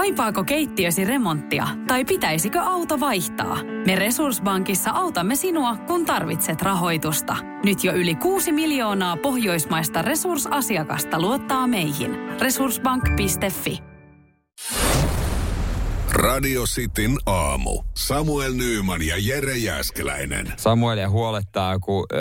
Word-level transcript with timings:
Kaipaako 0.00 0.44
keittiösi 0.44 1.04
remonttia 1.04 1.66
tai 1.86 2.04
pitäisikö 2.04 2.60
auto 2.60 3.00
vaihtaa? 3.00 3.58
Me 3.86 3.96
Resurssbankissa 3.96 4.90
autamme 4.90 5.36
sinua, 5.36 5.76
kun 5.76 6.06
tarvitset 6.06 6.62
rahoitusta. 6.62 7.36
Nyt 7.64 7.84
jo 7.84 7.92
yli 7.92 8.14
6 8.14 8.52
miljoonaa 8.52 9.16
pohjoismaista 9.16 10.02
resursasiakasta 10.02 11.20
luottaa 11.20 11.66
meihin. 11.66 12.10
Resurssbank.fi 12.40 13.78
Radio 16.12 16.62
Cityn 16.64 17.18
aamu. 17.26 17.82
Samuel 17.96 18.52
Nyyman 18.52 19.06
ja 19.06 19.14
Jere 19.18 19.56
Jäskeläinen. 19.56 20.52
Samuelia 20.56 21.10
huolettaa, 21.10 21.78
kun 21.78 22.06
ö, 22.12 22.16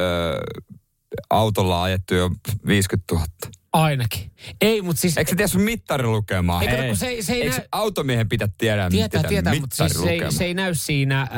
autolla 1.30 1.84
ajettu 1.84 2.16
jo 2.16 2.30
50 2.68 3.16
000. 3.16 3.25
Ainakin. 3.73 4.31
Ei, 4.61 4.81
mutta 4.81 4.99
siis... 4.99 5.17
Eikö 5.17 5.29
sä 5.29 5.35
tiedä 5.35 5.47
sun 5.47 5.61
mittarilukemaa? 5.61 6.61
Ei. 6.61 6.88
kun 6.88 6.97
se, 6.97 7.17
se 7.21 7.33
ei 7.33 7.41
Eikö 7.41 7.57
näy... 7.57 7.67
automiehen 7.71 8.29
pidä 8.29 8.49
tiedä, 8.57 8.89
Tietää, 8.89 9.20
mitä 9.20 9.29
tietää, 9.29 9.59
mutta 9.59 9.75
siis 9.75 10.02
se 10.02 10.09
ei, 10.09 10.31
se 10.31 10.45
ei 10.45 10.53
näy 10.53 10.75
siinä 10.75 11.21
äh, 11.21 11.30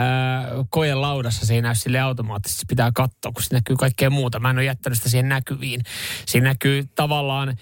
kojen 0.70 1.02
laudassa, 1.02 1.46
se 1.46 1.54
ei 1.54 1.62
näy 1.62 1.76
sille 1.76 2.00
automaattisesti. 2.00 2.60
Se 2.60 2.66
pitää 2.68 2.92
katsoa, 2.92 3.32
kun 3.32 3.44
se 3.44 3.56
näkyy 3.56 3.76
kaikkea 3.76 4.10
muuta. 4.10 4.40
Mä 4.40 4.50
en 4.50 4.58
ole 4.58 4.66
jättänyt 4.66 4.98
sitä 4.98 5.10
siihen 5.10 5.30
näkyviin. 5.30 5.82
Siinä 6.26 6.48
näkyy 6.50 6.84
tavallaan, 6.96 7.50
äh, 7.50 7.56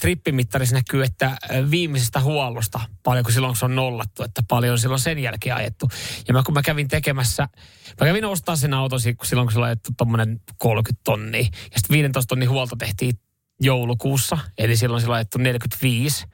trippimittarissa 0.00 0.76
näkyy, 0.76 1.04
että 1.04 1.26
äh, 1.26 1.38
viimeisestä 1.70 2.20
huollosta, 2.20 2.80
paljonko 3.02 3.30
silloin 3.30 3.50
kun 3.50 3.56
se 3.56 3.64
on 3.64 3.74
nollattu, 3.74 4.22
että 4.22 4.42
paljon 4.48 4.72
on 4.72 4.78
silloin 4.78 5.00
sen 5.00 5.18
jälkeen 5.18 5.56
ajettu. 5.56 5.88
Ja 6.28 6.34
mä, 6.34 6.42
kun 6.42 6.54
mä 6.54 6.62
kävin 6.62 6.88
tekemässä, 6.88 7.48
mä 8.00 8.06
kävin 8.06 8.24
ostaa 8.24 8.56
sen 8.56 8.74
auton 8.74 9.00
silloin, 9.00 9.46
kun 9.46 9.52
se 9.52 9.58
on 9.58 9.64
ajettu 9.64 9.90
tommonen 9.96 10.40
30 10.58 11.00
tonnia. 11.04 11.40
Ja 11.40 11.76
sitten 11.76 11.94
15 11.94 12.28
tonnin 12.28 12.50
huolto 12.50 12.76
tehtiin 12.76 13.14
joulukuussa, 13.60 14.38
eli 14.58 14.76
silloin 14.76 15.08
on 15.08 15.14
ajettu 15.14 15.38
45. 15.38 16.26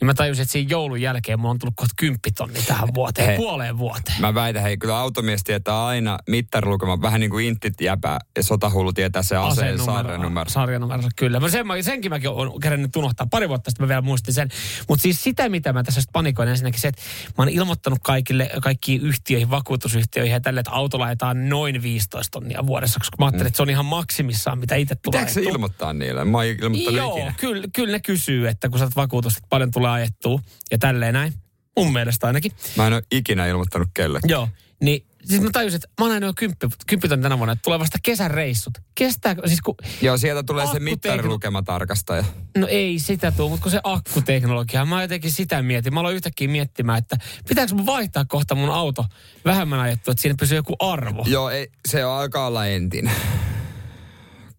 Niin 0.00 0.06
mä 0.06 0.14
tajusin, 0.14 0.42
että 0.42 0.52
siinä 0.52 0.68
joulun 0.70 1.00
jälkeen 1.00 1.40
mulla 1.40 1.50
on 1.50 1.58
tullut 1.58 1.74
kohta 1.76 1.94
10 1.96 2.20
tonni 2.36 2.62
tähän 2.66 2.88
vuoteen, 2.94 3.28
Hei. 3.28 3.36
puoleen 3.36 3.78
vuoteen. 3.78 4.20
Mä 4.20 4.34
väitän, 4.34 4.62
hei, 4.62 4.76
kyllä 4.76 4.98
automies 4.98 5.44
tietää 5.44 5.86
aina 5.86 6.18
mittarilukema, 6.28 7.02
vähän 7.02 7.20
niin 7.20 7.30
kuin 7.30 7.46
intit 7.46 7.80
jäpä 7.80 8.18
ja 8.36 8.42
sotahullu 8.42 8.92
tietää 8.92 9.22
se 9.22 9.36
aseen 9.36 9.78
sarjanumero. 9.78 10.50
Sarjanumero, 10.50 11.02
kyllä. 11.16 11.40
Mä 11.40 11.48
sen, 11.48 11.66
senkin 11.80 12.10
mäkin 12.10 12.30
olen 12.30 12.60
kerännyt 12.60 12.96
unohtaa. 12.96 13.26
Pari 13.30 13.48
vuotta 13.48 13.70
sitten 13.70 13.84
mä 13.84 13.88
vielä 13.88 14.02
muistin 14.02 14.34
sen. 14.34 14.48
Mutta 14.88 15.02
siis 15.02 15.22
sitä, 15.24 15.48
mitä 15.48 15.72
mä 15.72 15.82
tässä 15.82 16.02
panikoin 16.12 16.48
ensinnäkin 16.48 16.80
se, 16.80 16.88
että 16.88 17.02
mä 17.26 17.34
oon 17.38 17.48
ilmoittanut 17.48 17.98
kaikille, 18.02 18.50
kaikkiin 18.62 19.02
yhtiöihin, 19.02 19.50
vakuutusyhtiöihin 19.50 20.32
ja 20.32 20.40
tälle, 20.40 20.60
että 20.60 20.72
autolla 20.72 21.04
ajetaan 21.06 21.48
noin 21.48 21.82
15 21.82 22.30
tonnia 22.40 22.66
vuodessa, 22.66 22.98
koska 23.00 23.16
mä 23.18 23.24
ajattelin, 23.24 23.46
että 23.46 23.56
se 23.56 23.62
on 23.62 23.70
ihan 23.70 23.86
maksimissaan, 23.86 24.58
mitä 24.58 24.74
itse 24.74 24.94
tulee 24.94 25.20
Pitääkö 25.20 25.32
se 25.32 25.40
ilmoittaa 25.40 25.92
niille? 25.92 26.24
Mä 26.24 26.38
oon 26.38 26.46
ilmoittanut 26.46 26.92
Joo, 26.92 27.16
ikinä. 27.16 27.34
kyllä, 27.40 27.66
kyllä 27.72 27.92
ne 27.92 28.00
kysyy, 28.00 28.48
että 28.48 28.68
kun 28.68 28.78
sä 28.78 28.84
oot 28.84 28.96
vakuutus, 28.96 29.36
että 29.36 29.46
paljon 29.50 29.70
tulee 29.70 29.85
ajettua 29.92 30.40
ja 30.70 30.78
tälleen 30.78 31.14
näin. 31.14 31.32
Mun 31.76 31.92
mielestä 31.92 32.26
ainakin. 32.26 32.52
Mä 32.76 32.86
en 32.86 32.92
ole 32.92 33.02
ikinä 33.12 33.46
ilmoittanut 33.46 33.88
kelle. 33.94 34.20
Joo. 34.24 34.48
Niin 34.80 35.06
siis 35.24 35.40
mä 35.40 35.48
tajusin, 35.52 35.76
että 35.76 35.88
mä 36.00 36.06
oon 36.06 36.22
jo 36.22 36.32
kymppi, 36.36 36.66
kymppiton 36.86 37.22
tänä 37.22 37.38
vuonna, 37.38 37.52
että 37.52 37.62
tulee 37.62 37.78
vasta 37.78 37.98
kesän 38.02 38.30
reissut. 38.30 38.78
Kestääkö, 38.94 39.48
siis 39.48 39.60
kun, 39.60 39.74
Joo, 40.02 40.16
sieltä 40.16 40.42
tulee 40.42 40.66
se 40.66 40.80
mittarilukema 40.80 41.62
tarkastaja. 41.62 42.24
no 42.58 42.66
ei 42.70 42.98
sitä 42.98 43.32
tule, 43.32 43.48
mutta 43.48 43.62
kun 43.62 43.72
se 43.72 43.80
akkuteknologia, 43.84 44.84
mä 44.84 45.02
jotenkin 45.02 45.32
sitä 45.32 45.62
mietin. 45.62 45.94
Mä 45.94 46.00
aloin 46.00 46.16
yhtäkkiä 46.16 46.48
miettimään, 46.48 46.98
että 46.98 47.16
pitääkö 47.48 47.74
mun 47.74 47.86
vaihtaa 47.86 48.24
kohta 48.24 48.54
mun 48.54 48.70
auto 48.70 49.04
vähemmän 49.44 49.80
ajettu, 49.80 50.10
että 50.10 50.22
siinä 50.22 50.36
pysyy 50.40 50.58
joku 50.58 50.76
arvo. 50.78 51.24
Joo, 51.26 51.50
ei, 51.50 51.68
se 51.88 52.04
on 52.04 52.20
alkaa 52.20 52.46
olla 52.46 52.66
entinen. 52.66 53.14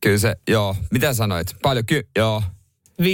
Kyllä 0.02 0.18
se, 0.18 0.36
joo. 0.48 0.76
Mitä 0.92 1.14
sanoit? 1.14 1.56
Paljon, 1.62 1.86
ky, 1.86 2.10
joo. 2.16 2.44
5-5 3.02 3.06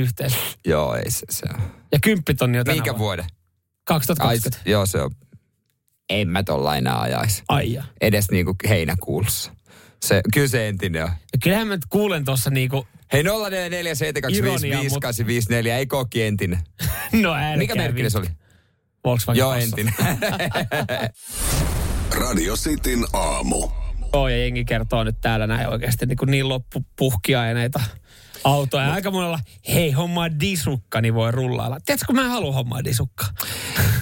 yhteensä. 0.00 0.36
Joo, 0.66 0.94
ei 0.94 1.10
se, 1.10 1.26
se 1.30 1.46
on. 1.54 1.60
Ja 1.92 1.98
kymppitonni 2.02 2.58
jo 2.58 2.64
tänä 2.64 2.76
vuonna. 2.76 2.98
vuoden? 2.98 3.24
2020. 3.84 4.62
Ai, 4.66 4.72
joo, 4.72 4.86
se 4.86 5.02
on. 5.02 5.10
En 6.10 6.28
mä 6.28 6.42
tolla 6.42 6.76
enää 6.76 7.00
ajaisi. 7.00 7.42
Ai 7.48 7.72
ja. 7.72 7.84
Edes 8.00 8.30
niinku 8.30 8.54
heinäkuussa. 8.68 9.52
Se, 10.02 10.20
kyllä 10.32 10.48
se 10.48 10.68
entinen 10.68 11.04
on. 11.04 11.10
Ja 11.10 11.38
kyllähän 11.42 11.66
mä 11.66 11.74
nyt 11.74 11.86
kuulen 11.88 12.24
tuossa 12.24 12.50
niinku, 12.50 12.86
Hei 13.12 13.22
0447255854, 13.22 13.26
ei 15.68 15.86
kokki 15.86 16.22
entinen. 16.22 16.58
no 17.22 17.34
älkää 17.34 17.56
Mikä 17.56 17.74
merkki 17.74 18.10
se 18.10 18.18
oli? 18.18 18.26
Volkswagen 19.04 19.38
Joo, 19.38 19.54
Passat. 19.54 19.78
entinen. 19.78 19.94
Radio 22.20 22.56
Cityn 22.56 23.04
aamu. 23.12 23.68
Joo, 24.12 24.28
ja 24.28 24.36
jengi 24.36 24.64
kertoo 24.64 25.04
nyt 25.04 25.16
täällä 25.20 25.46
näin 25.46 25.68
oikeasti 25.68 26.06
niin, 26.06 26.16
kuin 26.16 26.30
niin 26.30 26.48
loppupuhkiaineita 26.48 27.80
autoja. 28.44 28.84
Ja 28.84 28.92
aika 28.92 29.10
monella, 29.10 29.38
hei 29.68 29.92
homma 29.92 30.40
disukka, 30.40 31.00
niin 31.00 31.14
voi 31.14 31.30
rullailla. 31.30 31.80
Tiedätkö, 31.86 32.06
kun 32.06 32.16
mä 32.16 32.22
en 32.22 32.30
halua 32.30 32.52
hommaa 32.52 32.84
disukkaa. 32.84 33.28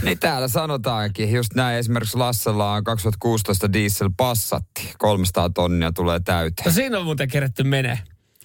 niin 0.02 0.18
täällä 0.18 0.48
sanotaankin, 0.48 1.32
just 1.32 1.54
näin 1.54 1.78
esimerkiksi 1.78 2.18
Lassella 2.18 2.72
on 2.72 2.84
2016 2.84 3.72
diesel 3.72 4.10
Passatti, 4.16 4.92
300 4.98 5.50
tonnia 5.50 5.92
tulee 5.92 6.18
No 6.18 6.22
täyteen. 6.24 6.72
siinä 6.72 6.98
on 6.98 7.04
muuten 7.04 7.28
kerätty 7.28 7.64
menee. 7.64 7.98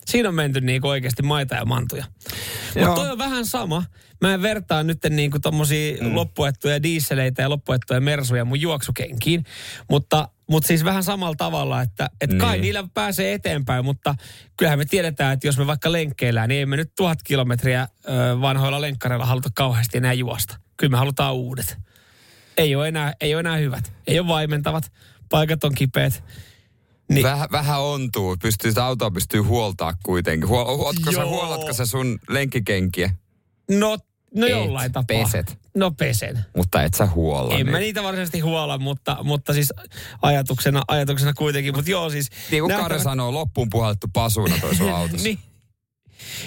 Siinä 0.05 0.29
on 0.29 0.35
menty 0.35 0.61
niin 0.61 0.85
oikeasti 0.85 1.23
maita 1.23 1.55
ja 1.55 1.65
mantuja. 1.65 2.05
Mutta 2.75 2.95
toi 2.95 3.11
on 3.11 3.17
vähän 3.17 3.45
sama. 3.45 3.83
Mä 4.21 4.33
en 4.33 4.41
vertaa 4.41 4.83
nyt 4.83 4.99
niin 5.09 5.31
kuin 5.31 5.41
tommosia 5.41 5.97
mm. 6.01 6.15
loppuettuja 6.15 6.83
diisseleitä 6.83 7.41
ja 7.41 7.49
loppuettuja 7.49 8.01
mersuja 8.01 8.45
mun 8.45 8.61
juoksukenkiin. 8.61 9.45
Mutta, 9.89 10.27
mutta 10.49 10.67
siis 10.67 10.83
vähän 10.83 11.03
samalla 11.03 11.35
tavalla, 11.37 11.81
että, 11.81 12.09
että 12.21 12.35
kai 12.37 12.51
Niin. 12.51 12.61
niillä 12.61 12.83
pääsee 12.93 13.33
eteenpäin, 13.33 13.85
mutta 13.85 14.15
kyllähän 14.57 14.79
me 14.79 14.85
tiedetään, 14.85 15.33
että 15.33 15.47
jos 15.47 15.57
me 15.57 15.67
vaikka 15.67 15.91
lenkkeillään, 15.91 16.49
niin 16.49 16.59
ei 16.59 16.65
me 16.65 16.77
nyt 16.77 16.95
tuhat 16.95 17.23
kilometriä 17.23 17.87
ö, 18.05 18.41
vanhoilla 18.41 18.81
lenkkareilla 18.81 19.25
haluta 19.25 19.49
kauheasti 19.55 19.97
enää 19.97 20.13
juosta. 20.13 20.57
Kyllä 20.77 20.91
me 20.91 20.97
halutaan 20.97 21.33
uudet. 21.33 21.77
Ei 22.57 22.75
ole 22.75 22.87
enää, 22.87 23.13
ei 23.21 23.35
ole 23.35 23.39
enää 23.39 23.57
hyvät. 23.57 23.93
Ei 24.07 24.19
ole 24.19 24.27
vaimentavat. 24.27 24.91
Paikat 25.29 25.63
on 25.63 25.75
kipeät. 25.75 26.23
Niin. 27.09 27.23
Vähän, 27.23 27.49
vähän 27.51 27.81
ontuu, 27.81 28.37
pystyy 28.41 28.71
sitä 28.71 28.85
autoa 28.85 29.11
pystyy 29.11 29.41
huoltaa 29.41 29.93
kuitenkin. 30.03 30.49
Huol, 30.49 30.77
huotko 30.77 31.11
sä, 31.11 31.25
huolatko 31.25 31.73
sä 31.73 31.85
sun 31.85 32.19
lenkkikenkiä? 32.29 33.15
No, 33.71 33.97
no 34.35 34.45
Et, 34.45 34.51
jollain 34.51 34.91
tapaa. 34.91 35.23
peset. 35.23 35.57
No 35.75 35.91
pesen. 35.91 36.45
Mutta 36.57 36.83
et 36.83 36.93
sä 36.93 37.05
huolla. 37.05 37.53
En 37.53 37.57
niin. 37.57 37.71
mä 37.71 37.79
niitä 37.79 38.03
varsinaisesti 38.03 38.39
huola, 38.39 38.77
mutta, 38.77 39.17
mutta 39.23 39.53
siis 39.53 39.73
ajatuksena, 40.21 40.81
ajatuksena 40.87 41.33
kuitenkin. 41.33 41.75
Mutta 41.75 41.91
joo 41.91 42.09
siis... 42.09 42.29
Niin 42.51 42.63
kuin 42.63 42.69
nää- 42.69 42.81
Kari 42.81 42.99
sanoo, 42.99 43.33
loppuun 43.33 43.69
puhallettu 43.69 44.07
pasuna 44.13 44.55
toi 44.61 44.75
sun 44.75 44.89
autossa. 44.99 45.23
niin. 45.23 45.39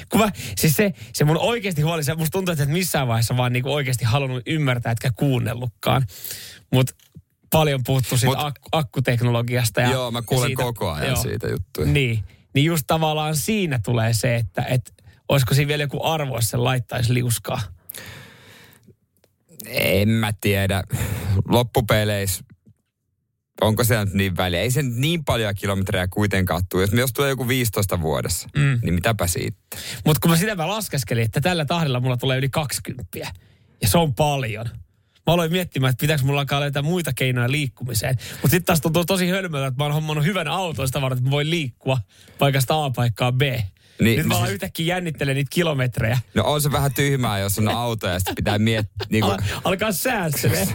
Kun 0.09 0.21
mä, 0.21 0.29
siis 0.57 0.77
se, 0.77 0.93
se 1.13 1.25
mun 1.25 1.39
oikeasti 1.39 1.83
huoli, 1.83 2.05
se 2.05 2.15
musta 2.15 2.33
tuntuu, 2.33 2.53
että 2.53 2.65
et 2.65 2.71
missään 2.71 3.09
vaiheessa 3.09 3.37
vaan 3.37 3.53
niinku 3.53 3.73
oikeasti 3.73 4.05
halunnut 4.05 4.43
ymmärtää, 4.47 4.93
etkä 4.93 5.11
kuunnellutkaan. 5.17 6.07
Mutta 6.73 6.95
paljon 7.53 7.81
puhuttu 7.87 8.17
siitä 8.17 8.37
Mut- 8.37 8.41
ak- 8.53 8.69
akkuteknologiasta. 8.73 9.81
Ja, 9.81 9.91
Joo, 9.91 10.11
mä 10.11 10.23
kuulen 10.23 10.47
siitä, 10.49 10.63
koko 10.63 10.91
ajan 10.93 11.07
joo. 11.07 11.23
siitä 11.23 11.47
juttuja. 11.49 11.87
Niin, 11.87 12.25
niin 12.55 12.65
just 12.65 12.85
tavallaan 12.87 13.37
siinä 13.37 13.81
tulee 13.85 14.13
se, 14.13 14.37
että 14.37 14.63
et, 14.63 14.95
olisiko 15.29 15.55
siinä 15.55 15.69
vielä 15.69 15.83
joku 15.83 16.05
arvo, 16.05 16.35
jos 16.37 16.51
se 16.51 16.57
laittaisi 16.57 17.15
liuskaa. 17.15 17.61
En 19.69 20.09
mä 20.09 20.33
tiedä. 20.41 20.83
Loppupeleissä, 21.49 22.45
onko 23.61 23.85
se 23.85 24.05
nyt 24.05 24.15
niin 24.15 24.37
väliä? 24.37 24.61
Ei 24.61 24.71
se 24.71 24.83
nyt 24.83 24.97
niin 24.97 25.25
paljon 25.25 25.55
kilometrejä 25.55 26.09
kuitenkaan 26.09 26.63
tule. 26.71 26.83
Jos, 26.83 26.93
jos 26.93 27.13
tulee 27.13 27.31
joku 27.31 27.49
15 27.49 28.01
vuodessa, 28.01 28.49
mm. 28.57 28.79
niin 28.83 28.95
mitäpä 28.95 29.27
siitä? 29.27 29.59
Mutta 30.05 30.21
kun 30.21 30.31
mä 30.31 30.37
sitä 30.37 30.55
mä 30.55 30.69
laskeskelin, 30.69 31.25
että 31.25 31.41
tällä 31.41 31.65
tahdilla 31.65 32.01
mulla 32.01 32.17
tulee 32.17 32.39
yli 32.39 32.49
20. 32.49 33.19
Ja 33.83 33.89
se 33.89 33.99
on 33.99 34.15
paljon. 34.15 34.67
Mä 35.27 35.33
aloin 35.33 35.53
miettimään, 35.53 35.91
että 35.91 36.01
pitääkö 36.01 36.25
mulla 36.25 36.41
alkaa 36.41 36.61
löytää 36.61 36.83
muita 36.83 37.13
keinoja 37.13 37.51
liikkumiseen. 37.51 38.17
Mutta 38.33 38.49
sitten 38.49 38.65
taas 38.65 38.81
tuntuu 38.81 39.05
tosi 39.05 39.29
hölmöltä, 39.29 39.67
että 39.67 39.79
mä 39.79 39.85
oon 39.85 39.95
hommannut 39.95 40.25
hyvän 40.25 40.49
auton 40.49 40.87
sitä 40.87 41.01
varten, 41.01 41.19
että 41.19 41.29
mä 41.29 41.31
voin 41.31 41.51
liikkua 41.51 41.99
paikasta 42.39 42.85
A 42.85 42.91
paikkaan 42.91 43.35
B. 43.35 43.43
Niin, 44.01 44.19
Nyt 44.19 44.27
mä 44.27 44.35
siis- 44.39 44.51
yhtäkkiä 44.51 44.87
jännittelen 44.95 45.35
niitä 45.37 45.49
kilometrejä. 45.53 46.19
No 46.35 46.45
on 46.45 46.61
se 46.63 46.73
vähän 46.73 46.95
tyhmää, 46.95 47.39
jos 47.39 47.59
on 47.59 47.69
auto 47.69 48.07
ja 48.07 48.19
sitten 48.19 48.35
pitää 48.35 48.59
miettiä, 48.59 49.07
niin 49.11 49.23
kuin, 49.25 49.33
Al- 49.33 49.61
alkaa 49.65 49.93
säästelee. 49.93 50.69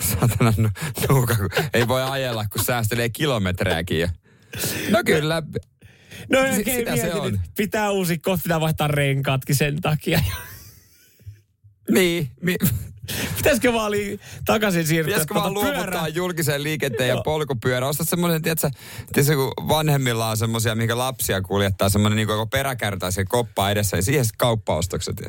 satana 0.00 0.52
nu- 0.56 0.70
nuuka, 1.08 1.36
kun 1.36 1.48
ei 1.74 1.88
voi 1.88 2.02
ajella, 2.02 2.46
kun 2.52 2.64
säästelee 2.64 3.08
kilometrejäkin. 3.08 4.00
jo. 4.00 4.08
No 4.90 4.98
kyllä, 5.06 5.42
No 6.32 6.38
Sit- 6.42 6.56
oikein 6.56 6.76
sitä 6.78 6.96
se 6.96 7.14
on. 7.14 7.40
pitää 7.56 7.90
uusi 7.90 8.18
kohta, 8.18 8.42
pitää 8.42 8.60
vaihtaa 8.60 8.88
renkaatkin 8.88 9.56
sen 9.56 9.80
takia. 9.80 10.20
niin. 11.90 12.30
Mi- 12.42 12.56
Pitäisikö 13.36 13.72
vaan 13.72 13.90
li- 13.90 14.20
takaisin 14.44 14.86
siirtyä 14.86 15.10
Pitäisikö 15.10 15.34
vaan 15.34 15.54
tuota 15.54 15.72
luovuttaa 15.72 16.08
julkiseen 16.08 16.62
liikenteen 16.62 17.08
ja 17.08 17.22
polkupyörä? 17.24 17.88
Ostat 17.88 18.08
semmoisen, 18.08 18.42
tiedätkö, 18.42 18.70
tiedätkö, 19.12 19.36
kun 19.36 19.68
vanhemmilla 19.68 20.30
on 20.30 20.36
semmoisia, 20.36 20.74
mihinkä 20.74 20.98
lapsia 20.98 21.42
kuljettaa, 21.42 21.88
semmoinen 21.88 22.16
niin 22.16 22.26
kuin 22.26 22.50
peräkärtäisen 22.50 23.28
koppa 23.28 23.70
edessä 23.70 23.96
ja 23.96 24.02
siihen 24.02 24.24
sitten 24.24 24.38
kauppaostokset. 24.38 25.16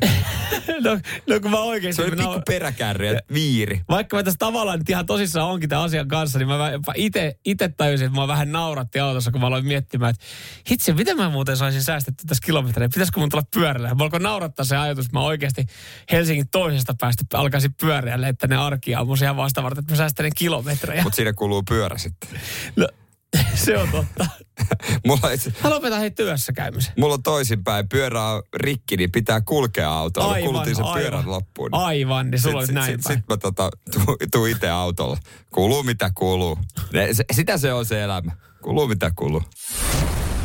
No, 0.80 0.98
no 1.26 1.40
kun 1.40 1.50
mä 1.50 1.60
oikeasti... 1.60 1.96
Se 1.96 2.02
oli 2.02 2.16
pikku 2.16 2.34
nau- 2.34 2.42
peräkärry 2.46 3.06
ja 3.06 3.20
viiri. 3.32 3.80
vaikka 3.88 4.16
mä 4.16 4.22
tässä 4.22 4.38
tavallaan 4.38 4.78
nyt 4.78 4.88
ihan 4.88 5.06
tosissaan 5.06 5.48
onkin 5.48 5.68
tämän 5.68 5.84
asian 5.84 6.08
kanssa, 6.08 6.38
niin 6.38 6.48
mä 6.48 6.72
itse 6.94 7.36
ite 7.44 7.68
tajusin, 7.68 8.06
että 8.06 8.20
mä 8.20 8.28
vähän 8.28 8.52
nauratti 8.52 9.00
autossa, 9.00 9.30
kun 9.30 9.40
mä 9.40 9.46
aloin 9.46 9.66
miettimään, 9.66 10.10
että 10.10 10.24
hitsi, 10.70 10.92
miten 10.92 11.16
mä 11.16 11.30
muuten 11.30 11.56
saisin 11.56 11.82
säästetty 11.82 12.26
tässä 12.26 12.46
kilometrejä? 12.46 12.88
Pitäisikö 12.88 13.20
mun 13.20 13.28
tulla 13.28 13.44
pyörällä? 13.54 13.94
Mä 13.94 14.04
alkoi 14.04 14.20
naurattaa 14.20 14.64
se 14.64 14.76
ajatus, 14.76 15.04
että 15.06 15.18
mä 15.18 15.24
oikeasti 15.24 15.66
Helsingin 16.12 16.48
toisesta 16.48 16.94
päästä 17.00 17.24
alkaisin 17.34 17.69
pyörällä, 17.80 18.28
että 18.28 18.46
ne 18.46 18.56
arkia 18.56 19.00
on 19.00 19.06
mun 19.06 19.16
ihan 19.22 19.36
vasta 19.36 19.62
varten, 19.62 19.82
että 19.82 19.92
mä 19.92 19.96
säästelen 19.96 20.32
kilometrejä. 20.36 21.02
Mutta 21.02 21.16
siinä 21.16 21.32
kuuluu 21.32 21.62
pyörä 21.68 21.98
sitten. 21.98 22.30
No, 22.76 22.88
se 23.64 23.78
on 23.78 23.88
totta. 23.88 24.26
Mulla 25.06 25.20
on, 25.24 25.32
itse, 25.32 25.52
Mä 25.64 25.70
lopetan 25.70 26.00
hei 26.00 26.10
työssä 26.10 26.52
käymisen. 26.52 26.92
mulla 26.98 27.14
on 27.14 27.22
toisinpäin. 27.22 27.88
Pyörä 27.88 28.24
on 28.24 28.42
rikki, 28.56 28.96
niin 28.96 29.12
pitää 29.12 29.40
kulkea 29.40 29.92
autolla. 29.92 30.32
Aivan, 30.32 30.48
Kulutin 30.52 30.76
sen 30.76 30.84
aivan. 30.84 31.00
pyörän 31.00 31.30
loppuun. 31.30 31.68
Aivan, 31.74 32.30
niin 32.30 32.40
sulla 32.40 32.58
oli 32.58 32.66
Sitten 32.66 32.74
näin 32.82 32.92
sit, 32.92 33.00
päin. 33.04 33.18
sit 33.18 33.28
mä 33.28 33.36
tota, 33.36 33.70
tuun 33.92 34.16
tuu 34.32 34.46
itse 34.46 34.70
autolla. 34.70 35.16
Kuuluu 35.54 35.82
mitä 35.82 36.10
kuuluu. 36.14 36.58
Ne, 36.92 37.14
se, 37.14 37.24
sitä 37.32 37.58
se 37.58 37.72
on 37.72 37.84
se 37.84 38.02
elämä. 38.02 38.32
Kuuluu 38.62 38.88
mitä 38.88 39.12
kuuluu. 39.16 39.42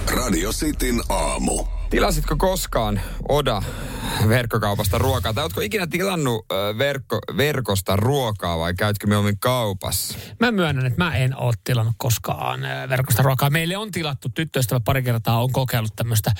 Radio 0.07 0.51
Cityn 0.53 1.01
aamu. 1.09 1.65
Tilasitko 1.95 2.35
koskaan 2.35 3.01
Oda 3.29 3.61
verkkokaupasta 4.27 4.97
ruokaa? 4.97 5.33
Tai 5.33 5.43
ootko 5.43 5.61
ikinä 5.61 5.87
tilannut 5.87 6.45
verkko, 6.77 7.19
verkosta 7.37 7.95
ruokaa 7.95 8.59
vai 8.59 8.73
käytkö 8.73 9.07
mieluummin 9.07 9.39
kaupassa? 9.39 10.17
Mä 10.39 10.51
myönnän, 10.51 10.85
että 10.85 11.03
mä 11.03 11.15
en 11.15 11.37
ole 11.37 11.53
tilannut 11.63 11.95
koskaan 11.97 12.59
verkosta 12.89 13.23
ruokaa. 13.23 13.49
Meille 13.49 13.77
on 13.77 13.91
tilattu, 13.91 14.29
tyttöystävä 14.29 14.79
pari 14.79 15.03
kertaa 15.03 15.43
on 15.43 15.51
kokeillut 15.51 15.95
tämmöistä 15.95 16.31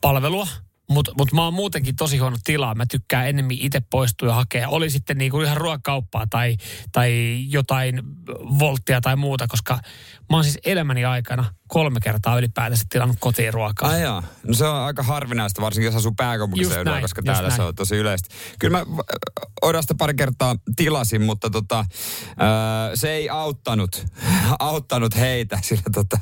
palvelua. 0.00 0.46
Mutta 0.90 1.12
mut 1.18 1.32
mä 1.32 1.44
oon 1.44 1.54
muutenkin 1.54 1.96
tosi 1.96 2.18
huono 2.18 2.36
tilaa. 2.44 2.74
Mä 2.74 2.86
tykkään 2.86 3.28
enemmän 3.28 3.56
itse 3.60 3.80
poistua 3.80 4.28
ja 4.28 4.34
hakea. 4.34 4.68
Oli 4.68 4.90
sitten 4.90 5.18
niinku 5.18 5.40
ihan 5.40 5.56
ruokakauppaa 5.56 6.26
tai, 6.26 6.56
tai 6.92 7.38
jotain 7.48 8.02
volttia 8.58 9.00
tai 9.00 9.16
muuta, 9.16 9.46
koska 9.48 9.78
mä 10.30 10.36
oon 10.36 10.44
siis 10.44 10.58
elämäni 10.64 11.04
aikana 11.04 11.44
kolme 11.68 12.00
kertaa 12.00 12.38
ylipäätänsä 12.38 12.84
tilannut 12.88 13.16
kotiin 13.20 13.54
ruokaa. 13.54 13.88
Ai 13.88 14.02
jaa. 14.02 14.22
No 14.46 14.54
se 14.54 14.64
on 14.64 14.76
aika 14.76 15.02
harvinaista, 15.02 15.62
varsinkin 15.62 15.86
jos 15.86 15.94
asuu 15.94 16.12
pääkaupunkiseudulla, 16.16 17.00
koska 17.00 17.22
täällä 17.22 17.50
se 17.50 17.56
näin. 17.56 17.68
on 17.68 17.74
tosi 17.74 17.96
yleistä. 17.96 18.28
Kyllä 18.58 18.78
mä 18.78 19.04
Odasta 19.62 19.94
pari 19.98 20.14
kertaa 20.14 20.56
tilasin, 20.76 21.22
mutta 21.22 21.50
tota, 21.50 21.84
ö, 22.30 22.96
se 22.96 23.10
ei 23.10 23.30
auttanut, 23.30 24.06
auttanut 24.58 25.16
heitä. 25.16 25.58
Sillä 25.62 25.82
tota, 25.94 26.18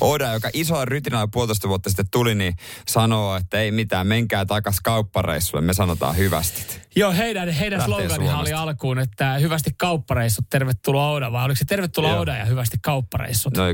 Oda, 0.00 0.32
joka 0.32 0.50
isolla 0.52 0.84
rytinällä 0.84 1.28
puolitoista 1.32 1.68
vuotta 1.68 1.90
sitten 1.90 2.08
tuli, 2.10 2.34
niin 2.34 2.56
sanoo, 2.88 3.36
että 3.36 3.60
ei 3.60 3.70
mitään, 3.70 4.06
menkää 4.06 4.46
takas 4.46 4.80
kauppareissulle, 4.80 5.64
me 5.64 5.74
sanotaan 5.74 6.16
hyvästit. 6.16 6.87
Joo, 6.98 7.12
heidän, 7.12 7.48
heidän 7.48 7.82
sloganihan 7.84 8.40
oli 8.40 8.52
alkuun, 8.52 8.98
että 8.98 9.34
hyvästi 9.34 9.70
kauppareissut, 9.76 10.44
tervetuloa 10.50 11.10
Oda, 11.10 11.32
vai 11.32 11.44
oliko 11.44 11.58
se 11.58 11.64
tervetuloa 11.64 12.10
Joo. 12.10 12.20
Oda 12.20 12.36
ja 12.36 12.44
hyvästi 12.44 12.76
kauppareissut? 12.82 13.56
No 13.56 13.64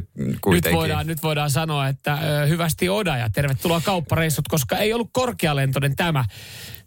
nyt, 0.52 0.64
voidaan, 0.72 1.06
nyt 1.06 1.22
voidaan 1.22 1.50
sanoa, 1.50 1.88
että 1.88 2.18
ö, 2.42 2.46
hyvästi 2.46 2.88
Oda 2.88 3.16
ja 3.16 3.30
tervetuloa 3.30 3.80
kauppareissut, 3.80 4.48
koska 4.48 4.76
ei 4.78 4.92
ollut 4.92 5.10
korkealentoinen 5.12 5.96
tämä. 5.96 6.24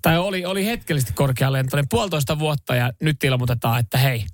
Tai 0.01 0.17
oli, 0.17 0.45
oli 0.45 0.65
hetkellisesti 0.65 1.13
korkealentoinen 1.13 1.89
puolitoista 1.89 2.39
vuotta 2.39 2.75
ja 2.75 2.91
nyt 3.01 3.23
ilmoitetaan, 3.23 3.79
että 3.79 3.97
hei, 3.97 4.25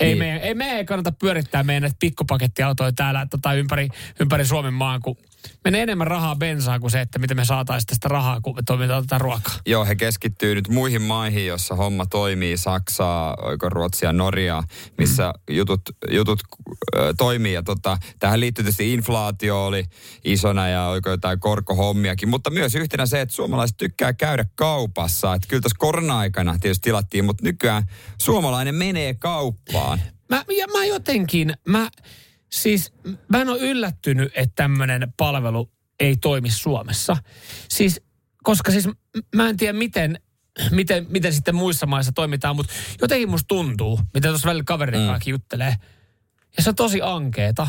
ei, 0.00 0.08
Niin. 0.08 0.18
meidän, 0.18 0.40
ei 0.40 0.54
meidän 0.54 0.76
ei 0.76 0.84
kannata 0.84 1.12
pyörittää 1.12 1.62
meidän 1.62 1.82
näitä 1.82 1.96
pikkupakettiautoja 2.00 2.92
täällä 2.92 3.26
tota, 3.30 3.52
ympäri, 3.52 3.88
ympäri 4.20 4.44
Suomen 4.46 4.74
maan, 4.74 5.00
kun 5.00 5.16
menee 5.64 5.82
enemmän 5.82 6.06
rahaa 6.06 6.36
bensaa 6.36 6.80
kuin 6.80 6.90
se, 6.90 7.00
että 7.00 7.18
miten 7.18 7.36
me 7.36 7.44
saataisiin 7.44 7.86
tästä 7.86 8.08
rahaa, 8.08 8.40
kun 8.40 8.54
me 8.54 8.62
toimitaan 8.66 9.06
tätä 9.06 9.18
ruokaa. 9.18 9.54
Joo, 9.66 9.84
he 9.84 9.94
keskittyy 9.94 10.54
nyt 10.54 10.68
muihin 10.68 11.02
maihin, 11.02 11.46
jossa 11.46 11.74
homma 11.74 12.06
toimii. 12.06 12.56
Saksaa, 12.56 13.36
oiko 13.42 13.68
Ruotsia, 13.68 14.12
Norjaa, 14.12 14.64
missä 14.98 15.32
jutut, 15.50 15.80
jutut 16.10 16.40
ö, 16.96 17.14
toimii. 17.18 17.52
Ja 17.52 17.62
tota, 17.62 17.98
tähän 18.18 18.40
liittyy 18.40 18.64
tietysti 18.64 18.94
inflaatio 18.94 19.66
oli 19.66 19.84
isona 20.24 20.68
ja 20.68 20.86
oiko 20.86 21.10
jotain 21.10 21.40
korkohommiakin. 21.40 22.28
Mutta 22.28 22.50
myös 22.50 22.74
yhtenä 22.74 23.06
se, 23.06 23.20
että 23.20 23.34
suomalaiset 23.34 23.76
tykkää 23.76 24.12
käydä 24.12 24.44
kaupassa. 24.54 25.34
Että 25.34 25.48
kyllä 25.48 25.60
tuossa 25.60 25.78
korona-aikana 25.78 26.58
tietysti 26.60 26.82
tilattiin, 26.82 27.24
mutta 27.24 27.44
nykyään 27.44 27.82
suomalainen 28.22 28.74
menee 28.74 29.14
kauppaan. 29.14 30.00
Mä, 30.28 30.44
ja 30.58 30.66
mä 30.66 30.84
jotenkin, 30.84 31.54
mä 31.68 31.90
siis, 32.56 32.92
mä 33.28 33.40
en 33.40 33.48
ole 33.48 33.58
yllättynyt, 33.58 34.32
että 34.34 34.52
tämmöinen 34.56 35.12
palvelu 35.16 35.72
ei 36.00 36.16
toimi 36.16 36.50
Suomessa. 36.50 37.16
Siis, 37.68 38.00
koska 38.42 38.72
siis 38.72 38.88
mä 39.34 39.48
en 39.48 39.56
tiedä 39.56 39.78
miten, 39.78 40.20
miten, 40.70 41.06
miten 41.08 41.32
sitten 41.32 41.54
muissa 41.54 41.86
maissa 41.86 42.12
toimitaan, 42.12 42.56
mutta 42.56 42.72
jotenkin 43.00 43.30
musta 43.30 43.48
tuntuu, 43.48 44.00
mitä 44.14 44.28
tuossa 44.28 44.48
välillä 44.48 44.64
kaverin 44.64 45.00
mm. 45.00 45.20
juttelee. 45.26 45.74
Ja 46.56 46.62
se 46.62 46.68
on 46.68 46.74
tosi 46.74 47.00
ankeeta, 47.02 47.68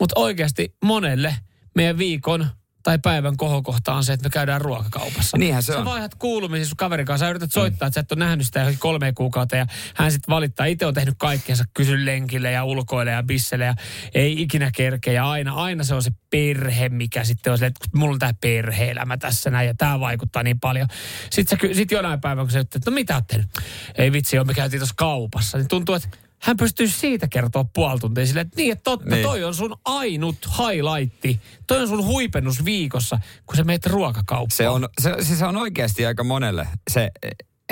mutta 0.00 0.20
oikeasti 0.20 0.76
monelle 0.84 1.36
meidän 1.74 1.98
viikon 1.98 2.46
tai 2.82 2.98
päivän 2.98 3.36
kohokohta 3.36 3.94
on 3.94 4.04
se, 4.04 4.12
että 4.12 4.28
me 4.28 4.30
käydään 4.30 4.60
ruokakaupassa. 4.60 5.38
Niinhän 5.38 5.62
se 5.62 5.72
Sä 5.72 5.78
on. 5.78 5.84
vaihdat 5.84 6.14
kuulumisia 6.14 6.66
sun 6.66 6.76
kaverin 6.76 7.06
kanssa, 7.06 7.26
sä 7.26 7.30
yrität 7.30 7.52
soittaa, 7.52 7.88
että 7.88 7.94
sä 7.94 8.00
et 8.00 8.12
ole 8.12 8.18
nähnyt 8.18 8.46
sitä 8.46 8.58
johonkin 8.58 8.80
kolme 8.80 9.12
kuukautta 9.12 9.56
ja 9.56 9.66
hän 9.94 10.12
sitten 10.12 10.34
valittaa. 10.34 10.66
Itse 10.66 10.86
on 10.86 10.94
tehnyt 10.94 11.14
kaikkeensa, 11.18 11.64
kysy 11.74 12.06
lenkille 12.06 12.50
ja 12.52 12.64
ulkoille 12.64 13.10
ja 13.10 13.22
bisselle 13.22 13.64
ja 13.64 13.74
ei 14.14 14.42
ikinä 14.42 14.70
kerkeä. 14.76 15.12
Ja 15.12 15.30
aina, 15.30 15.54
aina 15.54 15.84
se 15.84 15.94
on 15.94 16.02
se 16.02 16.10
perhe, 16.30 16.88
mikä 16.88 17.24
sitten 17.24 17.50
on 17.52 17.58
silleen, 17.58 17.70
että 17.70 17.98
mulla 17.98 18.12
on 18.12 18.18
tämä 18.18 18.32
perhe-elämä 18.40 19.16
tässä 19.16 19.50
näin 19.50 19.66
ja 19.66 19.74
tämä 19.74 20.00
vaikuttaa 20.00 20.42
niin 20.42 20.60
paljon. 20.60 20.88
Sitten 21.30 21.58
sä, 21.60 21.74
sit 21.74 21.90
jonain 21.90 22.20
päivänä, 22.20 22.44
kun 22.44 22.52
sä 22.52 22.60
että 22.60 22.78
no 22.86 22.92
mitä 22.94 23.14
oot 23.14 23.26
tehnyt? 23.26 23.46
Ei 23.94 24.12
vitsi, 24.12 24.36
joo, 24.36 24.44
me 24.44 24.54
käytiin 24.54 24.80
tuossa 24.80 24.94
kaupassa. 24.98 25.58
Niin 25.58 25.68
tuntuu, 25.68 25.94
että 25.94 26.08
hän 26.42 26.56
pystyy 26.56 26.88
siitä 26.88 27.28
kertoa 27.28 27.64
puoli 27.74 27.98
tuntia 28.00 28.26
silleen, 28.26 28.46
että 28.46 28.56
niin, 28.56 28.72
että 28.72 28.82
totta, 28.82 29.10
Niin. 29.10 29.22
toi 29.22 29.44
on 29.44 29.54
sun 29.54 29.76
ainut 29.84 30.36
highlighti. 30.58 31.40
Toi 31.66 31.80
on 31.80 31.88
sun 31.88 32.04
huipennus 32.04 32.64
viikossa, 32.64 33.18
kun 33.46 33.56
sä 33.56 33.64
meet 33.64 33.86
ruokakauppaan. 33.86 34.56
Se 34.56 34.68
on, 34.68 34.88
se, 35.00 35.14
siis 35.20 35.38
se 35.38 35.44
on 35.46 35.56
oikeasti 35.56 36.06
aika 36.06 36.24
monelle 36.24 36.68
se, 36.90 37.10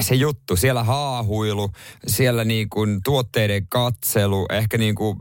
se 0.00 0.14
juttu. 0.14 0.56
Siellä 0.56 0.84
haahuilu, 0.84 1.70
siellä 2.06 2.44
niin 2.44 2.68
kuin 2.70 3.00
tuotteiden 3.04 3.68
katselu, 3.68 4.46
ehkä 4.52 4.78
niin 4.78 4.94
kuin 4.94 5.18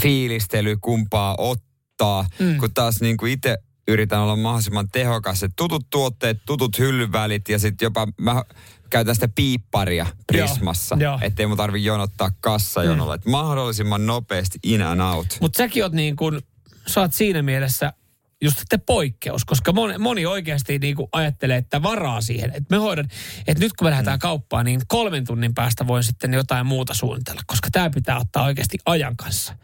fiilistely, 0.00 0.76
kumpaa 0.80 1.34
ottaa. 1.38 2.26
Mm. 2.38 2.58
Kun 2.58 2.74
taas 2.74 3.00
niin 3.00 3.16
kuin 3.16 3.32
itse 3.32 3.58
yritän 3.88 4.20
olla 4.20 4.36
mahdollisimman 4.36 4.88
tehokas. 4.92 5.42
Et 5.42 5.52
tutut 5.56 5.86
tuotteet, 5.90 6.38
tutut 6.46 6.78
hyllyvälit 6.78 7.48
ja 7.48 7.58
sitten 7.58 7.86
jopa 7.86 8.08
mä 8.20 8.42
käytän 8.90 9.14
sitä 9.14 9.28
piipparia 9.34 10.06
Prismassa. 10.26 10.96
joo. 11.00 11.18
Ettei 11.22 11.46
mun 11.46 11.56
tarvi 11.56 11.84
jonottaa 11.84 12.30
kassajonolla. 12.40 13.16
Mm. 13.16 13.20
Et 13.20 13.26
mahdollisimman 13.26 14.06
nopeasti 14.06 14.58
in 14.62 14.82
and 14.82 15.00
out. 15.00 15.26
Mutta 15.40 15.56
säkin 15.56 15.82
oot 15.82 15.92
niin 15.92 16.16
kuin, 16.16 16.40
sä 16.86 17.00
oot 17.00 17.14
siinä 17.14 17.42
mielessä 17.42 17.92
just 18.42 18.58
sitten 18.58 18.80
poikkeus, 18.80 19.44
koska 19.44 19.72
moni, 19.72 19.98
moni 19.98 20.26
oikeasti 20.26 20.78
niin 20.78 20.96
kuin 20.96 21.08
ajattelee, 21.12 21.56
että 21.56 21.82
varaa 21.82 22.20
siihen. 22.20 22.50
Että 22.50 22.76
me 22.76 22.76
hoidan, 22.76 23.08
että 23.46 23.64
nyt 23.64 23.72
kun 23.72 23.86
me 23.86 23.90
lähdetään 23.90 24.18
mm. 24.18 24.20
kauppaan, 24.20 24.64
niin 24.64 24.80
kolmen 24.88 25.26
tunnin 25.26 25.54
päästä 25.54 25.86
voin 25.86 26.04
sitten 26.04 26.32
jotain 26.32 26.66
muuta 26.66 26.94
suunnitella, 26.94 27.40
koska 27.46 27.68
tämä 27.72 27.90
pitää 27.90 28.18
ottaa 28.18 28.44
oikeasti 28.44 28.78
ajan 28.86 29.16
kanssa. 29.16 29.54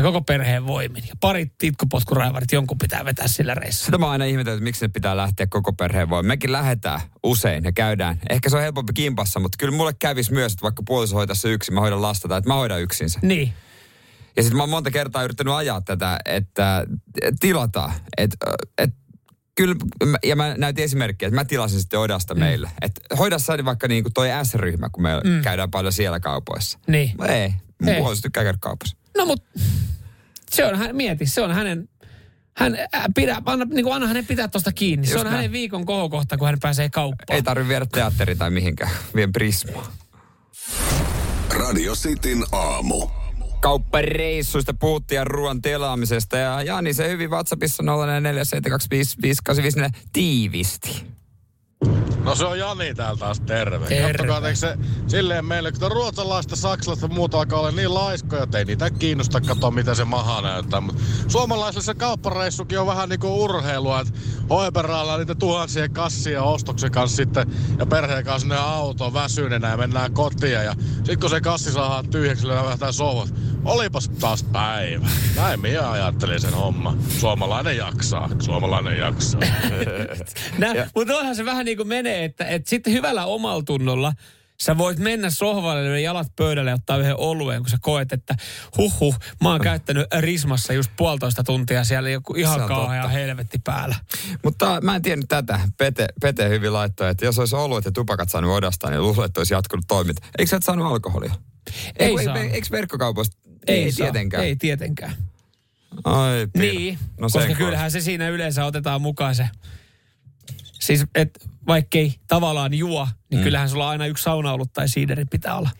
Ja 0.00 0.04
koko 0.04 0.20
perheen 0.20 0.66
voimin. 0.66 1.02
Ja 1.08 1.14
pari 1.20 1.46
titkupotkuraivarit 1.58 2.52
jonkun 2.52 2.78
pitää 2.78 3.04
vetää 3.04 3.28
sillä 3.28 3.54
reissulla. 3.54 3.84
Sitä 3.84 3.98
mä 3.98 4.10
aina 4.10 4.24
ihmetellyt, 4.24 4.56
että 4.56 4.64
miksi 4.64 4.84
ne 4.84 4.88
pitää 4.88 5.16
lähteä 5.16 5.46
koko 5.46 5.72
perheen 5.72 6.10
voimaan. 6.10 6.26
Mekin 6.26 6.52
lähdetään 6.52 7.00
usein 7.22 7.64
ja 7.64 7.72
käydään. 7.72 8.20
Ehkä 8.30 8.50
se 8.50 8.56
on 8.56 8.62
helpompi 8.62 8.92
kimpassa, 8.92 9.40
mutta 9.40 9.56
kyllä 9.58 9.76
mulle 9.76 9.92
kävisi 9.98 10.32
myös, 10.32 10.52
että 10.52 10.62
vaikka 10.62 10.82
puoliso 10.86 11.16
hoitaisi 11.16 11.42
se 11.42 11.48
yksin, 11.48 11.74
mä 11.74 11.80
hoidan 11.80 12.02
lasta 12.02 12.28
tai 12.28 12.38
että 12.38 12.50
mä 12.50 12.54
hoidan 12.54 12.80
yksin 12.80 13.10
se. 13.10 13.18
Niin. 13.22 13.52
Ja 14.36 14.42
sitten 14.42 14.56
mä 14.56 14.62
oon 14.62 14.70
monta 14.70 14.90
kertaa 14.90 15.22
yrittänyt 15.22 15.54
ajaa 15.54 15.80
tätä, 15.80 16.18
että 16.24 16.86
tilataan. 17.40 17.92
Et, 18.16 18.30
et, 18.78 18.90
kyllä, 19.54 19.74
ja 20.24 20.36
mä 20.36 20.54
näytin 20.58 20.84
esimerkkiä, 20.84 21.28
että 21.28 21.40
mä 21.40 21.44
tilasin 21.44 21.80
sitten 21.80 22.00
Odasta 22.00 22.34
mm. 22.34 22.40
meille. 22.40 22.70
Että 22.82 23.16
hoida 23.18 23.38
sä 23.38 23.64
vaikka 23.64 23.88
niin 23.88 24.04
kuin 24.04 24.12
toi 24.12 24.28
S-ryhmä, 24.42 24.88
kun 24.92 25.02
me 25.02 25.20
mm. 25.24 25.42
käydään 25.42 25.70
paljon 25.70 25.92
siellä 25.92 26.20
kaupoissa. 26.20 26.78
Niin. 26.86 27.22
Ei, 27.28 27.54
mun 27.82 27.94
Ei. 27.94 28.02
tykkää 28.22 28.42
käydä 28.42 28.58
kaupassa. 28.60 28.99
No 29.18 29.26
mut 29.26 29.44
se 30.50 30.64
on, 30.66 30.78
hän, 30.78 30.96
mieti, 30.96 31.26
se 31.26 31.40
on 31.42 31.52
hänen, 31.52 31.88
hän, 32.56 32.74
äh, 32.94 33.04
pidä, 33.14 33.42
anna, 33.44 33.64
niin 33.64 33.84
kuin 33.84 33.94
anna 33.94 34.06
hänen 34.06 34.26
pitää 34.26 34.48
tuosta 34.48 34.72
kiinni. 34.72 35.06
se 35.06 35.12
Just 35.12 35.20
on 35.20 35.24
näin. 35.26 35.36
hänen 35.36 35.52
viikon 35.52 35.86
kohokohta, 35.86 36.36
kun 36.36 36.46
hän 36.48 36.58
pääsee 36.60 36.88
kauppaan. 36.90 37.36
Ei 37.36 37.42
tarvi 37.42 37.68
viedä 37.68 37.86
teatteri 37.92 38.36
tai 38.36 38.50
mihinkään, 38.50 38.90
vien 39.14 39.32
prismaa. 39.32 39.92
Radio 41.50 41.94
Cityn 41.94 42.44
aamu. 42.52 43.06
kauppareissuista 43.60 44.74
puhuttiin 44.74 45.16
ja 45.16 45.24
ruoan 45.24 45.62
telaamisesta. 45.62 46.36
Ja 46.36 46.62
Jani 46.62 46.94
se 46.94 47.08
hyvin 47.08 47.30
WhatsAppissa 47.30 47.82
0447255854 47.82 47.86
tiivisti. 50.12 51.06
No 52.24 52.34
se 52.34 52.44
on 52.44 52.58
Jani 52.58 52.94
täällä 52.94 53.18
taas 53.18 53.40
terve. 53.40 53.86
Terve. 53.86 54.12
Kattokaa, 54.12 54.54
se 54.54 54.78
silleen 55.06 55.44
meille, 55.44 55.72
kun 55.72 55.90
ruotsalaista, 55.92 56.56
saksalaista 56.56 57.06
ja 57.06 57.14
muuta 57.14 57.38
alkaa 57.38 57.58
olla 57.58 57.70
niin 57.70 57.94
laiskoja, 57.94 58.42
että 58.42 58.58
ei 58.58 58.64
niitä 58.64 58.90
kiinnosta 58.90 59.40
katsoa, 59.40 59.70
mitä 59.70 59.94
se 59.94 60.04
maha 60.04 60.42
näyttää. 60.42 60.80
Mut 60.80 60.96
suomalaisilla 61.28 61.82
se 61.84 61.94
kauppareissukin 61.94 62.80
on 62.80 62.86
vähän 62.86 63.08
niinku 63.08 63.44
urheilua, 63.44 64.00
että 64.00 64.12
hoiperailla 64.50 65.16
niitä 65.18 65.34
tuhansia 65.34 65.88
kassia 65.88 66.42
ostoksen 66.42 66.90
kanssa 66.92 67.16
sitten 67.16 67.46
ja 67.78 67.86
perheen 67.86 68.24
kanssa 68.24 68.40
sinne 68.40 68.56
autoon 68.56 69.14
väsyneenä 69.14 69.70
ja 69.70 69.76
mennään 69.76 70.14
kotiin. 70.14 70.52
Ja 70.52 70.74
sit 71.04 71.20
kun 71.20 71.30
se 71.30 71.40
kassi 71.40 71.72
saadaan 71.72 72.10
tyhjäksi, 72.10 72.48
lähdetään 72.48 72.92
sohvat. 72.92 73.34
Olipas 73.64 74.08
taas 74.08 74.42
päivä. 74.42 75.06
Näin 75.36 75.60
minä 75.60 75.90
ajattelin 75.90 76.40
sen 76.40 76.54
homma. 76.54 76.96
Suomalainen 77.18 77.76
jaksaa. 77.76 78.30
Suomalainen 78.38 78.98
jaksaa. 78.98 79.40
Nä, 80.58 80.88
mutta 80.94 81.18
onhan 81.18 81.36
se 81.36 81.44
vähän 81.44 81.64
niin 81.64 81.76
kuin 81.76 81.88
menee, 81.88 82.24
että, 82.24 82.44
että 82.44 82.70
sitten 82.70 82.92
hyvällä 82.92 83.24
omalla 83.24 83.62
tunnolla 83.62 84.12
sä 84.60 84.78
voit 84.78 84.98
mennä 84.98 85.30
sohvalle 85.30 85.88
ja 85.88 85.98
jalat 85.98 86.26
pöydälle 86.36 86.70
ja 86.70 86.74
ottaa 86.74 86.96
yhden 86.96 87.16
oluen, 87.18 87.60
kun 87.60 87.70
sä 87.70 87.78
koet, 87.80 88.12
että 88.12 88.34
huh 88.76 89.00
huh, 89.00 89.16
mä 89.42 89.50
oon 89.50 89.60
käyttänyt 89.60 90.06
Rismassa 90.18 90.72
just 90.72 90.90
puolitoista 90.96 91.44
tuntia 91.44 91.84
siellä 91.84 92.10
joku 92.10 92.34
ihan 92.34 92.68
kauhea 92.68 93.08
helvetti 93.08 93.58
päällä. 93.64 93.96
Mutta 94.44 94.80
mä 94.80 94.96
en 94.96 95.02
tiennyt 95.02 95.28
tätä. 95.28 95.60
Pete, 95.78 96.08
Pete 96.20 96.48
hyvin 96.48 96.72
laittoi, 96.72 97.10
että 97.10 97.24
jos 97.24 97.38
olisi 97.38 97.56
oluet 97.56 97.84
ja 97.84 97.92
tupakat 97.92 98.28
saanut 98.28 98.52
odastaa, 98.52 98.90
niin 98.90 99.02
luulen, 99.02 99.24
että 99.24 99.40
olisi 99.40 99.54
jatkunut 99.54 99.84
toiminta. 99.88 100.26
Eikö 100.38 100.48
sä 100.48 100.56
et 100.56 100.62
saanut 100.62 100.86
alkoholia? 100.86 101.34
Ei 101.98 102.08
Eikö- 102.08 102.24
saa. 102.24 102.38
Eikö 102.38 102.66
verkkokaupoista? 102.70 103.49
Ei, 103.66 103.84
ei 103.84 103.92
saa. 103.92 104.04
tietenkään. 104.04 104.44
Ei 104.44 104.56
tietenkään. 104.56 105.14
Ai, 106.04 106.46
pir. 106.52 106.62
Niin, 106.62 106.98
no 107.20 107.28
koska 107.32 107.54
kyllähän 107.54 107.90
se 107.90 108.00
siinä 108.00 108.28
yleensä 108.28 108.64
otetaan 108.64 109.02
mukaan 109.02 109.34
se. 109.34 109.48
Siis, 110.80 111.04
että 111.14 111.40
vaikkei 111.66 112.14
tavallaan 112.28 112.74
juo, 112.74 113.08
niin 113.30 113.38
mm. 113.40 113.44
kyllähän 113.44 113.68
sulla 113.70 113.88
aina 113.88 114.06
yksi 114.06 114.22
sauna 114.24 114.52
ollut 114.52 114.72
tai 114.72 114.88
siideri 114.88 115.24
pitää 115.24 115.58
olla 115.58 115.70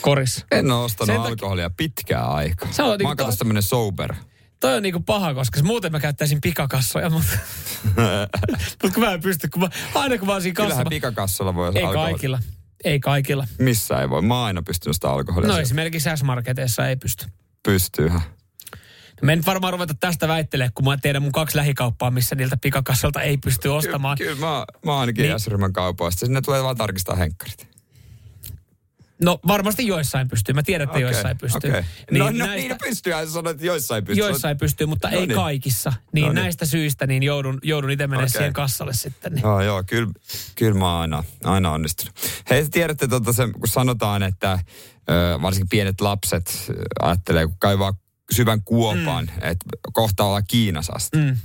korissa. 0.00 0.46
En 0.50 0.70
ole 0.70 0.84
ostanut 0.84 1.06
Sen 1.06 1.16
takia- 1.16 1.30
alkoholia 1.30 1.70
pitkään 1.70 2.28
aikaa. 2.28 2.72
Se 2.72 2.82
on 2.82 2.88
Mä 2.88 2.96
niinku 2.96 3.08
oon 3.08 3.16
kato 3.16 3.26
taas- 3.28 3.38
tämmönen 3.38 3.62
sober. 3.62 4.14
Toi 4.60 4.76
on 4.76 4.82
niinku 4.82 5.00
paha, 5.00 5.34
koska 5.34 5.62
muuten 5.62 5.92
mä 5.92 6.00
käyttäisin 6.00 6.40
pikakassoja, 6.40 7.10
mutta, 7.10 7.32
mutta 8.82 8.94
kun 8.94 9.00
mä 9.02 9.12
en 9.12 9.20
pysty, 9.20 9.48
kun 9.48 9.62
mä, 9.62 9.68
aina 9.94 10.18
kun 10.18 10.26
mä 10.26 10.32
oon 10.32 10.42
siinä 10.42 10.54
Kyllähän 10.54 10.70
kassalla. 10.76 10.90
pikakassalla 10.90 11.54
voi 11.54 11.68
olla 11.68 11.78
Ei 11.78 11.84
alkoholi. 11.84 12.10
kaikilla. 12.10 12.38
Ei 12.84 13.00
kaikilla. 13.00 13.46
Missä 13.58 14.00
ei 14.00 14.10
voi. 14.10 14.22
Mä 14.22 14.38
oon 14.38 14.46
aina 14.46 14.62
pystynyt 14.62 14.96
sitä 14.96 15.10
alkoholia. 15.10 15.48
No 15.48 15.58
esimerkiksi 15.58 16.08
S-Marketeissa 16.16 16.88
ei 16.88 16.96
pysty. 16.96 17.26
Pystyyhän. 17.62 18.20
Me 19.22 19.32
en 19.32 19.42
varmaan 19.46 19.72
ruveta 19.72 19.94
tästä 20.00 20.28
väittelemään, 20.28 20.72
kun 20.74 20.84
mä 20.84 20.96
tiedän 20.96 21.22
mun 21.22 21.32
kaksi 21.32 21.56
lähikauppaa, 21.56 22.10
missä 22.10 22.34
niiltä 22.34 22.56
pikakassalta 22.56 23.22
ei 23.22 23.36
pysty 23.36 23.68
ostamaan. 23.68 24.18
Kyllä, 24.18 24.34
kyllä 24.34 24.46
mä, 24.46 24.64
mä 24.84 24.98
ainakin 24.98 25.22
niin. 25.22 25.40
S-ryhmän 25.40 25.72
kaupoista. 25.72 26.26
Sinne 26.26 26.40
tulee 26.40 26.62
vaan 26.62 26.76
tarkistaa 26.76 27.16
henkkarit. 27.16 27.75
No 29.22 29.38
varmasti 29.46 29.86
joissain 29.86 30.28
pystyy. 30.28 30.54
Mä 30.54 30.62
tiedän, 30.62 30.84
että 30.84 30.92
Okei, 30.92 31.02
joissain 31.02 31.38
pystyy. 31.38 31.70
okei. 31.70 31.82
no, 32.10 32.24
no 32.30 32.46
niin 32.46 32.70
no 32.70 32.76
pystyy. 32.82 33.12
Sä 33.12 33.26
sanoit, 33.32 33.54
että 33.54 33.66
joissain 33.66 34.04
pystyy. 34.04 34.24
Joissain 34.26 34.58
pystyy, 34.58 34.86
mutta 34.86 35.10
No 35.10 35.18
ei 35.18 35.26
niin. 35.26 35.36
kaikissa. 35.36 35.92
Niin 36.12 36.26
No 36.26 36.32
niin. 36.32 36.42
näistä 36.42 36.66
syistä 36.66 37.06
niin 37.06 37.22
joudun, 37.22 37.58
joudun 37.62 37.90
itse 37.90 38.06
menemään 38.06 38.24
Okei. 38.24 38.38
siihen 38.38 38.52
kassalle 38.52 38.94
sitten. 38.94 39.32
Niin. 39.32 39.42
Joo, 39.42 39.60
joo, 39.62 39.84
kyllä, 39.86 40.10
kyllä 40.54 40.78
mä 40.78 41.00
aina, 41.00 41.24
aina 41.44 41.70
onnistunut. 41.72 42.14
Hei, 42.50 42.62
te 42.62 42.68
tiedätte, 42.70 43.08
tota, 43.08 43.32
se, 43.32 43.48
kun 43.52 43.68
sanotaan, 43.68 44.22
että 44.22 44.58
ö, 45.10 45.42
varsinkin 45.42 45.68
pienet 45.68 46.00
lapset 46.00 46.72
ajattelee, 47.02 47.46
kun 47.46 47.56
kaivaa 47.58 47.94
syvän 48.32 48.62
kuopan, 48.64 49.24
mm. 49.24 49.42
että 49.42 49.66
kohta 49.92 50.24
ollaan 50.24 50.44
Kiinassa 50.48 50.92
asti. 50.96 51.16
Mm. 51.18 51.36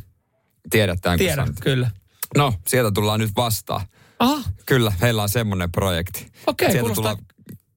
Tiedätään, 0.70 1.18
Tiedän, 1.18 1.46
sanot. 1.48 1.60
kyllä. 1.60 1.92
No, 2.38 2.54
sieltä 2.68 2.92
tullaan 2.92 3.20
nyt 3.20 3.32
vastaan. 3.36 3.82
Aha, 4.20 4.44
Kyllä, 4.66 4.94
heillä 5.02 5.24
on 5.24 5.30
semmoinen 5.30 5.72
projekti. 5.72 6.28
okei, 6.48 6.68
Sieltä 6.72 6.80
kuulostaa 6.80 7.16
tullaan- 7.16 7.26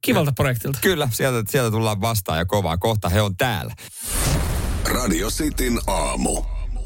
kivalta 0.05 0.33
projektilta. 0.33 0.79
Kyllä, 0.83 1.09
sieltä, 1.13 1.51
sieltä 1.53 1.71
tullaan 1.71 2.01
vastaan 2.01 2.39
ja 2.39 2.47
kovaa. 2.47 2.77
Kohta 2.77 3.09
he 3.09 3.23
on 3.23 3.37
täällä. 3.37 3.75
Radio 4.85 5.29
Cityn 5.31 5.81
aamu. 5.87 6.43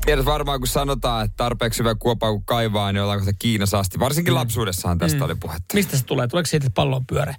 Tiedät 0.09 0.25
varmaan, 0.25 0.61
kun 0.61 0.69
sanotaan, 0.69 1.25
että 1.25 1.37
tarpeeksi 1.37 1.79
hyvä 1.79 1.95
kuopa 1.95 2.31
kun 2.31 2.45
kaivaa, 2.45 2.93
niin 2.93 3.03
ollaan 3.03 3.19
kohta 3.19 3.33
Kiinassa 3.39 3.79
asti. 3.79 3.99
Varsinkin 3.99 4.35
mm. 4.35 4.39
lapsuudessahan 4.39 4.99
tästä 4.99 5.19
mm. 5.19 5.25
oli 5.25 5.35
puhetta. 5.35 5.75
Mistä 5.75 5.97
se 5.97 6.05
tulee? 6.05 6.29
Tuleeko 6.29 6.47
siitä, 6.47 6.67
että 6.67 6.75
pallo 6.75 6.97
on 6.97 7.07
pyöreä? 7.07 7.35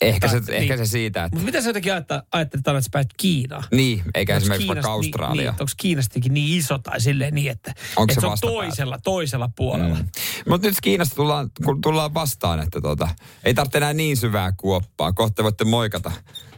Ehkä, 0.00 0.28
se, 0.28 0.40
Tai- 0.40 0.56
ehkä 0.56 0.76
niin. 0.76 0.86
se 0.86 0.90
siitä, 0.90 1.24
että... 1.24 1.36
Mutta 1.36 1.46
mitä 1.46 1.60
sä 1.60 1.68
jotenkin 1.68 1.92
ajattelet, 1.92 2.54
että 2.54 2.80
sä 2.80 2.88
pääset 2.92 3.12
Kiinaan? 3.16 3.64
Niin, 3.70 4.02
eikä 4.14 4.34
Onks 4.34 4.42
esimerkiksi 4.42 4.66
Kiinasta 4.66 4.88
vaikka 4.88 4.92
Australia. 4.92 5.30
Niin, 5.32 5.38
niin, 5.38 5.48
onko 5.48 5.72
Kiinastakin 5.76 6.34
niin 6.34 6.58
iso 6.58 6.78
tai 6.78 7.00
silleen 7.00 7.34
niin, 7.34 7.50
että, 7.50 7.74
Onko 7.96 8.12
että 8.12 8.14
se 8.14 8.20
se 8.20 8.26
on 8.26 8.38
toisella, 8.40 8.98
toisella 9.04 9.50
puolella? 9.56 9.94
Mm. 9.94 10.08
Mutta 10.48 10.68
nyt 10.68 10.80
Kiinasta 10.82 11.14
tullaan, 11.14 11.50
kun 11.64 11.80
tullaan 11.80 12.14
vastaan, 12.14 12.60
että 12.60 12.80
tota, 12.80 13.08
ei 13.44 13.54
tarvitse 13.54 13.78
enää 13.78 13.92
niin 13.92 14.16
syvää 14.16 14.52
kuoppaa. 14.56 15.12
Kohta 15.12 15.42
voitte 15.42 15.64
moikata 15.64 16.12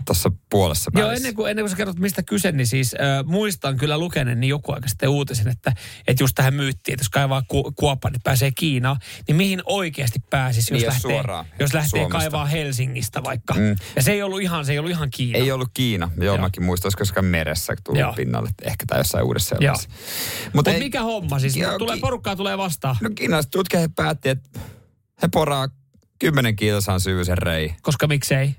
tuossa 0.06 0.30
puolessa 0.50 0.90
Joo, 0.94 1.10
ennen 1.10 1.34
kuin, 1.34 1.50
ennen 1.50 1.62
kuin 1.62 1.70
sä 1.70 1.76
kerrot, 1.76 1.98
mistä 1.98 2.22
kyse, 2.22 2.52
niin 2.52 2.66
siis 2.66 2.94
äh, 2.94 3.25
muistan 3.25 3.76
kyllä 3.76 3.98
lukeneen 3.98 4.40
niin 4.40 4.48
joku 4.48 4.72
aika 4.72 4.88
sitten 4.88 5.08
uutisen, 5.08 5.48
että, 5.48 5.72
että 6.08 6.22
just 6.22 6.34
tähän 6.34 6.54
myyttiin, 6.54 6.92
että 6.94 7.02
jos 7.02 7.08
kaivaa 7.08 7.42
ku, 7.48 7.72
kuoppa, 7.72 8.10
niin 8.10 8.22
pääsee 8.25 8.50
Kiinaan, 8.54 8.96
niin 9.28 9.36
mihin 9.36 9.62
oikeasti 9.64 10.18
pääsisi, 10.30 10.75
jos 10.75 10.80
Niin, 10.80 10.86
lähtee, 10.88 11.00
suoraan 11.10 11.46
jos 11.60 11.75
lähtee 11.75 11.88
Suomesta. 12.00 12.18
kaivaa 12.18 12.46
Helsingistä 12.46 13.22
vaikka. 13.25 13.54
Mm. 13.54 13.76
Ja 13.96 14.02
se 14.02 14.12
ei 14.12 14.22
ollut 14.22 14.40
ihan, 14.42 14.64
se 14.66 14.72
ei 14.72 14.78
ollut 14.78 14.90
ihan 14.90 15.10
Kiina. 15.10 15.38
Ei 15.38 15.52
ollut 15.52 15.70
Kiina. 15.75 16.10
Joo, 16.16 16.25
Joo. 16.25 16.38
mäkin 16.38 16.64
muistan, 16.64 16.92
jossain 16.98 17.25
meressä 17.25 17.75
tullut 17.84 18.00
Joo. 18.00 18.12
pinnalle. 18.12 18.50
Ehkä 18.62 18.84
tai 18.86 19.00
jossain 19.00 19.25
uudessa. 19.25 19.56
Mutta 19.60 19.88
Mutta 20.52 20.70
ei- 20.70 20.78
mikä 20.78 21.02
homma 21.02 21.38
siis? 21.38 21.56
Joo, 21.56 21.78
tulee, 21.78 21.94
ki- 21.94 22.00
porukkaa 22.00 22.36
tulee 22.36 22.58
vastaan, 22.58 22.96
No 23.00 23.10
kiinalaiset 23.14 23.50
tutkijat 23.50 23.82
he 23.82 23.88
päätti, 23.96 24.28
että 24.28 24.60
he 25.22 25.28
poraa 25.32 25.68
10 26.18 26.56
kilsan 26.56 27.00
syvyisen 27.00 27.38
rei. 27.38 27.75
koska 27.82 28.06
miksei? 28.06 28.56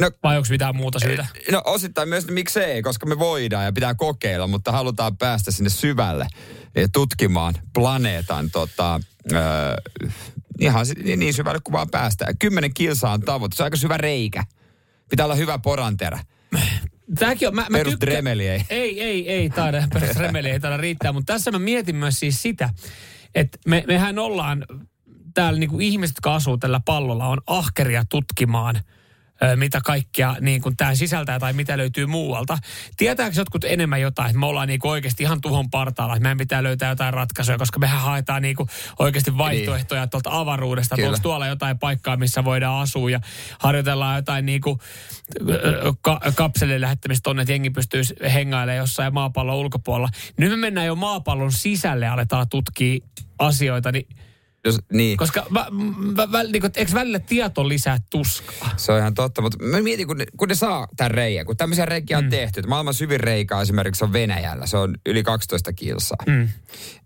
No, 0.00 0.10
Vai 0.22 0.36
onko 0.36 0.46
mitään 0.50 0.76
muuta 0.76 0.98
syytä? 0.98 1.26
no 1.52 1.62
osittain 1.64 2.08
myös, 2.08 2.24
että 2.24 2.34
miksei, 2.34 2.82
koska 2.82 3.06
me 3.06 3.18
voidaan 3.18 3.64
ja 3.64 3.72
pitää 3.72 3.94
kokeilla, 3.94 4.46
mutta 4.46 4.72
halutaan 4.72 5.16
päästä 5.16 5.50
sinne 5.50 5.70
syvälle 5.70 6.26
ja 6.76 6.88
tutkimaan 6.88 7.54
planeetan 7.74 8.50
tota, 8.50 9.00
ö, 9.32 9.36
ihan 10.60 10.86
niin, 11.04 11.18
niin 11.18 11.34
syvälle 11.34 11.60
kuin 11.64 11.72
vaan 11.72 11.90
päästään. 11.90 12.38
10 12.38 12.74
kilsaa 12.74 13.12
on 13.12 13.20
tavoite, 13.20 13.56
se 13.56 13.62
on 13.62 13.64
aika 13.66 13.76
syvä 13.76 13.96
reikä. 13.96 14.44
Pitää 15.10 15.26
olla 15.26 15.34
hyvä 15.34 15.58
poranterä. 15.58 16.18
Tämäkin 17.18 17.48
on, 17.48 17.54
mä, 17.54 17.66
mä 17.70 17.78
tykkään- 17.84 18.26
ei. 18.40 18.64
Ei, 18.70 19.02
ei, 19.02 19.30
ei 19.30 19.50
taida, 19.50 19.88
perus 19.94 20.16
remeli 20.16 20.50
ei 20.50 20.60
taida 20.60 20.76
riittää, 20.76 21.12
mutta 21.12 21.32
tässä 21.32 21.50
mä 21.50 21.58
mietin 21.58 21.96
myös 21.96 22.20
siis 22.20 22.42
sitä, 22.42 22.70
että 23.34 23.58
me, 23.66 23.84
mehän 23.86 24.18
ollaan 24.18 24.64
täällä 25.34 25.58
niin 25.60 25.70
kuin 25.70 25.80
ihmiset, 25.82 26.16
jotka 26.16 26.34
asuu 26.34 26.58
tällä 26.58 26.80
pallolla, 26.84 27.26
on 27.28 27.38
ahkeria 27.46 28.04
tutkimaan 28.08 28.80
mitä 29.56 29.80
kaikkea 29.84 30.36
niin 30.40 30.62
kuin 30.62 30.76
tämä 30.76 30.94
sisältää 30.94 31.38
tai 31.38 31.52
mitä 31.52 31.78
löytyy 31.78 32.06
muualta. 32.06 32.58
Tietääkö 32.96 33.40
jotkut 33.40 33.64
enemmän 33.64 34.00
jotain, 34.00 34.28
että 34.28 34.40
me 34.40 34.46
ollaan 34.46 34.68
niin 34.68 34.80
kuin 34.80 34.90
oikeasti 34.90 35.22
ihan 35.22 35.40
tuhon 35.40 35.70
partaalla, 35.70 36.14
että 36.14 36.22
meidän 36.22 36.38
pitää 36.38 36.62
löytää 36.62 36.88
jotain 36.88 37.14
ratkaisuja, 37.14 37.58
koska 37.58 37.78
mehän 37.78 38.00
haetaan 38.00 38.42
niin 38.42 38.56
kuin 38.56 38.68
oikeasti 38.98 39.38
vaihtoehtoja 39.38 40.06
tuolta 40.06 40.30
avaruudesta, 40.32 40.96
Kyllä. 40.96 41.08
onko 41.08 41.18
tuolla 41.22 41.46
jotain 41.46 41.78
paikkaa, 41.78 42.16
missä 42.16 42.44
voidaan 42.44 42.82
asua 42.82 43.10
ja 43.10 43.20
harjoitellaan 43.58 44.16
jotain 44.16 44.46
niin 44.46 44.60
kuin, 44.60 44.78
ka- 46.00 46.20
kapselin 46.34 46.80
lähettämistä 46.80 47.22
tonne, 47.22 47.42
että 47.42 47.52
jengi 47.52 47.70
pystyy 47.70 48.02
hengailemaan 48.34 48.78
jossain 48.78 49.14
maapallon 49.14 49.56
ulkopuolella. 49.56 50.08
Nyt 50.36 50.50
me 50.50 50.56
mennään 50.56 50.86
jo 50.86 50.94
maapallon 50.94 51.52
sisälle 51.52 52.04
ja 52.04 52.12
aletaan 52.12 52.48
tutkia 52.48 52.98
asioita, 53.38 53.92
niin, 53.92 54.06
Jos, 54.64 54.78
niin. 54.92 55.16
koska 55.16 55.46
vä, 55.54 55.66
vä, 56.16 56.32
vä, 56.32 56.42
niin 56.42 56.60
kuin, 56.60 56.72
eikö 56.76 56.92
välillä 56.94 57.18
tieto 57.18 57.68
lisää 57.68 57.98
tuskaa? 58.10 58.70
Se 58.76 58.92
on 58.92 58.98
ihan 58.98 59.14
totta, 59.14 59.42
mutta 59.42 59.64
mä 59.64 59.80
mietin, 59.80 60.06
kun 60.06 60.18
ne, 60.18 60.26
kun 60.36 60.48
ne 60.48 60.54
saa 60.54 60.88
tämän 60.96 61.10
reijän, 61.10 61.46
kun 61.46 61.56
tämmöisiä 61.56 61.86
reikiä 61.86 62.18
on 62.18 62.24
mm. 62.24 62.30
tehty. 62.30 62.60
että 62.60 62.68
Maailman 62.68 62.94
syvin 62.94 63.20
reikä 63.20 63.60
esimerkiksi 63.60 64.04
on 64.04 64.12
Venäjällä, 64.12 64.66
se 64.66 64.76
on 64.76 64.94
yli 65.06 65.22
12 65.22 65.72
kilsaa. 65.72 66.24
Mm. 66.26 66.48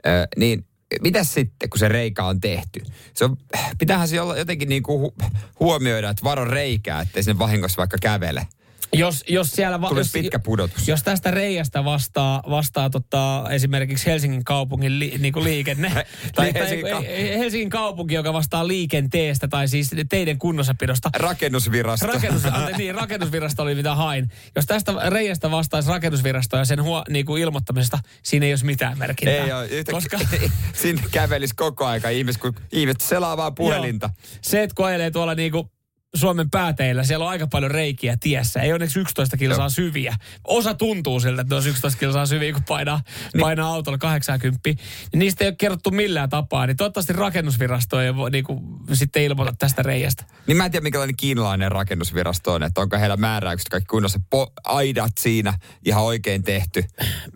Ö, 0.06 0.26
niin 0.36 0.66
mitäs 1.00 1.34
sitten, 1.34 1.70
kun 1.70 1.78
se 1.78 1.88
reikä 1.88 2.24
on 2.24 2.40
tehty? 2.40 2.80
Se 3.14 3.24
on, 3.24 3.36
pitäähän 3.78 4.08
se 4.08 4.20
olla 4.20 4.36
jotenkin 4.36 4.68
niin 4.68 4.82
kuin 4.82 5.00
hu, 5.00 5.14
huomioida, 5.60 6.10
että 6.10 6.24
varo 6.24 6.44
reikää, 6.44 7.00
ettei 7.00 7.22
sinne 7.22 7.38
vahingossa 7.38 7.76
vaikka 7.76 7.96
kävele. 8.02 8.46
Jos, 8.96 9.24
jos 9.28 9.50
siellä... 9.50 9.80
Va, 9.80 9.90
jos, 9.96 10.12
pitkä 10.12 10.38
pudotus. 10.38 10.88
Jos 10.88 11.02
tästä 11.02 11.30
reiästä 11.30 11.84
vastaa, 11.84 12.42
vastaa 12.50 12.90
tota, 12.90 13.44
esimerkiksi 13.50 14.06
Helsingin 14.06 14.44
kaupungin 14.44 14.98
li, 14.98 15.14
niin 15.18 15.32
kuin 15.32 15.44
liikenne, 15.44 15.88
tai, 15.94 16.04
tai 16.34 16.54
Helsingin 16.54 16.86
kau- 16.86 17.38
Helsingin 17.38 17.70
kaupunki, 17.70 18.14
joka 18.14 18.32
vastaa 18.32 18.68
liikenteestä 18.68 19.48
tai 19.48 19.68
siis 19.68 19.90
teiden 20.08 20.38
kunnossapidosta, 20.38 21.10
Rakennusvirasto. 21.16 22.06
Rakennus, 22.06 22.44
ante, 22.52 22.76
niin, 22.78 22.94
rakennusvirasto 22.94 23.62
oli 23.62 23.74
mitä 23.74 23.94
hain. 23.94 24.28
Jos 24.56 24.66
tästä 24.66 24.92
reiästä 25.06 25.50
vastaisi 25.50 25.88
rakennusvirasto 25.88 26.56
ja 26.56 26.64
sen 26.64 26.82
huo, 26.82 27.04
niin 27.08 27.26
kuin 27.26 27.42
ilmoittamisesta, 27.42 27.98
siinä 28.22 28.46
ei 28.46 28.52
olisi 28.52 28.66
mitään 28.66 28.98
merkintää. 28.98 29.44
ei 29.44 29.52
ole, 29.52 29.66
yhtä, 29.66 29.92
Koska 29.92 30.18
sinne 30.82 31.02
kävelisi 31.10 31.54
koko 31.54 31.86
aika 31.86 32.08
ihmiset, 32.08 32.42
kun 32.42 32.54
ihmiset 32.72 33.00
selaa 33.00 33.36
vaan 33.36 33.54
puhelinta. 33.54 34.06
Joo. 34.06 34.38
se, 34.42 34.62
että 34.62 34.74
kun 34.74 34.86
ajelee 34.86 35.10
tuolla 35.10 35.34
niin 35.34 35.52
kuin 35.52 35.70
Suomen 36.16 36.50
pääteillä 36.50 37.04
siellä 37.04 37.24
on 37.24 37.30
aika 37.30 37.46
paljon 37.46 37.70
reikiä 37.70 38.16
tiessä. 38.20 38.60
Ei 38.60 38.72
onneksi 38.72 39.00
11 39.00 39.36
kilsaa 39.36 39.68
syviä. 39.68 40.16
Osa 40.44 40.74
tuntuu 40.74 41.20
siltä, 41.20 41.42
että 41.42 41.54
ne 41.54 41.58
on 41.60 41.66
11 41.68 42.00
kilsaa 42.00 42.26
syviä, 42.26 42.52
kun 42.52 42.62
painaa, 42.68 43.00
niin. 43.34 43.40
painaa 43.40 43.68
autolla 43.74 43.98
80. 43.98 44.60
Niin 44.64 44.78
niistä 45.14 45.44
ei 45.44 45.48
ole 45.48 45.56
kerrottu 45.58 45.90
millään 45.90 46.28
tapaa. 46.28 46.66
Niin 46.66 46.76
toivottavasti 46.76 47.12
rakennusvirasto 47.12 48.00
ei 48.00 48.16
voi 48.16 48.30
niin 48.30 48.44
kuin, 48.44 48.60
sitten 48.92 49.22
ilmoita 49.22 49.54
tästä 49.58 49.82
reiästä. 49.82 50.24
Niin 50.46 50.56
mä 50.56 50.64
en 50.64 50.70
tiedä, 50.70 50.82
minkälainen 50.82 51.16
kiinalainen 51.16 51.72
rakennusvirasto 51.72 52.52
on, 52.52 52.62
että 52.62 52.80
onko 52.80 52.98
heillä 52.98 53.16
määräykset 53.16 53.68
kaikki 53.68 53.86
kunnossa, 53.88 54.20
po- 54.36 54.52
aidat 54.64 55.12
siinä 55.20 55.54
ihan 55.86 56.02
oikein 56.02 56.42
tehty. 56.42 56.84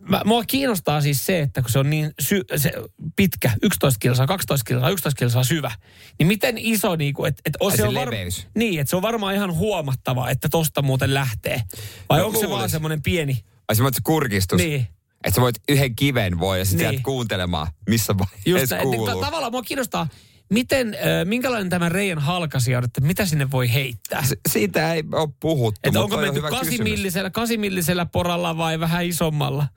Mä, 0.09 0.21
mua 0.25 0.45
kiinnostaa 0.45 1.01
siis 1.01 1.27
se, 1.27 1.41
että 1.41 1.63
kun 1.63 1.71
se 1.71 1.79
on 1.79 1.91
niin 1.91 2.11
sy- 2.21 2.45
se 2.57 2.73
pitkä, 3.17 3.51
11 3.63 3.99
kilsaa, 3.99 4.27
12 4.27 4.65
kilsaa, 4.65 4.91
11 4.91 5.19
kilsaa 5.19 5.45
syvä, 5.45 5.71
niin 6.19 6.27
miten 6.27 6.59
iso, 6.59 6.97
niin 6.97 7.15
kuin, 7.15 7.29
että, 7.29 7.43
että 7.45 7.59
Ai 7.61 7.71
se, 7.71 7.77
se 7.77 7.85
on 7.85 7.95
leveys. 7.95 8.47
niin, 8.55 8.66
että 8.75 8.91
se 8.91 8.97
on 8.97 9.03
varmaan 9.03 9.35
ihan 9.35 9.55
huomattava, 9.55 10.31
että 10.31 10.49
tosta 10.49 10.83
muuten 10.83 11.15
lähtee. 11.15 11.63
Vai 12.09 12.19
No 12.19 12.27
onko 12.27 12.41
se 12.41 12.51
vaan 12.51 12.71
semmoinen 12.71 13.03
pieni, 13.03 13.45
Ai 13.69 13.77
se 13.77 13.83
kurkistus. 14.05 14.59
niin. 14.59 14.87
Että 15.25 15.35
sä 15.35 15.41
voit 15.41 15.57
yhden 15.69 15.97
kiven 15.97 16.39
voi 16.39 16.59
ja 16.59 16.65
sitten 16.65 16.87
Niin. 16.87 16.91
niin. 16.95 17.03
kuuntelemaan, 17.03 17.67
missä 17.89 18.15
vaiheessa 18.19 18.77
kuuluu. 18.79 19.07
Ta- 19.07 19.27
tavallaan 19.27 19.53
mua 19.53 19.63
kiinnostaa, 19.63 20.09
miten, 20.51 20.95
äh, 20.95 21.01
minkälainen 21.25 21.71
tämä 21.71 21.89
reijän 21.89 22.19
halkasija 22.19 22.79
on, 22.79 22.85
että 22.85 23.01
mitä 23.01 23.27
sinne 23.27 23.51
voi 23.51 23.73
heittää? 23.73 24.23
S- 24.23 24.35
siitä 24.49 24.95
ei 24.95 25.03
ole 25.13 25.29
puhuttu, 25.41 25.81
Että 25.85 25.99
mutta 25.99 26.05
onko 26.05 26.17
on 26.17 26.23
menty 26.35 26.41
kasimillisellä, 26.41 27.31
kasimillisellä 27.31 28.07
poralla 28.07 28.57
vai 28.57 28.81
vähän 28.81 29.05
isommalla? 29.05 29.69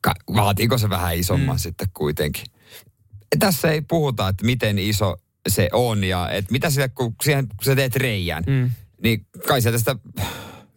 Ka- 0.00 0.14
vaatiiko 0.36 0.78
se 0.78 0.90
vähän 0.90 1.16
isomman 1.16 1.56
mm. 1.56 1.60
sitten 1.60 1.88
kuitenkin? 1.94 2.44
Tässä 3.38 3.70
ei 3.70 3.80
puhuta, 3.80 4.28
että 4.28 4.44
miten 4.46 4.78
iso 4.78 5.16
se 5.50 5.68
on 5.72 6.04
ja 6.04 6.30
että 6.30 6.52
mitä 6.52 6.70
sille, 6.70 6.88
kun 6.88 7.14
siihen, 7.22 7.48
kun 7.48 7.64
sä 7.64 7.76
teet 7.76 7.96
reijän, 7.96 8.44
mm. 8.46 8.70
niin 9.02 9.26
kai 9.48 9.62
sieltä 9.62 9.78
sitä 9.78 9.96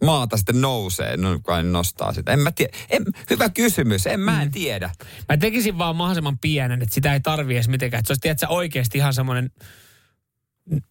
maata 0.04 0.36
sitten 0.36 0.60
nousee, 0.60 1.16
no 1.16 1.40
kai 1.40 1.62
nostaa 1.62 2.12
sitä. 2.12 2.32
En 2.32 2.38
mä 2.38 2.52
tiedä. 2.52 2.76
En, 2.90 3.04
hyvä 3.30 3.48
kysymys, 3.48 4.06
en 4.06 4.20
mä 4.20 4.42
en 4.42 4.48
Mm. 4.48 4.52
tiedä. 4.52 4.90
Mä 5.28 5.36
tekisin 5.36 5.78
vaan 5.78 5.96
mahdollisimman 5.96 6.38
pienen, 6.38 6.82
että 6.82 6.94
sitä 6.94 7.12
ei 7.12 7.20
tarvi 7.20 7.54
edes 7.54 7.68
mitenkään. 7.68 7.98
Että 7.98 8.06
se 8.06 8.12
olisi 8.12 8.20
tiedätkö, 8.20 8.48
oikeasti 8.48 8.98
ihan 8.98 9.14
semmoinen 9.14 9.50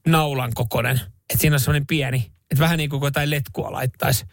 naulan 0.07 0.51
kokoinen. 0.55 1.01
Että 1.29 1.41
siinä 1.41 1.55
on 1.55 1.59
semmoinen 1.59 1.88
pieni. 1.88 2.31
Että 2.51 2.59
vähän 2.59 2.77
niin 2.77 2.89
kuin 2.89 3.00
kun 3.00 3.07
jotain 3.07 3.29
letkua 3.29 3.71
laittaisi. 3.71 4.25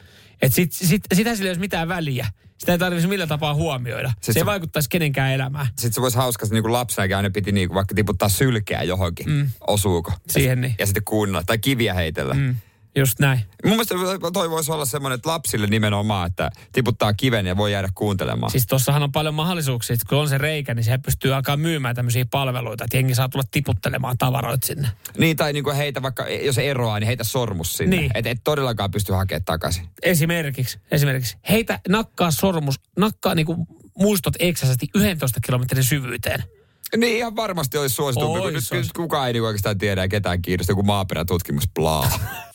Että 0.43 0.55
sit, 0.55 0.73
sit, 0.73 1.03
sitä 1.15 1.35
sillä 1.35 1.47
ei 1.47 1.51
olisi 1.51 1.61
mitään 1.61 1.89
väliä. 1.89 2.27
Sitä 2.59 2.73
ei 2.73 2.79
tarvitsisi 2.79 3.09
millään 3.09 3.29
tapaa 3.29 3.55
huomioida. 3.55 4.09
Se, 4.09 4.15
Sit 4.15 4.25
se 4.35 4.39
ei 4.39 4.43
se- 4.43 4.47
vaikuttaisi 4.47 4.89
kenenkään 4.91 5.33
elämään. 5.33 5.67
Sitten 5.67 5.93
se 5.93 6.01
voisi 6.01 6.17
hauskasti 6.17 6.55
niin 6.55 6.63
kuin 6.63 6.73
lapsenakin 6.73 7.17
aina 7.17 7.31
piti 7.31 7.53
niin 7.53 7.69
kuin 7.69 7.75
vaikka 7.75 7.95
tiputtaa 7.95 8.29
sylkeä 8.29 8.83
johonkin. 8.83 9.31
Mm. 9.31 9.51
Osuuko? 9.67 10.13
Siihen 10.31 10.61
niin. 10.61 10.75
Ja 10.79 10.87
sitten 10.87 11.05
kuunnella. 11.05 11.43
Tai 11.47 11.59
kiviä 11.59 11.95
heitellä. 11.95 12.35
Mm. 12.35 12.55
Just 12.97 13.19
näin. 13.19 13.41
Mun 13.65 13.73
mielestä 13.73 13.95
toi 14.33 14.51
voisi 14.51 14.73
olla 14.73 14.85
semmoinen, 14.85 15.15
että 15.15 15.29
lapsille 15.29 15.67
nimenomaan, 15.67 16.27
että 16.27 16.51
tiputtaa 16.73 17.13
kiven 17.13 17.47
ja 17.47 17.57
voi 17.57 17.73
jäädä 17.73 17.89
kuuntelemaan. 17.95 18.51
Siis 18.51 18.67
tossahan 18.67 19.03
on 19.03 19.13
paljon 19.13 19.35
mahdollisuuksia, 19.35 19.95
että 19.95 20.07
kun 20.09 20.19
on 20.19 20.29
se 20.29 20.39
reikä, 20.39 20.75
niin 20.75 20.85
se 20.85 20.99
pystyy 20.99 21.35
alkaa 21.35 21.57
myymään 21.57 21.95
tämmöisiä 21.95 22.25
palveluita, 22.31 22.85
että 22.85 22.97
jengi 22.97 23.15
saa 23.15 23.29
tulla 23.29 23.45
tiputtelemaan 23.51 24.19
tavaroita 24.19 24.67
sinne. 24.67 24.89
Niin, 25.19 25.37
tai 25.37 25.53
niin 25.53 25.65
kuin 25.65 25.77
heitä 25.77 26.03
vaikka, 26.03 26.29
jos 26.29 26.59
eroaa, 26.59 27.01
niin 27.01 27.07
heitä 27.07 27.25
sormus 27.25 27.73
sinne. 27.73 27.97
Niin. 27.97 28.11
Että 28.15 28.31
et 28.31 28.41
todellakaan 28.45 28.91
pysty 28.91 29.13
hakemaan 29.13 29.45
takaisin. 29.45 29.89
Esimerkiksi, 30.03 30.79
esimerkiksi. 30.91 31.37
Heitä 31.49 31.81
nakkaa 31.89 32.31
sormus, 32.31 32.81
nakkaa 32.97 33.35
niinku 33.35 33.67
muistot 33.99 34.35
eksäisesti 34.39 34.87
11 34.95 35.41
kilometrin 35.41 35.85
syvyyteen. 35.85 36.45
Niin 36.97 37.17
ihan 37.17 37.37
varmasti 37.37 37.79
olisi 37.79 37.95
suositumpi, 37.95 38.41
kun 38.41 38.53
nyt, 38.53 38.93
kukaan 38.97 39.27
ei 39.27 39.33
niin 39.33 39.43
oikeastaan 39.43 39.79
tiedä 39.79 40.09
ketään 40.09 40.43
kiinnostaa, 40.43 40.73
joku 40.73 40.83
maaperätutkimus 40.83 41.69
blaa. 41.75 42.11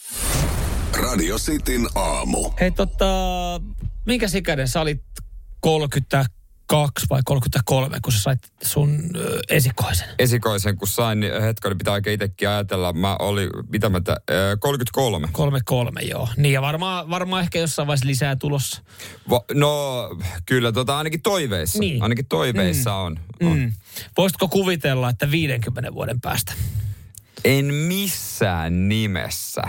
Radio 0.94 1.38
Cityn 1.38 1.88
aamu. 1.96 2.52
Hei 2.60 2.72
tota, 2.72 3.06
minkä 4.06 4.28
ikäinen 4.36 4.68
sä 4.68 4.82
olit 4.82 5.02
32 5.60 7.06
vai 7.10 7.22
33, 7.26 7.98
kun 8.04 8.14
sä 8.14 8.20
sait 8.22 8.40
sun 8.64 9.00
ö, 9.16 9.40
esikoisen? 9.50 10.08
Esikoisen, 10.20 10.78
kun 10.78 10.88
sain, 10.88 11.20
niin 11.20 11.42
hetken 11.42 11.78
pitää 11.78 11.94
oikein 11.94 12.14
itsekin 12.14 12.50
ajatella. 12.50 12.94
Mä 12.94 13.16
olin, 13.20 13.50
mitä 13.72 13.90
mä, 13.90 14.02
tä, 14.02 14.18
ö, 14.32 14.58
33. 14.60 15.28
33, 15.32 16.02
joo. 16.02 16.28
Niin 16.38 16.54
ja 16.54 16.62
varmaan, 16.62 17.10
varmaan 17.10 17.44
ehkä 17.44 17.60
jossain 17.60 17.88
vaiheessa 17.88 18.08
lisää 18.08 18.36
tulossa. 18.36 18.82
Va, 19.30 19.42
no, 19.54 20.10
kyllä 20.46 20.72
tota 20.72 20.98
ainakin 20.98 21.22
toiveissa. 21.22 21.80
Niin. 21.80 22.04
Ainakin 22.04 22.26
toiveissa 22.26 22.94
on. 22.94 23.20
on. 23.44 23.58
Mm. 23.58 23.74
Voisitko 24.18 24.48
kuvitella, 24.48 25.10
että 25.10 25.32
50 25.32 25.94
vuoden 25.94 26.22
päästä? 26.22 26.54
En 27.46 27.74
missään 27.74 28.90
nimessä. 28.90 29.62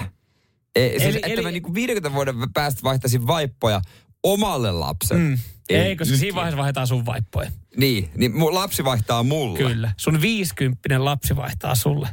E, 0.76 0.88
siis, 0.88 1.02
Eli- 1.02 1.17
että 1.17 1.29
eli- 1.29 1.43
mä 1.43 1.50
niinku 1.50 1.75
50 1.75 2.12
vuoden 2.12 2.35
päästä 2.55 2.83
vaihtaisin 2.83 3.26
vaippoja 3.26 3.81
omalle 4.23 4.73
lapselle. 4.73 5.23
Mm. 5.23 5.38
Ei, 5.69 5.97
koska 5.97 6.17
siinä 6.17 6.35
vaiheessa 6.35 6.57
vaihdetaan 6.59 6.87
sun 6.87 7.07
vaippoja. 7.07 7.50
Niin, 7.76 8.11
niin 8.17 8.37
mun 8.37 8.55
lapsi 8.55 8.85
vaihtaa 8.85 9.23
mulle. 9.23 9.59
Kyllä. 9.59 9.93
Sun 9.97 10.21
50 10.23 11.05
lapsi 11.05 11.37
vaihtaa 11.37 11.75
sulle. 11.75 12.09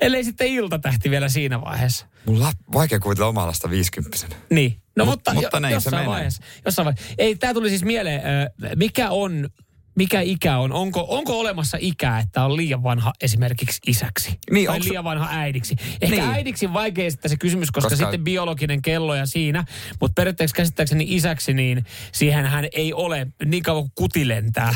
Ellei 0.00 0.24
sitten 0.24 0.46
iltatähti 0.46 1.10
vielä 1.10 1.28
siinä 1.28 1.60
vaiheessa. 1.60 2.06
Mun 2.26 2.40
la, 2.40 2.52
vaikea 2.72 3.00
kuvitella 3.00 3.28
omaa 3.28 3.46
lasta 3.46 3.70
50 3.70 4.18
Niin. 4.50 4.76
No 4.96 5.04
Mut- 5.04 5.08
mutta, 5.10 5.34
mutta 5.34 5.56
jo, 5.56 5.60
näin 5.60 5.72
se 5.72 5.76
jossain 5.76 5.94
menee. 5.94 6.08
vaiheessa. 6.08 6.42
Jossain 6.64 6.84
vaiheessa. 6.86 7.14
Ei, 7.18 7.36
tää 7.36 7.54
tuli 7.54 7.68
siis 7.68 7.84
mieleen, 7.84 8.20
ö, 8.26 8.50
mikä 8.76 9.10
on, 9.10 9.48
mikä 9.94 10.20
ikä 10.20 10.58
on? 10.58 10.72
Onko, 10.72 11.06
onko 11.08 11.40
olemassa 11.40 11.78
ikää, 11.80 12.18
että 12.18 12.44
on 12.44 12.56
liian 12.56 12.82
vanha 12.82 13.12
esimerkiksi 13.20 13.80
isäksi? 13.86 14.38
Niin, 14.50 14.66
tai 14.66 14.78
onks- 14.78 14.88
liian 14.88 15.04
vanha 15.04 15.28
äidiksi? 15.30 15.76
Ehkä 16.00 16.16
Niin. 16.16 16.28
äidiksi 16.30 16.72
vaikea 16.72 17.06
esittää 17.06 17.28
se 17.28 17.36
kysymys, 17.36 17.70
koska, 17.70 17.90
Koska- 17.90 18.04
sitten 18.04 18.24
biologinen 18.24 18.82
kello 18.82 19.14
ja 19.14 19.26
siinä. 19.26 19.64
Mutta 20.00 20.14
periaatteessa 20.14 20.56
käsittääkseni 20.56 21.04
isäksi, 21.08 21.54
niin 21.54 21.84
siihen 22.12 22.46
hän 22.46 22.66
ei 22.72 22.92
ole 22.92 23.26
niin 23.44 23.62
kauan 23.62 23.82
kuin 23.82 23.92
kuti 23.94 24.28
lentää. 24.28 24.74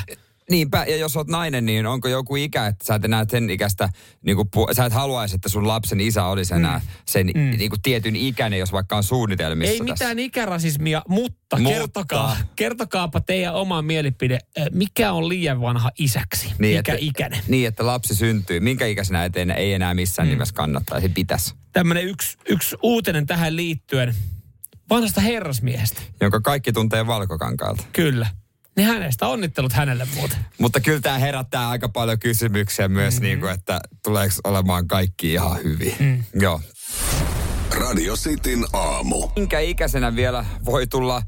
Niinpä, 0.50 0.84
ja 0.88 0.96
jos 0.96 1.16
oot 1.16 1.28
nainen, 1.28 1.66
niin 1.66 1.86
onko 1.86 2.08
joku 2.08 2.36
ikä, 2.36 2.66
että 2.66 2.84
sä 2.84 2.94
et 2.94 3.04
enää 3.04 3.24
sen 3.28 3.50
ikäistä, 3.50 3.88
niin 4.22 4.36
kuin, 4.36 4.48
sä 4.72 4.84
et 4.84 4.92
haluaisi, 4.92 5.34
että 5.34 5.48
sun 5.48 5.68
lapsen 5.68 6.00
isä 6.00 6.24
olisi 6.24 6.54
enää 6.54 6.80
sen 7.06 7.26
mm. 7.26 7.40
niin 7.40 7.70
kuin 7.70 7.82
tietyn 7.82 8.16
ikäinen, 8.16 8.58
jos 8.58 8.72
vaikka 8.72 8.96
on 8.96 9.02
suunnitelmissa 9.04 9.72
Ei 9.72 9.78
tässä. 9.78 9.92
mitään 9.92 10.18
ikärasismia, 10.18 11.02
mutta, 11.08 11.56
Mutta. 11.56 11.78
Kertokaa, 11.78 12.36
kertokaapa 12.56 13.20
teidän 13.20 13.54
oma 13.54 13.82
mielipide. 13.82 14.38
Ö, 14.58 14.66
Mikä 14.72 15.12
on 15.12 15.28
liian 15.28 15.60
vanha 15.60 15.90
isäksi? 15.98 16.46
Niin, 16.46 16.76
Mikä 16.76 16.92
että, 16.92 17.04
ikäinen? 17.04 17.40
Niin, 17.48 17.68
että 17.68 17.86
lapsi 17.86 18.14
syntyy. 18.14 18.60
Minkä 18.60 18.86
ikäisenä 18.86 19.24
eteen 19.24 19.50
ei 19.50 19.72
enää 19.72 19.94
missään 19.94 20.28
mm. 20.28 20.30
nimessä 20.30 20.54
kannattaisi, 20.54 21.08
pitäisi. 21.08 21.54
Tämmöinen 21.72 22.04
yksi, 22.04 22.38
yksi 22.48 22.76
uutinen 22.82 23.26
tähän 23.26 23.56
liittyen 23.56 24.14
vanhasta 24.90 25.20
herrasmiehestä. 25.20 26.00
Jonka 26.20 26.40
kaikki 26.40 26.72
tuntee 26.72 27.06
valkokankaalta. 27.06 27.84
Kyllä. 27.92 28.26
Niin 28.78 28.88
hänestä 28.88 29.26
onnittelut 29.26 29.72
hänelle 29.72 30.08
muuten. 30.14 30.38
Mutta 30.58 30.80
kyllä 30.80 31.00
tämä 31.00 31.18
herättää 31.18 31.68
aika 31.68 31.88
paljon 31.88 32.18
kysymyksiä 32.18 32.88
myös, 32.88 33.14
mm-hmm. 33.14 33.24
niin 33.24 33.40
kuin, 33.40 33.52
että 33.52 33.80
tuleeko 34.04 34.34
olemaan 34.44 34.88
kaikki 34.88 35.32
ihan 35.32 35.62
hyvin. 35.62 35.94
Mm. 36.00 36.24
Joo. 36.40 36.60
Radio 37.70 38.16
Cityn 38.16 38.64
aamu. 38.72 39.28
Minkä 39.36 39.60
ikäisenä 39.60 40.16
vielä 40.16 40.44
voi 40.64 40.86
tulla 40.86 41.22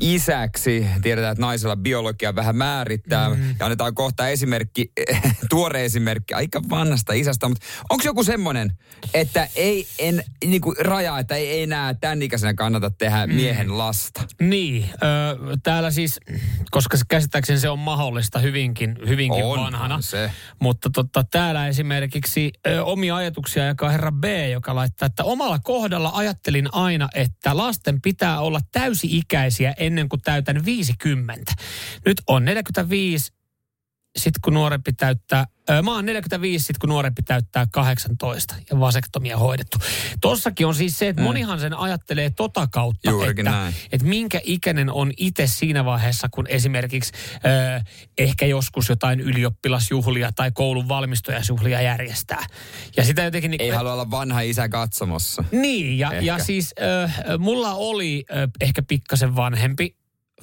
isäksi? 0.00 0.86
Tiedetään, 1.02 1.32
että 1.32 1.42
naisella 1.42 1.76
biologia 1.76 2.34
vähän 2.34 2.56
määrittää. 2.56 3.28
Mm. 3.28 3.54
Ja 3.58 3.66
annetaan 3.66 3.94
kohta 3.94 4.28
esimerkki, 4.28 4.92
tuore 5.50 5.84
esimerkki 5.84 6.34
aika 6.34 6.62
vanhasta 6.70 7.12
isästä. 7.12 7.48
Mutta 7.48 7.66
onko 7.90 8.04
joku 8.04 8.24
semmoinen, 8.24 8.72
että 9.14 9.48
ei 9.56 9.86
en, 9.98 10.24
niin 10.44 10.60
kuin 10.60 10.76
raja, 10.80 11.18
että 11.18 11.34
ei 11.34 11.62
enää 11.62 11.94
tämän 11.94 12.22
ikäisenä 12.22 12.54
kannata 12.54 12.90
tehdä 12.90 13.26
miehen 13.26 13.78
lasta? 13.78 14.24
Niin, 14.40 14.84
ö, 14.94 14.96
täällä 15.62 15.90
siis, 15.90 16.20
koska 16.70 16.96
se 16.96 17.04
käsittääkseni 17.08 17.60
se 17.60 17.68
on 17.68 17.78
mahdollista 17.78 18.38
hyvinkin, 18.38 18.96
hyvinkin 19.08 19.44
On, 19.44 19.60
vanhana. 19.60 20.00
se. 20.00 20.30
Mutta 20.58 20.90
totta, 20.90 21.24
täällä 21.30 21.68
esimerkiksi 21.68 22.52
ö, 22.66 22.84
omia 22.84 23.16
ajatuksia 23.16 23.64
jakaa 23.64 23.90
herra 23.90 24.12
B, 24.12 24.24
joka 24.52 24.74
laittaa, 24.74 25.06
että 25.06 25.24
omalla 25.24 25.58
kohdalla 25.58 26.10
ajattelin 26.14 26.68
aina, 26.72 27.08
että 27.14 27.56
lasten 27.56 28.00
pitää 28.00 28.40
olla 28.40 28.60
täysi-ikäisiä 28.72 29.74
ennen 29.86 30.08
kuin 30.08 30.22
täytän 30.22 30.64
50. 30.64 31.52
Nyt 32.06 32.22
on 32.26 32.44
45, 32.44 33.32
sitten 34.16 34.40
kun 34.44 34.54
nuorempi 34.54 34.92
täyttää, 34.92 35.46
ö, 35.70 35.82
mä 35.82 35.94
oon 35.94 36.06
45, 36.06 36.64
sitten 36.64 36.80
kun 36.80 36.88
nuorempi 36.88 37.22
täyttää 37.22 37.66
18 37.72 38.54
ja 38.70 38.80
vasektomia 38.80 39.36
hoidettu. 39.38 39.78
Tossakin 40.20 40.66
on 40.66 40.74
siis 40.74 40.98
se, 40.98 41.08
että 41.08 41.22
monihan 41.22 41.60
sen 41.60 41.74
ajattelee 41.78 42.30
tota 42.30 42.66
kautta, 42.72 43.10
Juurikin 43.10 43.46
että, 43.46 43.58
näin. 43.58 43.74
että 43.92 44.06
minkä 44.06 44.40
ikäinen 44.44 44.90
on 44.90 45.12
itse 45.16 45.46
siinä 45.46 45.84
vaiheessa, 45.84 46.28
kun 46.30 46.46
esimerkiksi 46.48 47.12
ö, 47.34 47.80
ehkä 48.18 48.46
joskus 48.46 48.88
jotain 48.88 49.20
ylioppilasjuhlia 49.20 50.30
tai 50.36 50.50
koulun 50.54 50.88
valmistujaisjuhlia 50.88 51.80
järjestää. 51.82 52.46
Ja 52.96 53.04
sitä 53.04 53.22
jotenkin... 53.22 53.50
niin- 53.50 53.60
Ei 53.60 53.70
halua 53.70 53.92
olla 53.92 54.10
vanha 54.10 54.40
isä 54.40 54.68
katsomossa. 54.68 55.44
Niin, 55.52 55.98
ja, 55.98 56.10
Ehkä. 56.12 56.24
ja 56.24 56.38
siis 56.38 56.74
ö, 56.80 57.38
mulla 57.38 57.74
oli 57.74 58.24
ö, 58.30 58.48
ehkä 58.60 58.82
pikkasen 58.88 59.36
vanhempi 59.36 59.96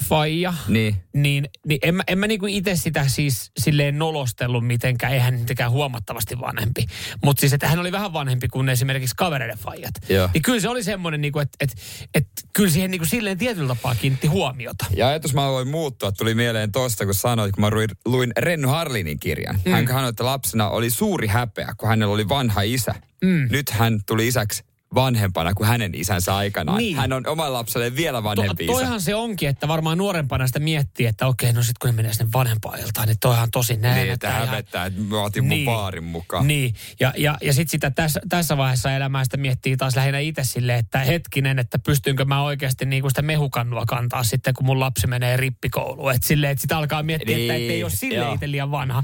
faija, 0.04 0.54
Niin. 0.68 0.96
niin, 1.14 1.50
niin 1.66 1.80
en 1.84 1.96
mä, 1.96 2.04
en 2.08 2.20
mä 2.20 2.28
niinku 2.28 2.46
itse 2.46 2.76
sitä 2.76 3.08
siis 3.08 3.52
silleen 3.60 4.00
nolostellut 4.00 4.68
mitenkään, 4.68 5.14
eihän 5.14 5.40
mitenkään 5.40 5.72
huomattavasti 5.72 6.40
vanhempi. 6.40 6.86
Mutta 7.24 7.40
siis, 7.40 7.54
että 7.54 7.68
hän 7.68 7.80
oli 7.80 7.92
vähän 7.92 8.14
vanhempi 8.14 8.48
kuin 8.48 8.70
esimerkiksi 8.70 9.16
kavereiden 9.18 9.58
faijat. 9.58 9.92
Joo. 10.10 10.30
Niin 10.34 10.42
kyllä 10.42 10.60
se 10.60 10.70
oli 10.70 10.84
semmoinen, 10.84 11.22
niinku, 11.22 11.40
että 11.40 11.58
et, 11.60 11.74
et, 12.16 12.28
kyllä 12.54 12.70
siihen 12.72 12.92
niinku 12.92 13.06
silleen 13.06 13.38
tietyllä 13.38 13.68
tapaa 13.68 13.96
kiinnitti 13.96 14.28
huomiota. 14.28 14.86
Ja 14.96 15.08
ajatus 15.08 15.34
mä 15.34 15.50
voin 15.50 15.68
muuttua, 15.68 16.12
tuli 16.12 16.36
mieleen 16.36 16.72
tosta, 16.72 17.06
kun 17.06 17.14
sanoit, 17.14 17.52
kun 17.52 17.62
mä 17.62 17.70
luin, 17.70 17.90
luin 18.06 18.32
Renny 18.38 18.68
Harlinin 18.68 19.20
kirjan. 19.20 19.60
Mm. 19.66 19.72
Hän 19.72 19.88
sanoi, 19.88 20.10
että 20.10 20.26
lapsena 20.26 20.70
oli 20.70 20.90
suuri 20.90 21.28
häpeä, 21.28 21.74
kun 21.78 21.90
hänellä 21.90 22.14
oli 22.14 22.30
vanha 22.30 22.62
isä. 22.62 22.96
Mm. 23.24 23.48
Nyt 23.52 23.70
hän 23.70 24.00
tuli 24.08 24.28
isäksi 24.28 24.64
vanhempana 24.96 25.54
kuin 25.54 25.68
hänen 25.68 25.96
isänsä 25.96 26.36
aikanaan. 26.36 26.78
Niin. 26.78 26.98
Hän 26.98 27.14
on 27.14 27.28
oman 27.28 27.54
lapselle 27.54 27.96
vielä 27.96 28.18
To, 28.18 28.24
vanhempi 28.24 28.64
isä. 28.64 28.74
toihan 28.74 29.02
se 29.02 29.16
onkin, 29.16 29.50
että 29.50 29.68
varmaan 29.68 29.98
nuorempana 29.98 30.48
sitä 30.48 30.60
miettii, 30.60 31.06
että 31.06 31.28
okei, 31.28 31.54
no 31.54 31.64
sitten 31.64 31.76
kun 31.82 31.88
ne 31.90 31.96
menee 31.96 32.14
sinne 32.14 32.30
vanhempaan 32.34 32.80
iltaan, 32.80 33.08
niin 33.08 33.18
toihan 33.20 33.44
on 33.44 33.52
tosi 33.52 33.78
näin. 33.78 33.96
Niin, 33.96 34.14
että 34.14 34.32
hävettää, 34.32 34.86
että 34.86 35.02
mä 35.02 35.22
otin 35.24 35.46
mun 35.46 35.66
baarin 35.66 36.04
mukaan. 36.04 36.48
Niin, 36.48 36.74
ja, 37.00 37.14
ja, 37.18 37.38
ja 37.42 37.54
sitten 37.54 37.72
sitä 37.72 37.92
tässä, 37.92 38.22
tässä 38.30 38.58
vaiheessa 38.58 38.92
elämää 38.92 39.24
sitä 39.24 39.38
miettii 39.38 39.78
taas 39.78 39.96
lähinnä 39.96 40.20
itse 40.20 40.44
silleen, 40.44 40.80
että 40.80 41.00
hetkinen, 41.00 41.60
että 41.60 41.80
pystynkö 41.80 42.26
mä 42.26 42.44
oikeasti 42.44 42.86
niinku 42.86 43.10
sitä 43.10 43.22
mehukannua 43.22 43.84
kantaa 43.88 44.24
sitten, 44.24 44.54
kun 44.54 44.66
mun 44.66 44.80
lapsi 44.80 45.08
menee 45.08 45.38
rippikouluun. 45.38 46.12
Että 46.14 46.28
silleen, 46.28 46.52
että 46.52 46.62
sitä 46.62 46.78
alkaa 46.78 47.04
miettiä, 47.04 47.38
niin, 47.38 47.52
että 47.52 47.60
Niin, 47.60 47.72
ei 47.72 47.84
ole 47.84 47.92
sille 47.92 48.34
itse 48.34 48.52
liian 48.52 48.72
vanha. 48.72 49.04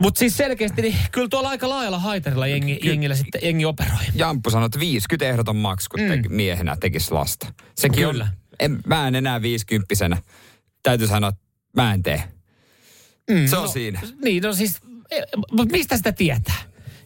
Mutta 0.00 0.18
siis 0.18 0.36
selkeästi, 0.36 0.82
niin 0.82 0.96
kyllä 1.12 1.28
tuolla 1.28 1.48
aika 1.48 1.68
laajalla 1.68 1.98
haitarilla 1.98 2.46
jengi, 2.46 2.78
jengillä 2.82 3.14
sitten 3.14 3.40
jengi 3.44 3.64
operoi. 3.64 4.04
Jamppu 4.14 4.50
sanoi, 4.50 4.66
että 4.66 4.78
50 4.78 5.28
ehdoton 5.28 5.56
maksu, 5.56 5.88
kun 5.90 6.00
te, 6.00 6.28
miehenä 6.28 6.76
tekisi 6.80 7.12
lasta. 7.12 7.52
Sekin 7.74 8.08
Kyllä. 8.08 8.24
on, 8.24 8.30
en, 8.60 8.80
mä 8.86 9.08
en 9.08 9.14
enää 9.14 9.42
viisikymppisenä. 9.42 10.16
Täytyy 10.82 11.06
sanoa, 11.06 11.28
että 11.28 11.42
mä 11.76 11.94
en 11.94 12.02
tee. 12.02 12.22
Mm, 13.30 13.46
Se 13.46 13.56
on 13.56 13.62
no, 13.62 13.68
siinä. 13.68 14.00
Niin, 14.22 14.42
no 14.42 14.52
siis, 14.52 14.76
mutta 15.52 15.72
mistä 15.72 15.96
sitä 15.96 16.12
tietää? 16.12 16.58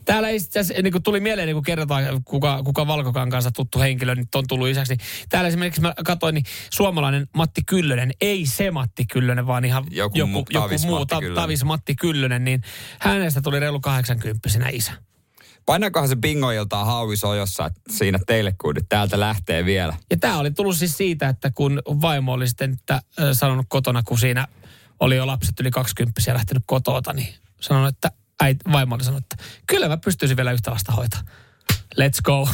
Täällä 0.04 0.28
itse 0.28 0.60
asiassa, 0.60 0.82
niin 0.82 0.92
kuin 0.92 1.02
tuli 1.02 1.20
mieleen, 1.20 1.46
niin 1.46 1.56
kun 1.56 1.62
kerrotaan, 1.62 2.22
kuka, 2.24 2.62
kuka 2.62 2.86
Valkokan 2.86 3.30
kanssa 3.30 3.50
tuttu 3.50 3.80
henkilö 3.80 4.14
nyt 4.14 4.34
on 4.34 4.44
tullut 4.48 4.68
isäksi. 4.68 4.94
Niin 4.94 5.06
täällä 5.28 5.48
esimerkiksi 5.48 5.80
mä 5.80 5.94
katsoin, 6.04 6.34
niin 6.34 6.44
suomalainen 6.70 7.26
Matti 7.36 7.62
Kyllönen, 7.66 8.12
ei 8.20 8.46
se 8.46 8.70
Matti 8.70 9.04
Kyllönen, 9.12 9.46
vaan 9.46 9.64
ihan 9.64 9.84
Joku 9.90 10.18
joku, 10.18 10.32
mu- 10.32 10.44
joku 10.50 10.52
Tavis 10.52 10.86
muu, 10.86 10.98
Matti 10.98 11.14
Kyllönen. 11.14 11.34
Tavis 11.34 11.64
Matti 11.64 11.94
Kyllönen, 11.94 12.44
niin 12.44 12.62
hänestä 12.98 13.40
tuli 13.40 13.60
reilu 13.60 13.80
80 13.80 14.48
isä. 14.72 14.92
Painakohan 15.66 16.08
se 16.08 16.16
bingoiltaan 16.16 16.86
hauisojossa, 16.86 17.70
siinä 17.90 18.18
teille 18.26 18.54
kun 18.60 18.74
nyt 18.74 18.86
täältä 18.88 19.20
lähtee 19.20 19.64
vielä. 19.64 19.96
Ja 20.10 20.16
tämä 20.16 20.38
oli 20.38 20.50
tullut 20.50 20.76
siis 20.76 20.96
siitä, 20.96 21.28
että 21.28 21.50
kun 21.50 21.82
vaimo 21.86 22.32
oli 22.32 22.48
sitten 22.48 22.72
että, 22.72 23.02
sanonut 23.32 23.66
kotona, 23.68 24.02
kun 24.02 24.18
siinä 24.18 24.46
oli 25.00 25.16
jo 25.16 25.26
lapset 25.26 25.60
yli 25.60 25.70
20 25.70 26.20
ja 26.26 26.34
lähtenyt 26.34 26.62
kotoota, 26.66 27.12
niin 27.12 27.34
sanonut, 27.60 27.88
että 27.88 28.10
äit, 28.42 28.58
vaimo 28.72 28.94
oli 28.94 29.04
sanonut, 29.04 29.24
että 29.32 29.44
kyllä 29.66 29.88
mä 29.88 29.96
pystyisin 29.96 30.36
vielä 30.36 30.52
yhtä 30.52 30.70
lasta 30.70 30.92
hoitaa. 30.92 31.20
Let's 32.00 32.22
go. 32.22 32.48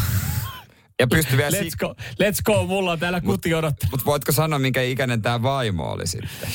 Ja 1.00 1.06
pysty 1.06 1.36
vielä 1.36 1.50
Let's 1.56 1.76
go. 1.78 1.94
Let's 2.00 2.42
go. 2.44 2.66
Mulla 2.66 2.92
on 2.92 2.98
täällä 2.98 3.20
kuti 3.20 3.54
odottaa. 3.54 3.88
Mutta 3.90 4.06
voitko 4.06 4.32
sanoa, 4.32 4.58
minkä 4.58 4.82
ikäinen 4.82 5.22
tämä 5.22 5.42
vaimo 5.42 5.90
oli 5.92 6.06
sitten? 6.06 6.48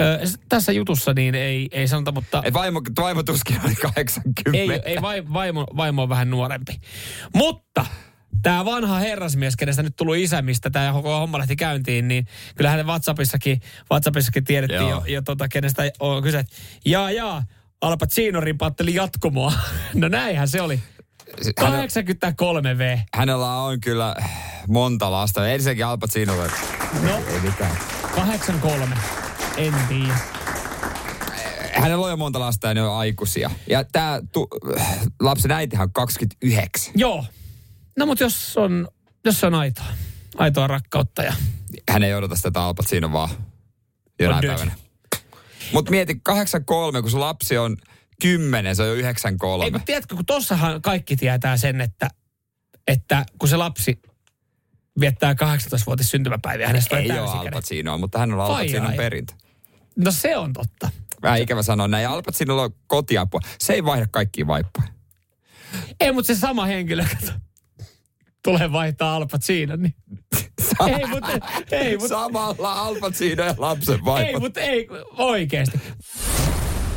Ö, 0.00 0.26
s- 0.26 0.38
tässä 0.48 0.72
jutussa 0.72 1.14
niin 1.14 1.34
ei, 1.34 1.68
ei 1.72 1.88
sanota, 1.88 2.12
mutta 2.12 2.42
Et 2.44 2.54
vaimo, 2.54 2.82
vaimo 3.00 3.22
tuskin 3.22 3.60
oli 3.64 3.74
80. 3.74 4.58
ei, 4.58 4.80
ei 4.94 5.02
vai, 5.02 5.24
vaimo, 5.32 5.66
vaimo 5.76 6.02
on 6.02 6.08
vähän 6.08 6.30
nuorempi. 6.30 6.80
Mutta 7.34 7.86
tämä 8.42 8.64
vanha 8.64 8.98
herrasmies, 8.98 9.56
kenestä 9.56 9.82
nyt 9.82 9.96
tullut 9.96 10.16
isä, 10.16 10.42
mistä 10.42 10.70
tämä 10.70 10.92
koko 10.92 11.18
homma 11.18 11.38
lähti 11.38 11.56
käyntiin, 11.56 12.08
niin 12.08 12.26
kyllä 12.56 12.70
hänen 12.70 12.86
WhatsAppissakin, 12.86 13.60
WhatsAppissakin 13.90 14.44
tiedettiin 14.44 14.80
Joo. 14.80 14.90
jo, 14.90 15.04
jo 15.14 15.22
tota, 15.22 15.48
kenestä 15.48 15.82
on 16.00 16.22
kyse. 16.22 16.44
Jaa, 16.84 17.10
jaa, 17.10 17.42
Al 17.80 17.96
Pacino 17.96 18.40
rimpaatteli 18.40 18.94
jatkumoa. 18.94 19.52
no 19.94 20.08
näinhän 20.08 20.48
se 20.48 20.60
oli. 20.60 20.82
Siis 21.42 21.54
Hänellä, 21.58 21.78
83 21.78 22.78
V. 22.78 22.98
hänellä 23.14 23.56
on 23.62 23.80
kyllä 23.80 24.14
monta 24.68 25.10
lasta. 25.10 25.48
Ensinnäkin 25.48 25.86
Al 25.86 25.98
Pacinolle. 25.98 26.50
No, 27.02 27.22
Ei 27.28 27.40
mitään. 27.40 27.76
83. 28.14 28.96
En 29.56 29.74
tiedä. 29.88 30.14
Hänellä 31.74 32.04
on 32.04 32.10
jo 32.10 32.16
monta 32.16 32.40
lasta 32.40 32.68
ja 32.68 32.74
ne 32.74 32.82
on 32.82 32.96
aikuisia. 32.96 33.50
Ja 33.70 33.84
tämä 33.84 34.20
tu, 34.32 34.48
lapsen 35.20 35.50
äitihän 35.50 35.84
on 35.84 35.92
29. 35.92 36.92
Joo. 36.96 37.24
No 37.98 38.06
mutta 38.06 38.24
jos 38.24 38.56
on, 38.56 38.88
jos 39.24 39.44
on 39.44 39.54
aitoa, 39.54 39.84
aitoa 40.36 40.66
rakkautta 40.66 41.22
ja 41.22 41.32
Hän 41.90 42.02
ei 42.02 42.14
odota 42.14 42.36
sitä 42.36 42.62
Al 42.64 42.74
Pacino 42.74 43.12
vaan 43.12 43.28
jonain 44.20 44.50
On 44.50 44.56
päivänä. 44.56 44.76
Mutta 45.72 45.90
mieti, 45.90 46.20
83, 46.22 47.02
kun 47.02 47.10
sun 47.10 47.20
lapsi 47.20 47.58
on 47.58 47.76
10, 48.22 48.76
se 48.76 48.82
on 48.82 48.88
jo 48.88 48.94
93. 48.94 49.64
Ei 49.64 49.70
kun 49.70 49.80
tiedätkö, 49.84 50.14
kun 50.14 50.26
tossahan 50.26 50.82
kaikki 50.82 51.16
tietää 51.16 51.56
sen, 51.56 51.80
että, 51.80 52.08
että 52.86 53.26
kun 53.38 53.48
se 53.48 53.56
lapsi 53.56 54.02
viettää 55.00 55.32
18-vuotis 55.32 56.10
syntymäpäiviä, 56.10 56.66
hänestä 56.66 56.98
ei 56.98 57.10
ole 57.10 57.18
Al. 57.18 57.48
Pacinoa, 57.52 57.98
mutta 57.98 58.18
hän 58.18 58.32
on 58.32 58.40
Al 58.40 58.48
Pacinon 58.48 58.92
perintö. 58.92 59.32
No 59.96 60.10
se 60.10 60.36
on 60.36 60.52
totta. 60.52 60.90
Vähän 61.22 61.42
ikävä 61.42 61.62
sanoa 61.62 61.88
näin. 61.88 62.08
Al 62.08 62.22
Pacinolla 62.22 62.62
on 62.62 62.74
kotiapua. 62.86 63.40
Se 63.58 63.72
ei 63.72 63.84
vaihda 63.84 64.06
kaikkia 64.10 64.46
vaippoja. 64.46 64.88
Ei, 66.00 66.12
mutta 66.12 66.34
se 66.34 66.40
sama 66.40 66.64
henkilö, 66.64 67.04
kato, 67.04 67.32
tulee 68.44 68.72
vaihtaa 68.72 69.14
Al 69.16 69.26
Pacino, 69.26 69.76
niin 69.76 69.94
ei, 70.86 71.06
mutta 71.14 71.28
ei, 71.70 71.96
mutta 71.98 72.08
Samalla 72.08 72.72
Al 72.72 72.96
Pacino 73.00 73.44
ja 73.44 73.54
lapsen 73.58 73.94
ei, 73.94 74.04
vaipot. 74.04 74.40
mutta 74.40 74.60
ei, 74.60 74.88
oikeesti. 75.18 75.80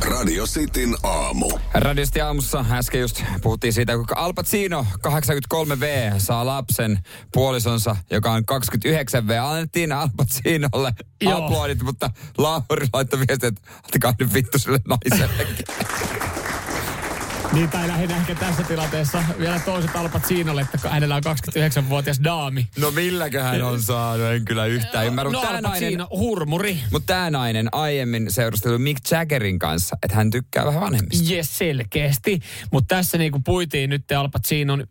Radio 0.04 0.46
Cityn 0.46 0.94
aamu. 1.02 1.50
Radiosti 1.74 2.20
aamussa 2.20 2.64
äsken 2.70 3.00
just 3.00 3.22
puhuttiin 3.42 3.72
siitä, 3.72 3.94
kuinka 3.94 4.14
Al 4.16 4.32
Pacino 4.32 4.86
83V 5.08 5.84
saa 6.18 6.46
lapsen 6.46 6.98
puolisonsa, 7.32 7.96
joka 8.10 8.32
on 8.32 8.42
29V. 8.52 9.32
Annettiin 9.42 9.92
Al 9.92 10.08
Pacinolle 10.16 10.92
aplodit, 11.34 11.82
mutta 11.82 12.10
Lauri 12.38 12.86
laittoi 12.92 13.18
viestiä, 13.18 13.48
että 13.48 13.70
antakaa 13.84 14.14
nyt 14.18 14.34
vittu 14.34 14.58
sille 14.58 14.78
naisellekin. 14.88 15.64
Niin, 17.52 17.68
tai 17.68 17.88
lähinnä 17.88 18.16
ehkä 18.16 18.34
tässä 18.34 18.62
tilanteessa 18.62 19.24
vielä 19.38 19.58
toiset 19.60 19.96
Al 19.96 20.08
Pacinolle, 20.08 20.60
että 20.60 20.88
hänellä 20.88 21.14
on 21.16 21.22
29-vuotias 21.26 22.20
daami. 22.24 22.66
No 22.78 22.90
milläkö 22.90 23.42
hän 23.42 23.62
on 23.62 23.82
saanut, 23.82 24.26
en 24.26 24.44
kyllä 24.44 24.66
yhtään 24.66 25.06
ymmärrä. 25.06 25.32
No 25.32 25.38
Mutta 25.38 25.48
tämä 25.48 25.60
nainen, 25.60 26.06
hurmuri. 26.10 26.78
mut 26.92 27.06
tää 27.06 27.30
nainen 27.30 27.68
aiemmin 27.72 28.30
seurusteli 28.30 28.78
Mick 28.78 29.10
Jaggerin 29.10 29.58
kanssa, 29.58 29.96
että 30.02 30.16
hän 30.16 30.30
tykkää 30.30 30.64
vähän 30.66 30.80
vanhemmista. 30.80 31.32
Yes, 31.34 31.58
selkeästi. 31.58 32.40
Mutta 32.72 32.94
tässä 32.94 33.18
niinku 33.18 33.40
puitiin 33.44 33.90
nyt 33.90 34.12
Al 34.12 34.28
Pacinon 34.28 34.86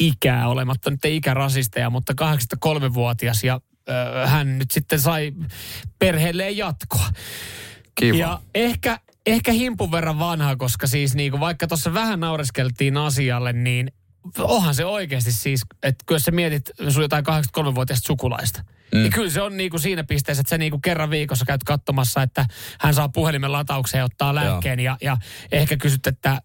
ikää 0.00 0.48
olematta 0.48 0.90
nyt 0.90 1.04
ikärasisteja, 1.04 1.90
mutta 1.90 2.12
83-vuotias 2.66 3.44
ja 3.44 3.60
ö, 3.88 4.26
hän 4.26 4.58
nyt 4.58 4.70
sitten 4.70 5.00
sai 5.00 5.32
perheelleen 5.98 6.56
jatkoa. 6.56 7.06
Kiva. 7.94 8.16
Ja 8.16 8.40
ehkä, 8.54 8.98
ehkä 9.26 9.52
himpun 9.52 9.92
verran 9.92 10.18
vanha, 10.18 10.56
koska 10.56 10.86
siis 10.86 11.14
niinku, 11.14 11.40
vaikka 11.40 11.66
tuossa 11.66 11.94
vähän 11.94 12.20
naureskeltiin 12.20 12.96
asialle, 12.96 13.52
niin 13.52 13.92
onhan 14.38 14.74
se 14.74 14.84
oikeasti 14.84 15.32
siis, 15.32 15.62
että 15.82 16.04
kun 16.08 16.20
sä 16.20 16.30
mietit 16.30 16.70
sun 16.88 17.02
jotain 17.02 17.24
83-vuotiaista 17.26 18.06
sukulaista, 18.06 18.62
mm. 18.94 18.98
niin 18.98 19.12
kyllä 19.12 19.30
se 19.30 19.42
on 19.42 19.56
niinku 19.56 19.78
siinä 19.78 20.04
pisteessä, 20.04 20.40
että 20.40 20.50
sä 20.50 20.58
niinku 20.58 20.78
kerran 20.78 21.10
viikossa 21.10 21.44
käyt 21.44 21.64
katsomassa, 21.64 22.22
että 22.22 22.46
hän 22.80 22.94
saa 22.94 23.08
puhelimen 23.08 23.52
lataukseen 23.52 24.00
ja 24.00 24.04
ottaa 24.04 24.34
lääkkeen 24.34 24.80
ja, 24.80 24.96
ja 25.00 25.16
ehkä 25.52 25.76
kysyt, 25.76 26.06
että 26.06 26.42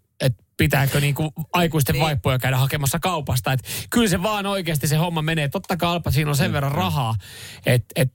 pitääkö 0.60 1.00
niinku 1.02 1.34
aikuisten 1.54 1.94
niin. 1.94 2.04
vaippoja 2.04 2.40
käydä 2.40 2.58
hakemassa 2.58 3.00
kaupasta. 3.00 3.54
Et 3.54 3.60
kyllä 3.90 4.08
se 4.08 4.24
vaan 4.24 4.46
oikeasti 4.46 4.88
se 4.88 4.96
homma 4.96 5.22
menee. 5.22 5.50
Totta 5.50 5.78
kai 5.78 5.90
Alpa 5.90 6.12
siinä 6.12 6.30
on 6.30 6.38
sen 6.38 6.54
verran 6.54 6.72
rahaa, 6.72 7.16
että 7.66 7.88
et 7.96 8.12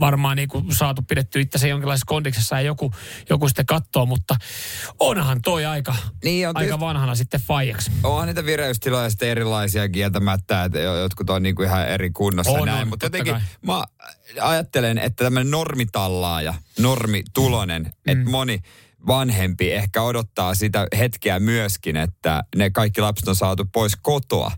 varmaan 0.00 0.36
niinku 0.36 0.64
saatu 0.72 1.02
pidetty 1.02 1.40
itse 1.40 1.68
jonkinlaisessa 1.68 2.06
kondiksessa 2.06 2.56
ja 2.56 2.60
joku, 2.60 2.92
joku 3.30 3.48
sitten 3.48 3.66
katsoo, 3.66 4.06
mutta 4.06 4.36
onhan 5.00 5.42
toi 5.42 5.64
aika, 5.66 5.94
Niin 6.24 6.48
on 6.48 6.56
aika 6.56 6.60
tietysti- 6.66 6.80
vanhana 6.80 7.14
sitten 7.14 7.40
faijaksi. 7.40 7.90
Onhan 8.02 8.26
niitä 8.26 8.44
vireystiloja 8.44 9.10
sitten 9.10 9.28
erilaisia 9.28 9.88
kieltämättä, 9.88 10.64
että 10.64 10.78
jo- 10.78 10.96
jotkut 10.96 11.30
on 11.30 11.42
niinku 11.42 11.62
ihan 11.62 11.88
eri 11.88 12.10
kunnossa 12.10 12.52
On, 12.52 12.66
näin. 12.68 12.82
on, 12.82 12.88
Mutta 12.88 13.06
jotenkin 13.06 13.32
kai. 13.32 13.42
mä 13.62 13.84
ajattelen, 14.40 14.98
että 14.98 15.24
tämmöinen 15.24 15.50
normitallaaja, 15.50 16.54
normitulonen, 16.78 17.82
mm. 17.82 18.12
että 18.12 18.30
moni 18.30 18.60
vanhempi 19.06 19.72
ehkä 19.72 20.02
odottaa 20.02 20.54
sitä 20.54 20.86
hetkeä 20.98 21.40
myöskin, 21.40 21.96
että 21.96 22.44
ne 22.56 22.70
kaikki 22.70 23.00
lapset 23.00 23.28
on 23.28 23.36
saatu 23.36 23.64
pois 23.72 23.96
kotoa. 24.02 24.52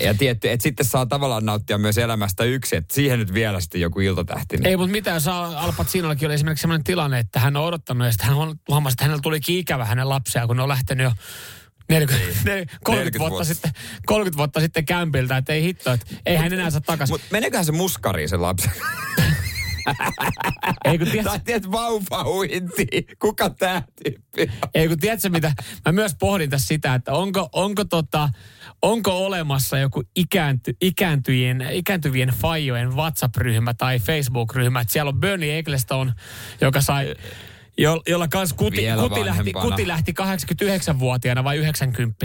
Ja 0.00 0.14
tietty, 0.14 0.50
että 0.50 0.62
sitten 0.62 0.86
saa 0.86 1.06
tavallaan 1.06 1.46
nauttia 1.46 1.78
myös 1.78 1.98
elämästä 1.98 2.44
yksi, 2.44 2.76
että 2.76 2.94
siihen 2.94 3.18
nyt 3.18 3.34
vielä 3.34 3.60
sitten 3.60 3.80
joku 3.80 4.00
iltatähti. 4.00 4.56
Niin. 4.56 4.66
Ei, 4.66 4.76
mutta 4.76 4.92
mitä 4.92 5.10
jos 5.10 5.28
Al 5.28 5.54
Al 5.56 5.72
Pacinollakin 5.76 6.26
oli 6.26 6.34
esimerkiksi 6.34 6.62
sellainen 6.62 6.84
tilanne, 6.84 7.18
että 7.18 7.40
hän 7.40 7.56
on 7.56 7.64
odottanut 7.64 8.06
ja 8.06 8.12
sitten 8.12 8.28
hän 8.28 8.36
on- 8.36 8.60
huomasi, 8.68 8.94
että 8.94 9.04
hänellä 9.04 9.22
tulikin 9.22 9.58
ikävä 9.58 9.84
hänen 9.84 10.08
lapsia, 10.08 10.46
kun 10.46 10.56
ne 10.56 10.62
on 10.62 10.68
lähtenyt 10.68 11.04
jo 11.04 11.12
40, 11.88 12.26
40, 12.44 12.78
30, 12.84 12.90
40 12.90 13.18
vuotta, 13.18 13.30
vuotta. 13.30 13.44
sitten, 13.54 13.72
30 14.06 14.38
vuotta 14.38 14.60
sitten 14.60 14.84
kämpiltä, 14.84 15.36
että 15.36 15.52
ei 15.52 15.62
hitto, 15.62 15.92
että 15.92 16.06
ei 16.26 16.36
hän 16.36 16.52
enää 16.52 16.70
saa 16.70 16.80
takaisin. 16.80 17.14
Mutta 17.14 17.26
meneköhän 17.30 17.64
se 17.64 17.72
muskariin 17.72 18.28
se 18.28 18.36
lapsi? 18.36 18.70
Ei 20.84 20.98
kun 20.98 21.08
tiedät, 21.08 21.24
Tai 21.24 21.40
tiedät 21.44 21.70
vauvauinti. 21.70 22.86
Kuka 23.18 23.50
tää 23.50 23.82
tyyppi 24.04 24.42
on? 24.62 24.68
ei 24.74 24.88
kun 24.88 24.98
tiedätkö 24.98 25.30
mitä, 25.30 25.52
mä 25.86 25.92
myös 25.92 26.16
pohdin 26.18 26.50
tässä 26.50 26.66
sitä, 26.66 26.94
että 26.94 27.12
onko, 27.12 27.48
onko, 27.52 27.84
tota, 27.84 28.28
onko 28.82 29.26
olemassa 29.26 29.78
joku 29.78 30.02
ikäänty, 30.16 30.76
ikääntyjien, 30.80 31.68
ikääntyvien 31.72 32.28
fajojen 32.28 32.96
WhatsApp-ryhmä 32.96 33.74
tai 33.74 33.98
Facebook-ryhmä, 33.98 34.80
että 34.80 34.92
siellä 34.92 35.08
on 35.08 35.20
Bernie 35.20 35.58
Ecclestone, 35.58 36.12
joka 36.60 36.80
sai 36.80 37.14
jo, 37.78 38.02
jolla 38.08 38.28
kanssa 38.28 38.56
kuti, 38.56 38.76
Vielä 38.76 39.02
kuti, 39.02 39.24
lähti, 39.24 39.52
kuti 39.52 39.88
lähti 39.88 40.14
89-vuotiaana 40.22 41.44
vai 41.44 41.56
90 41.56 42.16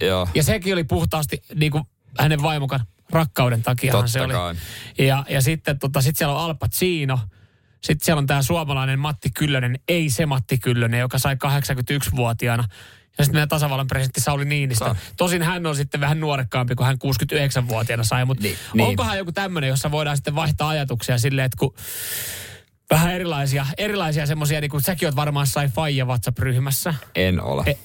Joo. 0.00 0.28
Ja 0.34 0.42
sekin 0.42 0.72
oli 0.72 0.84
puhtaasti 0.84 1.42
niin 1.54 1.72
kuin 1.72 1.84
hänen 2.18 2.42
vaimokan 2.42 2.80
rakkauden 3.12 3.62
takia 3.62 3.92
Totta 3.92 4.06
se 4.08 4.20
oli. 4.20 4.32
kai. 4.32 4.54
Ja, 4.98 5.24
ja 5.28 5.42
sitten 5.42 5.78
tota, 5.78 6.00
sit 6.00 6.16
siellä 6.16 6.34
on 6.34 6.40
Al 6.44 6.54
Pacino. 6.54 7.18
Sitten 7.82 8.04
siellä 8.04 8.18
on 8.18 8.26
tämä 8.26 8.42
suomalainen 8.42 8.98
Matti 8.98 9.30
Kyllönen, 9.30 9.78
ei 9.88 10.10
se 10.10 10.26
Matti 10.26 10.58
Kyllönen, 10.58 11.00
joka 11.00 11.18
sai 11.18 11.34
81-vuotiaana. 11.34 12.64
Ja 13.18 13.24
sitten 13.24 13.36
meidän 13.36 13.48
tasavallan 13.48 13.86
presidentti 13.86 14.20
Sauli 14.20 14.44
Niinistö. 14.44 14.84
Sa- 14.84 14.96
Tosin 15.16 15.42
hän 15.42 15.66
on 15.66 15.76
sitten 15.76 16.00
vähän 16.00 16.20
nuorekkaampi, 16.20 16.74
kun 16.74 16.86
hän 16.86 16.96
69-vuotiaana 17.04 18.04
sai. 18.04 18.24
Mutta 18.24 18.42
Niin, 18.42 18.52
niin, 18.54 18.76
niin. 18.76 18.88
onkohan 18.88 19.18
joku 19.18 19.32
tämmöinen, 19.32 19.68
jossa 19.68 19.90
voidaan 19.90 20.16
sitten 20.16 20.34
vaihtaa 20.34 20.68
ajatuksia 20.68 21.18
silleen, 21.18 21.46
että 21.46 21.56
kun 21.58 21.74
vähän 22.90 23.14
erilaisia, 23.14 23.66
erilaisia 23.78 24.26
semmoisia, 24.26 24.60
niin 24.60 24.70
kuin 24.70 24.82
säkin 24.82 25.08
oot 25.08 25.16
varmaan 25.16 25.46
sai 25.46 25.68
Faija 25.68 26.04
WhatsApp-ryhmässä. 26.04 26.94
En 27.14 27.40
ole. 27.42 27.62
E- 27.66 27.78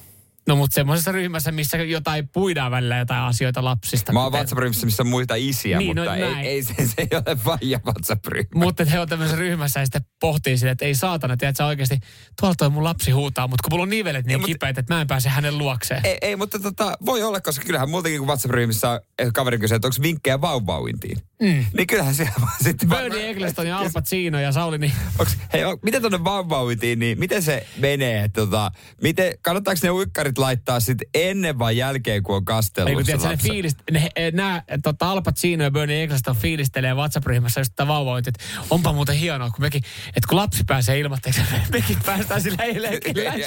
No 0.48 0.56
mutta 0.56 0.76
semmoisessa 0.76 1.12
ryhmässä, 1.12 1.52
missä 1.52 1.78
jotain 1.78 2.28
puidaan 2.28 2.72
välillä 2.72 2.98
jotain 2.98 3.22
asioita 3.22 3.64
lapsista. 3.64 4.14
Mä 4.14 4.20
oon 4.20 4.28
kuten- 4.32 4.40
WhatsApp-ryhmässä, 4.40 4.86
missä 4.86 5.04
on 5.04 5.08
muita 5.08 5.36
isiä, 5.36 5.78
Niin, 5.78 5.96
no 5.96 6.02
mutta 6.02 6.16
ei, 6.16 6.22
näin. 6.22 6.46
ei 6.46 6.64
se, 6.64 6.74
se 6.74 6.94
ei 6.98 7.08
ole 7.12 7.38
vaija 7.46 7.80
WhatsApp-ryhmä. 7.86 8.64
Mutta 8.66 8.86
he 8.86 9.00
on 9.00 9.08
tämmöisessä 9.10 9.40
ryhmässä 9.40 9.80
ja 9.80 9.86
sitten 9.86 10.02
pohtii 10.20 10.58
sille, 10.58 10.72
että 10.72 10.86
ei 10.86 10.96
saatana, 10.96 11.38
tiedätkö 11.38 11.66
oikeasti, 11.66 12.00
tuolla 12.40 12.56
toi 12.58 12.70
mun 12.70 12.84
lapsi 12.84 13.12
huutaa, 13.12 13.48
mutta 13.48 13.64
kun 13.64 13.74
mulla 13.74 13.84
on 13.84 13.90
nivelet 13.90 14.26
niin 14.26 14.32
Ei, 14.36 14.38
mut- 14.38 14.46
kipeät, 14.46 14.78
että 14.78 14.94
mä 14.94 15.02
en 15.02 15.08
pääse 15.08 15.30
hänen 15.30 15.58
luokseen. 15.58 16.02
Ei, 16.06 16.18
ei, 16.22 16.36
mutta 16.36 16.60
tota, 16.60 16.98
voi 17.06 17.24
olla, 17.24 17.42
koska 17.42 17.66
kyllähän 17.66 17.90
muutenkin 17.90 18.20
kuin 18.20 18.28
WhatsApp-ryhmissä 18.28 19.02
eh, 19.20 19.28
kaveri 19.34 19.58
kysyy, 19.60 19.76
että 19.76 19.88
onko 19.88 19.98
vinkkejä 20.02 20.42
vauvauintiin. 20.42 21.18
Mm. 21.42 21.66
Niin 21.74 21.88
kyllähän 21.88 22.16
siellä 22.16 22.34
vaan 22.42 22.58
sitten... 22.64 22.90
Bernie 22.90 23.30
Eccleston 23.30 23.68
ja 23.68 23.78
Al 23.80 23.90
Pacino 23.94 24.40
ja 24.40 24.52
Sauli, 24.52 24.78
niin 24.78 24.94
Onks, 25.20 25.38
hei, 25.54 25.64
on, 25.64 25.78
miten 25.82 26.02
tuonne 26.02 26.24
vauvauintiin, 26.24 27.00
niin 27.00 27.20
miten 27.20 27.44
se 27.44 27.68
menee? 27.78 28.30
Tota, 28.30 28.72
miten, 29.02 29.34
kannattaako 29.42 29.80
ne 29.84 29.92
uikkarit 29.92 30.38
laittaa 30.38 30.80
sitten 30.80 31.10
ennen 31.14 31.60
vai 31.60 31.78
jälkeen, 31.78 32.24
kun 32.24 32.36
on 32.36 32.46
kastellut 32.46 32.90
Ei 32.90 32.96
kun 32.96 33.06
se 33.06 33.18
tiedätkö, 33.18 33.48
ne 33.48 33.54
fiilist, 33.54 33.78
ne, 33.92 34.10
nämä, 34.34 34.64
tota 34.84 35.12
Al 35.12 35.22
Pacino 35.22 35.64
ja 35.64 35.72
Bernie 35.72 36.04
Eccleston 36.04 36.36
fiilistelee 36.36 36.94
WhatsApp-ryhmässä 36.94 37.62
just 37.62 37.74
tätä 37.76 37.88
vauvauintia, 37.88 38.30
että 38.30 38.66
onpa 38.70 38.94
muuten 38.94 39.16
hienoa, 39.16 39.50
kun 39.50 39.62
mekin, 39.62 39.82
että 40.08 40.28
kun 40.30 40.38
lapsi 40.38 40.64
pääsee 40.68 41.00
ilmatteeksi, 41.00 41.42
mekin 41.74 41.98
päästään 42.06 42.42
sillä 42.42 42.64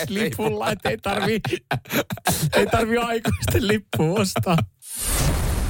lipulla, 0.09 0.71
että 0.71 0.91
ei 0.91 0.99
tarvii, 0.99 1.41
ei 2.53 2.67
tarvii 2.67 2.99
aikuisten 2.99 3.69
lippua 3.69 4.21
ostaa. 4.21 4.57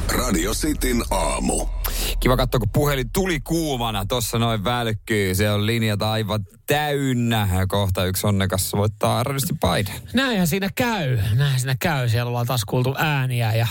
Radio 0.09 0.55
Cityn 0.55 1.03
aamu. 1.11 1.80
Kiva 2.21 2.37
katsoa, 2.37 2.59
kun 2.59 2.69
puhelin 2.73 3.11
tuli 3.13 3.41
kuumana. 3.41 4.07
Tossa 4.07 4.39
noin 4.39 4.65
välkkyy. 4.65 5.35
Se 5.35 5.51
on 5.51 5.67
linjat 5.67 6.03
aivan 6.03 6.45
täynnä. 6.67 7.49
Ja 7.55 7.67
kohta 7.67 8.05
yksi 8.05 8.27
onnekas 8.27 8.73
voittaa 8.73 9.25
radisti 9.25 9.55
paine. 9.61 9.91
Näinhän 10.15 10.47
siinä 10.47 10.69
käy. 10.75 11.17
Näinhän 11.17 11.61
siinä 11.61 11.77
käy. 11.81 12.09
Siellä 12.09 12.29
ollaan 12.29 12.47
taas 12.47 12.65
kuultu 12.65 12.95
ääniä 12.99 13.55
ja 13.55 13.67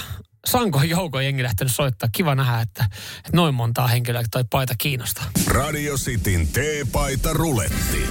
Sanko 0.46 0.84
joukon 0.84 1.26
jengi 1.26 1.44
lähtenyt 1.44 1.76
soittaa. 1.76 2.10
Kiva 2.12 2.36
nähdä, 2.36 2.62
että, 2.62 2.86
että 3.18 3.32
noin 3.34 3.56
montaa 3.56 3.88
henkilöä 3.88 4.24
toi 4.32 4.44
paita 4.50 4.74
kiinnostaa. 4.78 5.26
Radio 5.48 5.96
Cityn 5.96 6.48
teepaita 6.48 7.34
ruletti. 7.34 8.10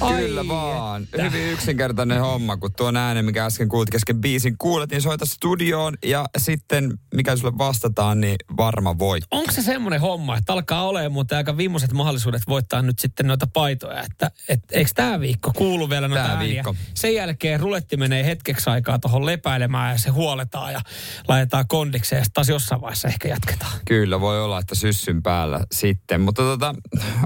Kyllä 0.00 0.40
Ai 0.40 0.48
vaan. 0.48 1.02
että. 1.02 1.22
Hyvin 1.22 1.52
yksinkertainen 1.52 2.20
homma, 2.20 2.56
kun 2.56 2.72
tuon 2.72 2.96
äänen, 2.96 3.24
mikä 3.24 3.44
äsken 3.44 3.68
kuulit 3.68 3.90
kesken 3.90 4.20
biisin 4.20 4.58
kuulet, 4.58 4.90
niin 4.90 5.02
soita 5.02 5.26
studioon 5.26 5.94
ja 6.04 6.26
sitten 6.38 6.98
mikä 7.14 7.36
sulle 7.36 7.58
vastataan, 7.58 8.20
niin 8.20 8.36
varma 8.56 8.98
voit. 8.98 9.24
Onko 9.30 9.52
se 9.52 9.62
semmoinen 9.62 10.00
homma, 10.00 10.36
että 10.36 10.52
alkaa 10.52 10.88
olemaan 10.88 11.12
muuten 11.12 11.38
aika 11.38 11.56
viimeiset 11.56 11.92
mahdollisuudet 11.92 12.42
voittaa 12.48 12.82
nyt 12.82 12.98
sitten 12.98 13.26
noita 13.26 13.46
paitoja? 13.52 14.02
Että 14.02 14.30
et, 14.48 14.60
eikö 14.72 14.90
tämä 14.94 15.20
viikko 15.20 15.52
kuulu 15.56 15.90
vielä 15.90 16.08
noita 16.08 16.24
Tää 16.24 16.32
ääniä? 16.32 16.52
viikko. 16.52 16.74
Sen 16.94 17.14
jälkeen 17.14 17.60
ruletti 17.60 17.96
menee 17.96 18.24
hetkeksi 18.24 18.70
aikaa 18.70 18.98
tuohon 18.98 19.26
lepäilemään 19.26 19.92
ja 19.92 19.98
se 19.98 20.10
huoletaan 20.10 20.72
ja 20.72 20.80
laitetaan 21.28 21.68
kondikseen 21.68 22.20
ja 22.20 22.24
sitten 22.24 22.34
taas 22.34 22.48
jossain 22.48 22.80
vaiheessa 22.80 23.08
ehkä 23.08 23.28
jatketaan. 23.28 23.72
Kyllä 23.84 24.20
voi 24.20 24.42
olla, 24.44 24.58
että 24.58 24.74
syssyn 24.74 25.22
päällä 25.22 25.60
sitten. 25.72 26.20
Mutta 26.20 26.42
tota, 26.42 26.74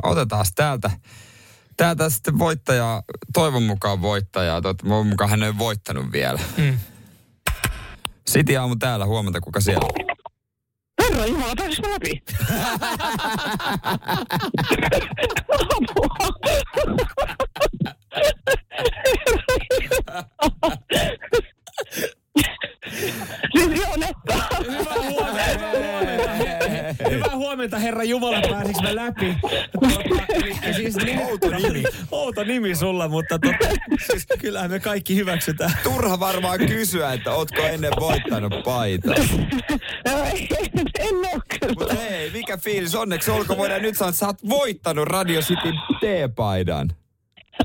otetaan 0.03 0.47
täältä. 0.55 0.91
Täältä 1.81 2.11
sitten 2.11 2.39
voittaja, 2.39 3.03
toivon 3.33 3.63
mukaan 3.63 4.03
voittaja. 4.03 4.61
Toivon 4.61 5.07
mukaan 5.07 5.31
hän 5.31 5.43
ei 5.43 5.59
voittanut 5.59 6.13
vielä. 6.13 6.41
Mm. 6.57 6.79
City 8.31 8.57
aamu 8.57 8.77
täällä, 8.77 9.07
huomenta 9.07 9.41
kuka 9.41 9.61
siellä. 9.61 9.87
on. 9.87 9.91
Herra 11.03 11.27
Jumala, 11.27 11.53
pääsisikö 11.57 11.89
läpi? 11.91 12.23
siis 23.57 23.81
joo, 23.81 23.97
Netta. 23.97 24.35
Hyvää 24.71 24.95
huomenta, 25.11 26.50
Hyvää 27.11 27.37
huomenta, 27.37 27.79
herra 27.79 28.05
Jumala, 28.05 28.41
pääsikö 28.51 28.83
mä 28.83 28.97
läpi? 28.97 29.37
Elikkä 30.35 30.73
siis 30.77 30.97
outo 31.29 31.51
nimi. 31.51 31.83
Outo 32.11 32.45
nimi 32.45 32.75
sulla, 32.75 33.09
mutta 33.09 33.39
tota, 33.39 33.75
siis 34.07 34.27
kyllähän 34.39 34.71
me 34.71 34.81
kaikki 34.81 35.17
hyväksytään. 35.17 35.73
Turha 35.83 36.21
varmaan 36.21 36.59
kysyä, 36.59 37.13
että 37.13 37.33
ootko 37.33 37.63
ennen 37.63 37.93
voittanut 38.01 38.53
paita. 38.65 39.15
en 40.99 41.15
oo 41.17 41.41
kyllä. 41.61 41.75
Mutta 41.79 41.95
hei, 41.95 42.31
mikä 42.31 42.57
fiilis? 42.57 42.95
Onneksi 42.95 43.31
olko 43.31 43.57
voidaan 43.57 43.83
nyt 43.83 43.97
sanoa, 43.97 44.09
että 44.09 44.19
sä 44.19 44.27
oot 44.27 44.49
voittanut 44.49 45.09
Radio 45.09 45.41
Cityn 45.41 45.75
T-paidan. 46.01 46.91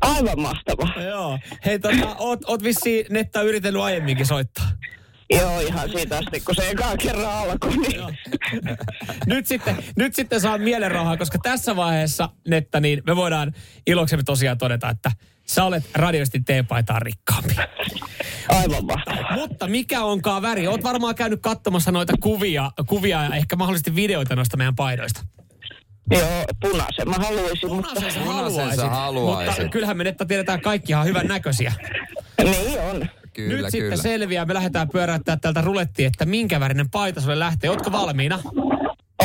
Aivan 0.02 0.42
mahtava. 0.42 1.02
Joo. 1.04 1.40
Hei, 1.66 1.80
tota, 1.80 2.16
oot, 2.20 2.40
oot 2.48 2.64
vissiin 2.64 3.06
Netta 3.10 3.42
yritellyt 3.42 3.82
aiemminkin 3.82 4.26
soittaa. 4.26 4.66
Joo, 5.30 5.60
ihan 5.60 5.90
siitä 5.90 6.18
asti, 6.18 6.40
kun 6.40 6.56
se 6.56 6.70
ekaa 6.70 6.98
kerran 6.98 7.32
alkoi. 7.32 7.78
Niin. 7.78 8.18
Nyt 9.26 9.48
sitten, 9.48 9.76
nyt 9.96 10.16
sitten 10.16 10.42
saa 10.42 10.58
mielenrauhaa, 10.58 11.18
koska 11.18 11.38
tässä 11.44 11.76
vaiheessa, 11.76 12.30
Netta, 12.48 12.80
niin 12.80 13.04
me 13.08 13.16
voidaan 13.16 13.54
iloksemme 13.88 14.24
tosiaan 14.24 14.58
todeta, 14.58 14.90
että 14.90 15.12
sä 15.48 15.64
olet 15.64 15.84
radiosti 15.96 16.40
T-paitaan 16.40 17.02
rikkaampi. 17.02 17.56
Aivan 18.50 18.86
mahtava. 18.86 19.36
Mutta 19.36 19.68
mikä 19.68 20.04
onkaan 20.04 20.42
väri? 20.42 20.68
Oot 20.68 20.84
varmaan 20.84 21.16
käynyt 21.16 21.42
katsomassa 21.42 21.92
noita 21.92 22.14
kuvia, 22.20 22.72
kuvia 22.88 23.24
ja 23.24 23.36
ehkä 23.36 23.56
mahdollisesti 23.56 23.96
videoita 23.96 24.36
noista 24.36 24.58
meidän 24.58 24.76
paidoista. 24.76 25.22
Joo, 26.12 26.46
punaisen 26.62 27.10
mä 27.10 27.16
haluaisin, 27.16 27.74
mutta... 27.76 27.94
Punaisen 27.94 28.76
sä 28.76 28.90
haluaisit. 28.90 29.58
Mutta 29.58 29.72
kyllähän 29.72 29.98
me 29.98 30.04
Netta 30.04 30.26
tiedetään 30.26 30.62
kaikki 30.62 30.92
ihan 30.92 31.06
hyvän 31.06 31.28
näköisiä. 31.28 31.74
Niin 32.44 32.80
on. 32.80 33.10
Kyllä, 33.36 33.48
Nyt 33.50 33.58
kyllä. 33.58 33.70
sitten 33.70 33.98
selviää, 33.98 34.46
me 34.46 34.54
lähdetään 34.54 34.90
pyöräyttää 34.90 35.38
tältä 35.38 35.62
rulettiin, 35.62 36.08
että 36.08 36.26
minkä 36.26 36.60
värinen 36.60 36.90
paita 36.90 37.22
sulle 37.22 37.40
lähtee. 37.40 37.70
Ootko 37.70 37.92
valmiina? 37.92 38.40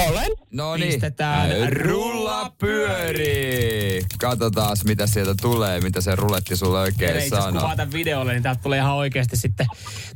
Olen. 0.09 0.31
No 0.51 0.77
niin. 0.77 0.89
Pistetään 0.93 1.73
Rulla 1.73 2.53
pyörii. 2.59 4.03
Katsotaan, 4.21 4.77
mitä 4.85 5.07
sieltä 5.07 5.35
tulee, 5.41 5.81
mitä 5.81 6.01
se 6.01 6.17
ruletti 6.17 6.57
sulle 6.57 6.81
oikein 6.81 7.11
itse 7.11 7.27
asiassa 7.27 7.43
sanoo. 7.43 7.61
kuvaa 7.61 7.77
tämän 7.77 7.93
videolle, 7.93 8.33
niin 8.33 8.43
täältä 8.43 8.63
tulee 8.63 8.79
ihan 8.79 8.95
oikeasti 8.95 9.37
sitten 9.37 9.67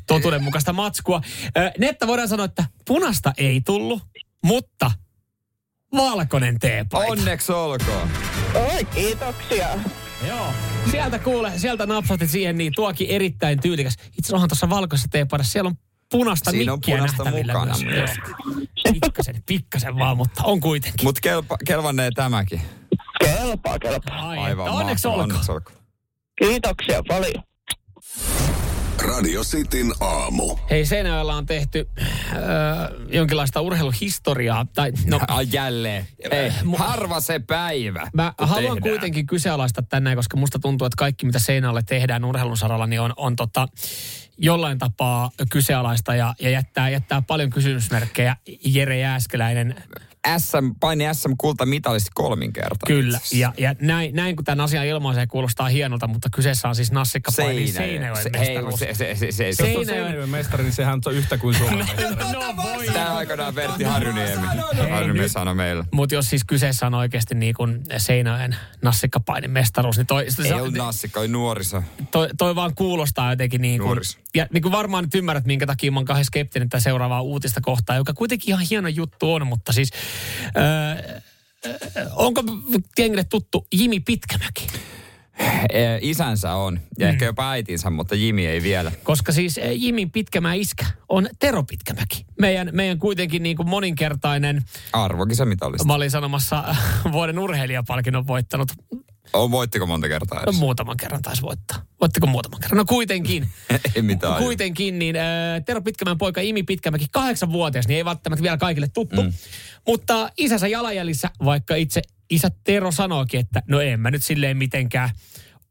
totuudenmukaista 0.07 0.73
matskua. 0.73 1.21
Netta 1.79 2.07
voidaan 2.07 2.29
sanoa, 2.29 2.45
että 2.45 2.65
punasta 2.87 3.33
ei 3.37 3.61
tullut, 3.61 4.03
mutta 4.45 4.91
valkoinen 5.97 6.59
teepaita. 6.59 7.13
Onneksi 7.13 7.53
olkoon. 7.53 8.09
Oi, 8.55 8.85
kiitoksia. 8.85 9.69
Joo. 10.29 10.53
Sieltä 10.91 11.19
kuule, 11.19 11.53
sieltä 11.57 11.87
napsahti 11.87 12.27
siihen, 12.29 12.59
niin 12.59 12.73
tuokin 12.77 13.09
erittäin 13.11 13.61
tyylikäs. 13.61 13.97
Itse 14.19 14.35
onhan 14.35 14.49
tuossa 14.49 14.71
valkoisessa 14.71 15.09
teepaidassa, 15.11 15.53
siellä 15.53 15.69
on 15.69 15.77
punaista 16.11 16.51
Siinä 16.51 16.73
on 16.73 16.79
mikkiä 16.79 16.97
punaista 16.97 17.25
nähtävillä 17.25 17.53
mukana 17.53 17.79
myös. 17.79 18.11
myös. 18.85 19.01
Pikkasen, 19.03 19.43
pikkasen 19.47 19.99
vaan, 19.99 20.17
mutta 20.17 20.45
on 20.45 20.61
kuitenkin. 20.61 21.07
Mut 21.07 21.21
kelpa, 21.21 21.57
kelvannee 21.67 22.11
tämäkin. 22.15 22.61
Kelpaa, 23.25 23.79
kelpaa. 23.79 24.29
Ai, 24.29 24.39
Aivan 24.39 24.67
että 24.67 24.79
onneksi 24.79 25.09
olkoon. 25.09 25.23
Onneksi 25.31 25.53
olkoon. 25.53 25.77
Kiitoksia 26.39 27.03
paljon. 27.09 27.43
Radio 29.05 29.43
Cityn 29.45 29.93
aamu. 30.01 30.57
Hei, 30.71 30.87
Seinäjoella 30.87 31.35
on 31.35 31.47
tehty 31.47 31.89
äh, 31.99 32.39
jonkinlaista 33.09 33.61
urheiluhistoriaa. 33.61 34.67
Tai, 34.75 34.93
no, 35.07 35.21
Ai 35.29 35.47
jälleen. 35.53 36.07
Ei, 36.31 36.51
mu- 36.63 36.77
harva 36.79 37.21
se 37.21 37.39
päivä. 37.39 38.11
Mä 38.13 38.35
haluan 38.39 38.63
tehdään. 38.63 38.81
kuitenkin 38.81 39.27
kyseenalaistaa 39.27 39.85
tänne, 39.89 40.17
koska 40.17 40.37
musta 40.37 40.59
tuntuu, 40.59 40.87
että 40.87 40.97
kaikki 40.99 41.27
mitä 41.27 41.39
Seinäjoelle 41.39 41.83
tehdään 41.83 42.25
urheilun 42.25 42.57
saralla, 42.57 42.87
niin 42.87 43.01
on, 43.01 43.13
on 43.17 43.37
tota, 43.37 43.69
jollain 44.39 44.79
tapaa 44.79 45.31
kyseenalaista 45.51 46.15
ja, 46.15 46.35
ja 46.41 46.51
jättää, 46.51 46.89
jättää 46.89 47.23
paljon 47.23 47.51
kysymysmerkkejä. 47.51 48.37
Jere 48.65 48.99
Jääskeläinen 48.99 49.83
SM, 50.39 50.71
paini 50.81 51.05
SM-kulta 51.15 51.67
mitalisti 51.67 52.11
kolminkertainen. 52.15 52.97
Kyllä, 53.05 53.19
ja, 53.33 53.53
ja 53.59 53.75
näin, 53.81 54.15
näin 54.17 54.37
kun 54.37 54.45
tämän 54.45 54.61
asian 54.65 54.87
ilmaisee 54.87 55.27
kuulostaa 55.27 55.69
hienolta, 55.69 56.07
mutta 56.07 56.29
kyseessä 56.35 56.69
on 56.69 56.75
siis 56.75 56.93
Nassikka 56.93 57.31
Paini 57.37 57.67
Seinäjoen 57.73 58.23
se, 58.23 58.31
mestaruus. 58.31 58.81
se, 58.81 58.89
se, 58.95 59.15
se, 59.15 59.33
se, 59.33 59.53
se, 59.53 59.63
Seinäjoen- 59.63 59.69
Jos 59.71 59.79
on 59.79 59.87
Seinäjoen 59.87 60.29
mestari, 60.29 60.63
niin 60.65 60.73
sehän 60.73 61.01
on 61.07 61.15
yhtä 61.15 61.39
kuin 61.39 61.55
Suomen 61.59 61.79
mestari. 61.79 62.33
No 62.33 62.57
voi. 62.63 62.87
Tämä 62.87 63.15
aikanaan 63.17 63.55
Vertti 63.55 63.85
Harjuniemi. 63.85 64.47
Harjuniemi 64.91 65.29
sanoi 65.29 65.55
meille. 65.55 65.85
Mutta 65.91 66.15
jos 66.15 66.31
siis 66.31 66.45
kyseessä 66.45 66.87
on 66.87 66.95
oikeasti 66.95 67.35
niin 67.35 67.55
kuin 67.55 67.81
Seinäjoen 67.97 68.57
Nassikkapainin 68.83 69.51
mestaruus, 69.51 69.97
niin 69.97 70.07
toi, 70.07 70.25
se, 70.31 70.43
Ei 70.43 70.53
ollut 70.53 70.75
nassikka, 70.75 71.21
oli 71.21 71.29
nuoriso. 71.29 71.83
toi, 72.11 72.29
toi 72.39 72.55
vaan 72.55 72.75
kuulostaa 72.75 73.33
jotenkin 73.33 73.63
niin 73.63 73.79
kuin, 73.81 73.87
Nuoris. 73.87 74.19
ja 74.35 74.47
niin 74.53 74.63
kuin 74.63 74.73
varmaan 74.73 75.05
nyt 75.05 75.15
ymmärrät, 75.15 75.45
minkä 75.45 75.67
takia 75.67 75.93
mä 75.93 75.99
oon 75.99 76.05
kauhean 76.05 76.25
skeptinen 76.25 76.69
tätä 76.69 76.81
seuraavaa 76.81 77.21
uutista 77.23 77.61
kohtaa, 77.61 77.97
joka 77.97 78.13
kuitenkin 78.13 78.49
ihan 78.49 78.67
hieno 78.71 78.89
juttu 78.89 79.33
on, 79.35 79.47
mutta 79.47 79.73
siis 79.73 79.91
öö, 80.57 81.21
onko 82.17 82.43
jengille 82.99 83.25
tuttu 83.25 83.67
Jimi 83.75 84.01
Pitkämäki? 84.01 84.67
Eh, 85.73 85.99
Isänsä 86.03 86.55
on, 86.55 86.81
ja 86.99 87.09
ehkä 87.09 87.25
jopa 87.25 87.51
äitinsä, 87.51 87.91
mutta 87.91 88.15
Jimi 88.15 88.47
ei 88.47 88.63
vielä. 88.63 88.93
Koska 89.03 89.33
siis 89.33 89.59
eh, 89.59 89.73
Jimin 89.77 90.11
Pitkämä 90.11 90.55
iskä 90.55 90.87
on 91.09 91.29
Tero 91.39 91.63
Pitkämäki. 91.63 92.27
Meidän, 92.41 92.71
meidän 92.73 92.99
kuitenkin 92.99 93.43
niin 93.43 93.57
kuin 93.57 93.69
moninkertainen, 93.69 94.63
Arvokisa 94.93 95.45
mitallista. 95.45 95.87
mä 95.87 95.95
olin 95.95 96.11
sanomassa 96.11 96.75
vuoden 97.13 97.39
urheilijapalkinnon 97.39 98.27
voittanut 98.27 98.73
Oh, 99.33 99.51
voittiko 99.51 99.87
monta 99.87 100.09
kertaa 100.09 100.39
No, 100.39 100.43
edes? 100.43 100.59
muutaman 100.59 100.97
kerran 100.97 101.23
taisi 101.23 101.43
voittaa. 101.43 101.85
Voitteko 102.01 102.27
muutaman 102.27 102.61
kerran? 102.61 102.77
No 102.79 102.85
kuitenkin. 102.85 103.49
ei 103.97 104.03
mitään. 104.03 104.43
kuitenkin, 104.43 104.99
niin 104.99 105.17
äh, 105.17 105.23
Tero 105.67 105.83
Pitkämän 105.83 106.19
poika 106.19 106.41
Imi 106.41 106.63
Pitkämäki, 106.63 107.07
kahdeksanvuotias, 107.13 107.89
niin 107.89 107.97
ei 107.97 108.05
välttämättä 108.05 108.43
vielä 108.43 108.57
kaikille 108.57 108.89
tuttu. 108.95 109.23
Mm. 109.23 109.33
Mutta 109.87 110.31
isänsä 110.37 110.69
jalanjäljissä, 110.69 111.31
vaikka 111.45 111.75
itse 111.75 112.03
isä 112.31 112.49
Tero 112.65 112.93
sanoikin, 112.93 113.41
että 113.41 113.63
no 113.69 113.81
en 113.81 114.01
mä 114.01 114.11
nyt 114.11 114.25
silleen 114.25 114.57
mitenkään 114.57 115.11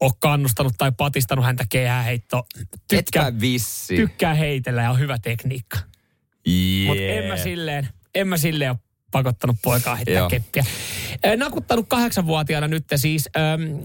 ole 0.00 0.12
kannustanut 0.18 0.72
tai 0.78 0.92
patistanut 0.96 1.44
häntä 1.44 1.64
kehäheitto. 1.68 2.46
Tykkää, 2.88 3.26
Etpä 3.28 3.40
vissi. 3.40 3.96
tykkää 3.96 4.34
heitellä 4.34 4.82
ja 4.82 4.90
on 4.90 4.98
hyvä 4.98 5.18
tekniikka. 5.18 5.78
Yeah. 6.48 6.86
Mutta 6.86 7.02
en 7.02 7.24
mä 7.24 7.36
silleen, 7.36 7.88
en 8.14 8.28
mä 8.28 8.36
silleen 8.36 8.70
ole 8.70 8.78
pakottanut 9.14 9.56
poikaa 9.62 9.96
heittää 9.96 10.28
keppiä. 10.28 10.64
Nakuttanut 11.36 11.86
kahdeksanvuotiaana 11.88 12.68
nyt 12.68 12.84
siis 12.96 13.28
äm, 13.36 13.78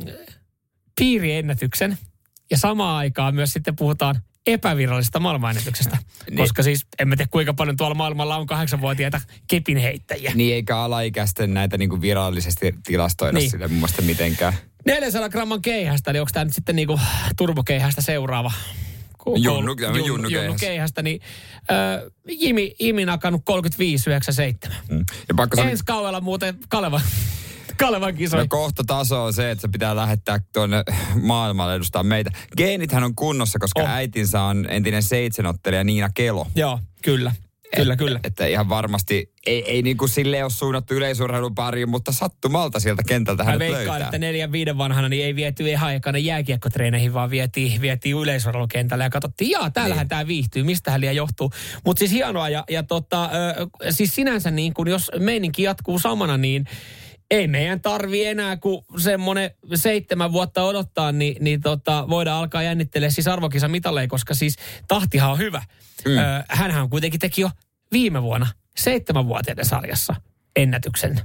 piiriennätyksen. 0.99 1.97
Ja 2.51 2.57
samaan 2.57 2.97
aikaan 2.97 3.35
myös 3.35 3.53
sitten 3.53 3.75
puhutaan 3.75 4.15
epävirallisesta 4.47 5.19
maailmanennätyksestä. 5.19 5.97
Niin. 6.29 6.37
Koska 6.37 6.63
siis 6.63 6.85
en 6.99 7.07
mä 7.07 7.15
tiedä 7.15 7.29
kuinka 7.31 7.53
paljon 7.53 7.77
tuolla 7.77 7.95
maailmalla 7.95 8.35
on 8.37 8.47
kahdeksanvuotiaita 8.47 9.21
kepinheittäjiä. 9.47 10.31
Niin 10.35 10.53
eikä 10.55 10.77
alaikäisten 10.77 11.53
näitä 11.53 11.77
niinku 11.77 12.01
virallisesti 12.01 12.75
tilastoida 12.85 13.37
Niin. 13.37 13.51
sille 13.51 13.67
mun 13.67 13.77
mielestä 13.77 14.01
mitenkään. 14.01 14.53
400 14.85 15.29
gramman 15.29 15.61
keihästä, 15.61 16.13
niin 16.13 16.21
onko 16.21 16.29
tämä 16.33 16.45
nyt 16.45 16.53
sitten 16.53 16.75
niinku 16.75 16.99
turbokeihästä 17.37 18.01
seuraava? 18.01 18.51
Ku- 19.23 19.35
Junnu- 19.35 19.71
koul- 19.71 19.75
tämä 19.75 19.89
on 19.91 19.95
junnu, 19.97 20.07
junnukeihäs. 20.07 20.45
junnu 20.45 20.57
keihästä, 20.59 21.01
niin 21.01 21.21
äh, 21.71 22.11
Jimi, 22.27 22.75
Jimi 22.79 23.05
nakannut 23.05 23.41
35,97. 23.49 24.73
Mm. 24.89 25.05
Ja 25.27 25.33
pakko 25.35 25.55
sanoa, 25.55 25.71
Ensi 25.71 25.83
kaudella 25.85 26.21
muuten 26.21 26.57
Kaleva, 26.69 27.01
Kalevan 27.77 28.15
kisoja. 28.15 28.43
no 28.43 28.47
kohta 28.49 28.83
taso 28.87 29.23
on 29.23 29.33
se, 29.33 29.51
että 29.51 29.61
se 29.61 29.67
pitää 29.67 29.95
lähettää 29.95 30.39
tuonne 30.53 30.83
maailmalle 31.21 31.75
edustaa 31.75 32.03
meitä. 32.03 32.31
Geenithän 32.57 33.03
on 33.03 33.15
kunnossa, 33.15 33.59
koska 33.59 33.81
oh. 33.81 33.89
äitinsä 33.89 34.41
on 34.41 34.65
entinen 34.69 35.03
seitsemänottelija 35.03 35.83
Niina 35.83 36.09
Kelo. 36.13 36.47
Joo, 36.55 36.79
kyllä. 37.01 37.31
Kyllä, 37.75 37.95
kyllä. 37.95 38.19
Että 38.23 38.45
ihan 38.45 38.69
varmasti, 38.69 39.33
ei, 39.45 39.71
ei 39.71 39.81
niin 39.81 39.97
kuin 39.97 40.09
silleen 40.09 40.43
ole 40.45 40.49
suunnattu 40.51 40.93
yleisurheilun 40.93 41.55
pariin, 41.55 41.89
mutta 41.89 42.11
sattumalta 42.11 42.79
sieltä 42.79 43.03
kentältä 43.07 43.43
Mä 43.43 43.49
hänet 43.51 43.59
veikkaan, 43.59 43.87
löytää. 43.87 44.07
että 44.07 44.17
neljän 44.17 44.51
viiden 44.51 44.77
vanhana 44.77 45.09
niin 45.09 45.25
ei 45.25 45.35
viety 45.35 45.69
ihan 45.69 45.89
aikana 45.89 46.17
jääkiekkotreeneihin, 46.17 47.13
vaan 47.13 47.29
vietiin, 47.29 47.81
vietiin 47.81 48.15
yleisurheilukentälle 48.17 49.03
ja 49.03 49.09
katsottiin, 49.09 49.51
jaa, 49.51 49.69
täällähän 49.69 50.03
Niin. 50.03 50.09
tämä 50.09 50.27
viihtyy, 50.27 50.63
mistähän 50.63 51.01
liian 51.01 51.15
johtuu. 51.15 51.51
Mutta 51.85 51.99
siis 51.99 52.11
hienoa 52.11 52.49
ja, 52.49 52.63
ja 52.69 52.83
tota, 52.83 53.29
siis 53.89 54.15
sinänsä 54.15 54.51
niin 54.51 54.73
kun 54.73 54.87
jos 54.87 55.11
meininki 55.19 55.63
jatkuu 55.63 55.99
samana, 55.99 56.37
niin 56.37 56.65
ei 57.31 57.47
meidän 57.47 57.81
tarvi 57.81 58.25
enää, 58.25 58.57
kun 58.57 58.85
semmoinen 58.97 59.51
seitsemän 59.75 60.31
vuotta 60.31 60.63
odottaa, 60.63 61.11
niin, 61.11 61.43
niin 61.43 61.61
tota, 61.61 62.05
voidaan 62.09 62.39
alkaa 62.39 62.63
jännittelee 62.63 63.09
siis 63.09 63.27
arvokisa 63.27 63.67
mitaleja, 63.67 64.07
koska 64.07 64.33
siis 64.35 64.55
tahtihan 64.87 65.31
on 65.31 65.37
hyvä. 65.37 65.63
Mm. 66.05 66.17
Ö, 66.17 66.43
hänhän 66.49 66.89
kuitenkin 66.89 67.19
teki 67.19 67.41
jo 67.41 67.49
viime 67.91 68.23
vuonna 68.23 68.47
seitsemänvuotiaiden 68.77 69.65
sarjassa 69.65 70.15
ennätyksen 70.55 71.21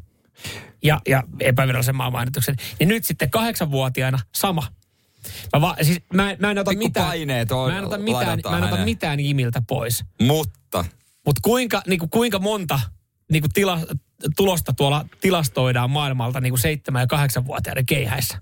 ja, 0.85 1.01
ja 1.09 1.23
epävirallisen 1.41 1.97
maailmanennätyksen. 1.97 2.57
Ja 2.81 2.87
nyt 2.87 3.05
sitten 3.05 3.31
kahdeksanvuotiaana 3.31 4.19
sama. 4.35 4.63
Mä, 5.53 5.61
va, 5.61 5.77
siis 5.83 6.01
mä, 6.15 6.31
en- 6.31 6.37
mä 6.41 6.51
en 6.51 6.59
ota 6.59 6.69
Pikku 6.69 6.85
mitään, 6.85 7.09
on- 7.51 7.73
mä 7.73 7.79
en 7.79 7.85
ota 7.85 7.99
mitään, 7.99 8.41
mä 8.51 8.59
en 8.59 8.65
ota 8.65 8.85
mitään 8.85 9.21
Jimiltä 9.21 9.63
pois. 9.69 10.05
Mutta 10.23 10.85
Mutta 11.27 11.41
kuinka, 11.43 11.83
niinku, 11.87 12.09
kuinka 12.09 12.39
monta 12.39 12.81
niinku, 13.33 13.49
tila, 13.55 13.81
tulosta 14.37 14.73
tuolla 14.73 15.05
tilastoidaan 15.21 15.91
maailmalta 15.91 16.41
niinku 16.41 16.57
seitsemän- 16.57 17.03
ja 17.03 17.07
kahdeksanvuotiaiden 17.07 17.87
keihäissä? 17.87 18.39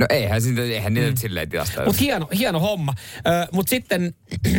no 0.00 0.06
eihän, 0.10 0.42
siitä, 0.42 0.62
eihän 0.62 0.94
niitä 0.94 1.10
mm. 1.10 1.16
silleen 1.16 1.48
tilasta. 1.48 1.84
Mutta 1.84 2.00
hieno, 2.00 2.28
hieno 2.38 2.60
homma. 2.60 2.94
Mutta 3.52 3.70
sitten 3.70 4.14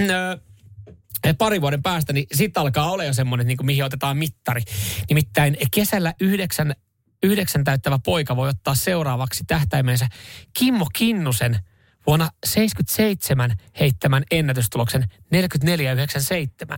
ö, 0.09 1.33
pari 1.37 1.61
vuoden 1.61 1.83
päästä, 1.83 2.13
niin 2.13 2.27
sitten 2.33 2.61
alkaa 2.61 2.91
olla 2.91 3.03
jo 3.03 3.13
semmoinen, 3.13 3.47
niin 3.47 3.57
mihin 3.63 3.83
otetaan 3.83 4.17
mittari. 4.17 4.61
Nimittäin 5.09 5.57
kesällä 5.71 6.13
yhdeksän, 6.21 6.75
yhdeksän 7.23 7.63
täyttävä 7.63 7.99
poika 8.05 8.35
voi 8.35 8.49
ottaa 8.49 8.75
seuraavaksi 8.75 9.43
tähtäimensä 9.47 10.07
Kimmo 10.53 10.87
Kinnusen 10.93 11.59
vuonna 12.07 12.29
77 12.45 13.55
heittämän 13.79 14.23
ennätystuloksen 14.31 15.01
44,97, 15.03 15.07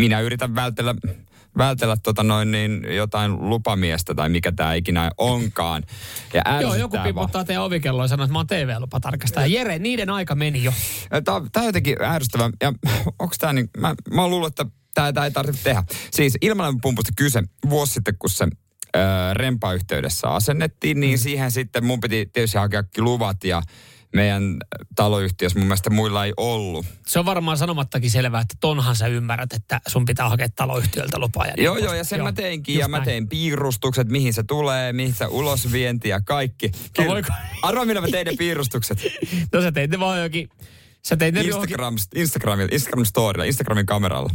minä 0.00 0.20
yritän 0.20 0.54
vältellä, 0.54 0.94
vältellä 1.58 1.96
tota 2.02 2.22
noin 2.22 2.50
niin 2.50 2.86
jotain 2.96 3.48
lupamiestä 3.48 4.14
tai 4.14 4.28
mikä 4.28 4.52
tämä 4.52 4.74
ikinä 4.74 5.10
onkaan. 5.18 5.82
Ja 6.34 6.60
Joo, 6.60 6.74
joku 6.74 6.96
vaan. 6.96 7.06
piputtaa 7.08 7.44
teidän 7.44 7.64
ovikelloa 7.64 8.04
ja 8.04 8.08
sanoo, 8.08 8.24
että 8.24 8.32
mä 8.32 8.38
oon 8.38 8.46
TV-lupatarkastaja. 8.46 9.46
Jere, 9.46 9.78
niiden 9.78 10.10
aika 10.10 10.34
meni 10.34 10.64
jo. 10.64 10.72
Tämä 11.24 11.36
on 11.36 11.64
jotenkin 11.64 11.96
ärsyttävä. 12.02 12.50
Ja 12.60 12.72
onko 13.18 13.34
tämä 13.38 13.52
niin, 13.52 13.70
mä, 13.78 13.94
mä 14.14 14.20
oon 14.22 14.30
luullut, 14.30 14.60
että 14.60 14.66
tämä 14.94 15.24
ei 15.24 15.30
tarvitse 15.30 15.62
tehdä. 15.64 15.84
Siis 16.10 16.38
ilmalämpöpumpusta 16.40 17.12
kyse 17.16 17.42
vuosi 17.70 17.92
sitten, 17.92 18.14
kun 18.18 18.30
se 18.30 18.46
rempayhteydessä 19.32 20.28
asennettiin, 20.28 21.00
niin 21.00 21.18
Mm. 21.18 21.22
siihen 21.22 21.50
sitten 21.50 21.84
mun 21.84 22.00
piti 22.00 22.30
tietysti 22.32 22.58
hakea 22.58 22.82
luvat 22.98 23.44
ja 23.44 23.62
meidän 24.14 24.56
taloyhtiössä 24.96 25.58
mun 25.58 25.66
mielestä 25.66 25.90
muilla 25.90 26.24
ei 26.24 26.32
ollut. 26.36 26.86
Se 27.06 27.18
on 27.18 27.24
varmaan 27.24 27.58
sanomattakin 27.58 28.10
selvää, 28.10 28.40
että 28.40 28.54
tonhan 28.60 28.96
sä 28.96 29.06
ymmärrät, 29.06 29.52
että 29.52 29.80
sun 29.88 30.04
pitää 30.04 30.28
hakea 30.28 30.48
taloyhtiöltä 30.56 31.18
lupaa. 31.18 31.46
Ja 31.46 31.52
niin 31.56 31.64
Joo, 31.64 31.74
joo, 31.74 31.80
poispäin. 31.80 31.98
ja 31.98 32.04
sen 32.04 32.18
Joo, 32.18 32.26
mä 32.26 32.32
teinkin, 32.32 32.74
just 32.74 32.80
ja 32.80 32.88
mä 32.88 32.96
näin. 32.96 33.04
tein 33.04 33.28
piirustukset, 33.28 34.08
mihin 34.08 34.34
se 34.34 34.42
tulee, 34.42 34.92
mihin 34.92 35.14
se 35.14 35.26
ulosvienti 35.26 36.08
ja 36.08 36.20
kaikki. 36.20 36.70
Kyllä. 36.96 37.08
voiko- 37.10 37.32
Arvaa, 37.62 37.84
millä 37.84 38.00
mä 38.00 38.08
tein 38.08 38.26
ne 38.26 38.32
piirustukset. 38.38 38.98
No 39.52 39.62
sä 39.62 39.72
teit 39.72 39.90
ne 39.90 40.00
vaan 40.00 40.22
jokin... 40.22 40.48
Sä 41.06 41.16
teit 41.16 41.34
ne 41.34 41.42
johonkin... 41.42 41.76
Instagram, 42.14 42.60
Instagram 42.70 43.04
storilla, 43.04 43.44
Instagramin 43.44 43.86
kameralla. 43.86 44.30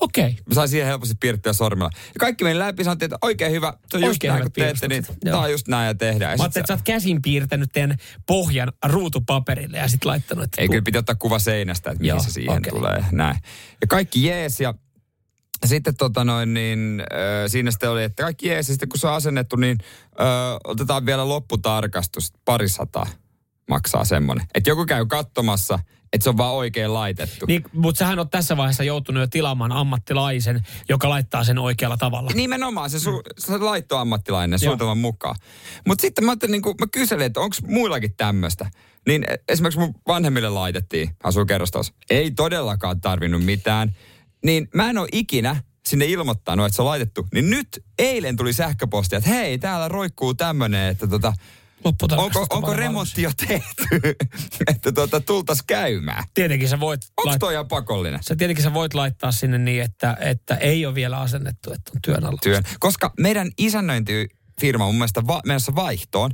Okei. 0.00 0.24
Okay. 0.24 0.34
Mä 0.48 0.54
sain 0.54 0.68
siihen 0.68 0.86
helposti 0.86 1.14
piirrettyä 1.20 1.52
sormella. 1.52 1.90
Ja 1.94 2.18
kaikki 2.18 2.44
meni 2.44 2.58
läpi, 2.58 2.84
sanottiin, 2.84 3.06
että 3.06 3.18
oikein 3.22 3.52
hyvä, 3.52 3.74
se 3.88 3.96
on 3.96 4.02
just 4.02 4.10
Oikein 4.10 4.30
näin, 4.30 4.40
hyvät 4.40 4.54
kun 4.54 4.62
teette, 4.62 4.88
niin. 4.88 5.06
Joo. 5.24 5.36
tää 5.36 5.44
on 5.44 5.50
just 5.50 5.68
näin 5.68 5.86
ja 5.86 5.94
tehdään. 5.94 6.30
Ja 6.30 6.36
Mä 6.36 6.42
ajattelin, 6.42 6.62
että 6.62 6.72
sä- 6.72 6.74
oot 6.74 6.84
käsin 6.84 7.22
piirtänyt 7.22 7.72
teidän 7.72 7.96
pohjan 8.26 8.72
ruutupaperille 8.84 9.78
ja 9.78 9.88
sit 9.88 10.04
laittanut, 10.04 10.44
että... 10.44 10.62
Ei 10.62 10.68
kyllä 10.68 10.82
piti 10.82 10.98
ottaa 10.98 11.14
kuva 11.14 11.38
seinästä, 11.38 11.90
että 11.90 12.00
mihin 12.00 12.08
Joo, 12.08 12.22
se 12.22 12.30
siihen 12.30 12.58
okei. 12.58 12.72
tulee. 12.72 13.04
Näin. 13.12 13.36
Ja 13.80 13.86
kaikki 13.86 14.24
jees 14.24 14.60
ja 14.60 14.74
sitten 15.66 15.96
tota 15.96 16.24
noin, 16.24 16.54
niin, 16.54 17.00
äh, 17.00 17.16
siinä 17.46 17.70
sitten 17.70 17.90
oli, 17.90 18.02
että 18.04 18.22
kaikki 18.22 18.48
jees 18.48 18.68
ja 18.68 18.74
sitten 18.74 18.88
kun 18.88 18.98
se 18.98 19.06
on 19.06 19.14
asennettu, 19.14 19.56
niin 19.56 19.78
äh, 20.20 20.26
otetaan 20.64 21.06
vielä 21.06 21.28
lopputarkastus, 21.28 22.32
parisataa 22.44 23.06
maksaa 23.68 24.04
semmoinen. 24.04 24.46
Että 24.54 24.70
joku 24.70 24.86
käy 24.86 25.06
katsomassa, 25.06 25.78
että 26.12 26.24
se 26.24 26.28
on 26.28 26.36
vaan 26.36 26.54
oikein 26.54 26.94
laitettu. 26.94 27.46
Niin, 27.46 27.64
mutta 27.72 27.98
sähän 27.98 28.18
on 28.18 28.30
tässä 28.30 28.56
vaiheessa 28.56 28.84
joutunut 28.84 29.20
jo 29.20 29.26
tilaamaan 29.26 29.72
ammattilaisen, 29.72 30.66
joka 30.88 31.08
laittaa 31.08 31.44
sen 31.44 31.58
oikealla 31.58 31.96
tavalla. 31.96 32.30
Nimenomaan, 32.34 32.90
se, 32.90 32.98
su, 32.98 33.22
se 33.38 33.58
laittoi 33.58 34.00
ammattilainen 34.00 34.58
suunnitelman 34.58 34.98
mukaan. 34.98 35.36
Mutta 35.86 36.02
sitten 36.02 36.24
mä, 36.24 36.36
niin 36.48 36.62
kun, 36.62 36.74
mä 36.80 36.86
kyselin, 36.92 37.26
että 37.26 37.40
onko 37.40 37.56
muillakin 37.66 38.14
tämmöistä. 38.16 38.70
Niin 39.06 39.24
esimerkiksi 39.48 39.80
mun 39.80 39.94
vanhemmille 40.08 40.48
laitettiin, 40.48 41.10
asuu 41.22 41.46
kerrostalossa. 41.46 41.94
Ei 42.10 42.30
todellakaan 42.30 43.00
tarvinnut 43.00 43.44
mitään. 43.44 43.96
Niin 44.44 44.68
mä 44.74 44.90
en 44.90 44.98
ole 44.98 45.08
ikinä 45.12 45.62
sinne 45.86 46.06
ilmoittanut, 46.06 46.66
että 46.66 46.76
se 46.76 46.82
on 46.82 46.88
laitettu. 46.88 47.26
Niin 47.34 47.50
nyt 47.50 47.84
eilen 47.98 48.36
tuli 48.36 48.52
sähköposti, 48.52 49.16
että 49.16 49.30
hei, 49.30 49.58
täällä 49.58 49.88
roikkuu 49.88 50.34
tämmönen, 50.34 50.90
että 50.90 51.06
tota, 51.06 51.32
onko, 52.16 52.46
onko 52.50 52.72
remontti 52.74 53.22
jo 53.22 53.30
tehty, 53.46 54.16
että 54.72 54.92
tota, 54.92 55.20
tultas 55.20 55.62
käymään. 55.66 56.24
Tietenkin 56.34 56.68
sä 56.68 56.80
voit... 56.80 57.00
Onko 57.16 57.30
lait- 57.30 57.38
toi 57.38 57.52
ihan 57.52 57.68
pakollinen? 57.68 58.22
Sä 58.22 58.36
tietenkin 58.36 58.62
sä 58.64 58.74
voit 58.74 58.94
laittaa 58.94 59.32
sinne 59.32 59.58
niin, 59.58 59.82
että, 59.82 60.16
että 60.20 60.54
ei 60.54 60.86
ole 60.86 60.94
vielä 60.94 61.18
asennettu, 61.20 61.72
että 61.72 61.90
on 61.94 62.02
työn 62.02 62.24
alla. 62.24 62.38
työn. 62.42 62.62
Koska 62.78 63.12
meidän 63.20 63.50
isännöintifirma 63.58 64.84
mun 64.84 64.94
mielestä 64.94 65.26
va- 65.26 65.42
menossa 65.46 65.74
vaihtoon. 65.74 66.30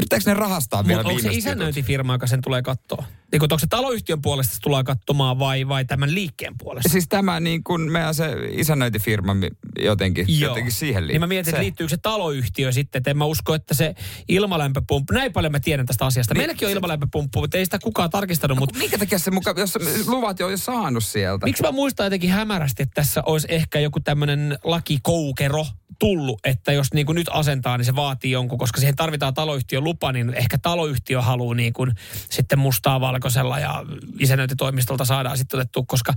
Yrittääkö 0.00 0.24
ne 0.26 0.34
rahastaa 0.34 0.86
vielä 0.86 1.02
Mutta 1.02 1.08
onko 1.08 1.22
se 1.22 1.38
isännöintifirma, 1.38 2.12
joka 2.12 2.26
sen 2.26 2.42
tulee 2.42 2.62
katsoa? 2.62 3.04
Niin 3.32 3.40
kun, 3.40 3.48
onko 3.52 3.58
se 3.58 3.66
taloyhtiön 3.66 4.22
puolesta 4.22 4.54
se 4.54 4.60
tulee 4.60 4.84
katsomaan 4.84 5.38
vai, 5.38 5.68
vai 5.68 5.84
tämän 5.84 6.14
liikkeen 6.14 6.54
puolesta? 6.58 6.88
Siis 6.88 7.08
tämä 7.08 7.40
niin 7.40 7.64
kuin 7.64 7.92
meidän 7.92 8.14
se 8.14 8.36
isännöintifirma 8.50 9.36
jotenkin, 9.78 10.40
jotenkin 10.40 10.72
siihen 10.72 11.02
liittyy. 11.02 11.14
Niin 11.14 11.20
mä 11.20 11.26
mietin, 11.26 11.50
että 11.50 11.62
liittyykö 11.62 11.88
se 11.90 11.96
taloyhtiö 11.96 12.72
sitten, 12.72 12.98
että 12.98 13.10
en 13.10 13.18
mä 13.18 13.24
usko, 13.24 13.54
että 13.54 13.74
se 13.74 13.94
ilmalämpöpumppu, 14.28 15.14
näin 15.14 15.32
paljon 15.32 15.52
mä 15.52 15.60
tiedän 15.60 15.86
tästä 15.86 16.06
asiasta. 16.06 16.34
Niin, 16.34 16.40
Meilläkin 16.40 16.66
on 16.66 16.70
se- 16.70 16.76
ilmalämpöpumppu, 16.76 17.40
mutta 17.40 17.58
ei 17.58 17.64
sitä 17.64 17.78
kukaan 17.78 18.10
tarkistanut, 18.10 18.58
mutta 18.58 18.78
Minkä 18.78 18.98
takia 18.98 19.18
se 19.18 19.30
muka, 19.30 19.54
jos 19.56 19.78
luvat 20.06 20.38
jo 20.38 20.56
saanut 20.56 21.04
sieltä? 21.04 21.46
Miksi 21.46 21.62
mä 21.62 21.72
muistan 21.72 22.06
jotenkin 22.06 22.30
hämärästi, 22.30 22.82
että 22.82 22.94
tässä 22.94 23.22
olisi 23.26 23.46
ehkä 23.50 23.80
joku 23.80 24.00
tämmöinen 24.00 24.58
lakikoukero 24.64 25.66
tullut, 26.04 26.40
että 26.44 26.72
jos 26.72 26.92
niin 26.94 27.06
kuin 27.06 27.16
nyt 27.16 27.26
asentaa, 27.32 27.76
niin 27.78 27.84
se 27.84 27.96
vaatii 27.96 28.30
jonkun, 28.30 28.58
koska 28.58 28.80
siihen 28.80 28.96
tarvitaan 28.96 29.34
taloyhtiön 29.34 29.84
lupa, 29.84 30.12
niin 30.12 30.34
ehkä 30.34 30.58
taloyhtiö 30.58 31.22
haluaa 31.22 31.54
niin 31.54 31.72
kuin 31.72 31.92
sitten 32.30 32.58
mustaa 32.58 33.00
valkoisella 33.00 33.58
ja 33.58 33.84
isännöintitoimistolta 34.20 35.04
saadaan 35.04 35.38
sitten 35.38 35.60
otettu, 35.60 35.84
koska 35.84 36.12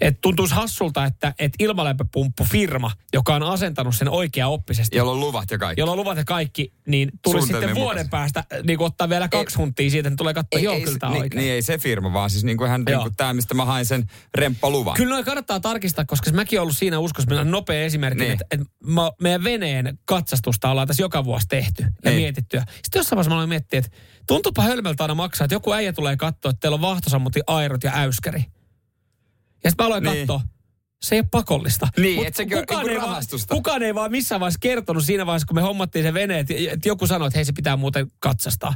et 0.00 0.20
tuntuisi 0.20 0.54
hassulta, 0.54 1.04
että 1.04 1.34
et 1.38 1.52
ilmalämpöpumppufirma, 1.58 2.90
joka 3.12 3.34
on 3.34 3.42
asentanut 3.42 3.94
sen 3.94 4.08
oikea 4.08 4.48
oppisesti, 4.48 4.96
Jolla 4.96 5.12
on 5.12 5.20
luvat 5.20 5.50
ja 5.50 5.58
kaikki. 5.58 5.80
jolla 5.80 5.92
on 5.92 5.98
luvat 5.98 6.16
ja 6.18 6.24
kaikki, 6.24 6.72
niin 6.86 7.10
tulisi 7.22 7.46
sitten 7.46 7.74
vuoden 7.74 8.10
päästä 8.10 8.44
niin 8.64 8.78
kuin 8.78 8.86
ottaa 8.86 9.08
vielä 9.08 9.28
kaksi 9.28 9.56
huntia 9.56 9.90
siitä, 9.90 10.08
niin 10.10 10.16
tulee 10.16 10.34
katsoa, 10.34 10.60
joo, 10.60 10.74
kyllä 10.76 10.92
se- 10.92 10.98
tämä 10.98 11.12
niin, 11.12 11.22
oikein. 11.22 11.40
niin, 11.40 11.52
ei 11.52 11.62
se 11.62 11.78
firma, 11.78 12.12
vaan 12.12 12.30
siis 12.30 12.44
niin 12.44 12.56
kuin 12.56 12.70
hän, 12.70 12.82
niin 12.86 12.98
kuin 13.00 13.16
tämä, 13.16 13.34
mistä 13.34 13.54
mä 13.54 13.64
hain 13.64 13.86
sen 13.86 14.06
remppaluvan. 14.34 14.94
Kyllä 14.96 15.10
noin 15.14 15.24
kannattaa 15.24 15.60
tarkistaa, 15.60 16.04
koska 16.04 16.30
mäkin 16.32 16.58
olen 16.58 16.62
ollut 16.62 16.76
siinä 16.76 16.98
uskossa, 16.98 17.28
meillä 17.28 17.40
on 17.40 17.50
nopea 17.50 17.82
esimerkki, 17.84 18.22
Niin. 18.24 18.32
että, 18.32 18.44
että 18.50 18.66
mä, 18.86 19.10
meidän 19.38 19.44
veneen 19.44 19.98
katsastusta 20.04 20.70
ollaan 20.70 20.86
tässä 20.88 21.02
joka 21.02 21.24
vuosi 21.24 21.46
tehty 21.48 21.82
ja 21.82 22.10
Niin. 22.10 22.16
mietitty. 22.22 22.56
Ja 22.56 22.62
Sitten 22.82 23.00
jossain 23.00 23.16
vaiheessa 23.16 23.30
mä 23.30 23.34
aloin 23.34 23.48
miettiä, 23.48 23.78
että 23.78 23.90
tuntuupa 24.26 24.62
hölmöltä 24.62 25.04
aina 25.04 25.14
maksaa, 25.14 25.44
että 25.44 25.54
joku 25.54 25.72
äijä 25.72 25.92
tulee 25.92 26.16
katsoa, 26.16 26.50
että 26.50 26.60
teillä 26.60 26.74
on 26.74 26.80
vahtosammutin 26.80 27.42
airot 27.46 27.84
ja 27.84 27.92
äyskäri. 27.94 28.44
Ja 29.64 29.70
sitten 29.70 29.84
mä 29.84 29.86
aloin 29.86 30.04
Niin. 30.04 30.16
katsoa, 30.26 30.40
se 31.02 31.14
ei 31.14 31.20
ole 31.20 31.28
pakollista. 31.30 31.88
Niin, 31.96 32.16
Mut 32.16 32.26
et 32.26 32.34
sekin 32.34 32.58
on 32.58 32.62
kukaan, 32.66 32.88
ei 32.90 33.00
vaan, 33.00 33.22
kukaan 33.50 33.82
ei 33.82 33.94
vaan 33.94 34.10
missään 34.10 34.40
vaiheessa 34.40 34.58
kertonut 34.62 35.04
siinä 35.04 35.26
vaiheessa, 35.26 35.46
kun 35.46 35.54
me 35.56 35.62
hommattiin 35.62 36.04
se 36.04 36.14
vene, 36.14 36.38
että, 36.38 36.54
että 36.70 36.88
joku 36.88 37.06
sanoi, 37.06 37.26
että 37.28 37.38
hei 37.38 37.44
se 37.44 37.52
pitää 37.52 37.76
muuten 37.76 38.06
katsastaa. 38.18 38.74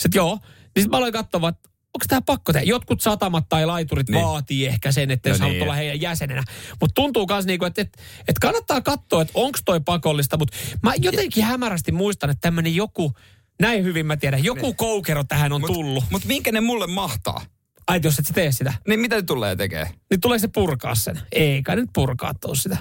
Sitten 0.00 0.18
joo. 0.18 0.38
Niin 0.42 0.42
sitten 0.82 0.90
mä 0.90 0.96
aloin 0.96 1.12
katsoa, 1.12 1.48
että 1.48 1.70
onko 2.00 2.04
tämä 2.08 2.20
pakko 2.26 2.52
tehdä? 2.52 2.66
Jotkut 2.66 3.00
satamat 3.00 3.48
tai 3.48 3.66
laiturit 3.66 4.08
Niin. 4.08 4.24
vaatii 4.24 4.66
ehkä 4.66 4.92
sen, 4.92 5.10
että 5.10 5.28
No 5.28 5.34
jos 5.34 5.40
niin. 5.40 5.62
olla 5.62 5.74
heidän 5.74 6.00
jäsenenä. 6.00 6.42
Mutta 6.80 6.94
tuntuu 6.94 7.26
myös 7.30 7.46
niinku, 7.46 7.64
että, 7.64 7.82
että, 7.82 7.98
että 8.20 8.40
kannattaa 8.40 8.80
katsoa, 8.80 9.22
että 9.22 9.32
onko 9.36 9.58
toi 9.64 9.80
pakollista. 9.80 10.36
Mutta 10.36 10.56
mä 10.82 10.92
jotenkin 10.98 11.44
hämärästi 11.44 11.92
muistan, 11.92 12.30
että 12.30 12.40
tämmöinen 12.40 12.74
joku, 12.74 13.12
näin 13.60 13.84
hyvin 13.84 14.06
mä 14.06 14.16
tiedän, 14.16 14.44
joku 14.44 14.66
Niin. 14.66 14.76
koukero 14.76 15.24
tähän 15.24 15.52
on 15.52 15.60
Mut- 15.60 15.66
tullut. 15.72 16.04
Mutta 16.10 16.28
minkä 16.28 16.52
ne 16.52 16.60
mulle 16.60 16.86
mahtaa? 16.86 17.44
Ai 17.86 17.96
et 17.96 18.04
jos 18.04 18.18
et 18.18 18.26
sä 18.26 18.34
tee 18.34 18.52
sitä, 18.52 18.74
Niin 18.88 19.00
mitä 19.00 19.16
ne 19.16 19.22
tulee 19.22 19.56
tekemään? 19.56 19.94
niin 20.10 20.20
tulee 20.20 20.38
se 20.38 20.48
purkaa 20.48 20.94
sen. 20.94 21.20
Ei 21.32 21.62
kai 21.62 21.76
nyt 21.76 21.90
purkaa 21.94 22.34
tuu 22.34 22.54
sitä. 22.54 22.76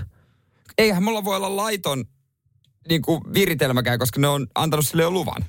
Eihän 0.77 1.03
mulla 1.03 1.23
voi 1.23 1.35
olla 1.35 1.55
laiton 1.55 2.05
niin 2.89 3.01
kuin 3.01 3.21
viritelmäkään, 3.33 3.99
koska 3.99 4.19
ne 4.19 4.27
on 4.27 4.47
antanut 4.55 4.87
sille 4.87 5.03
jo 5.03 5.11
luvan. 5.11 5.45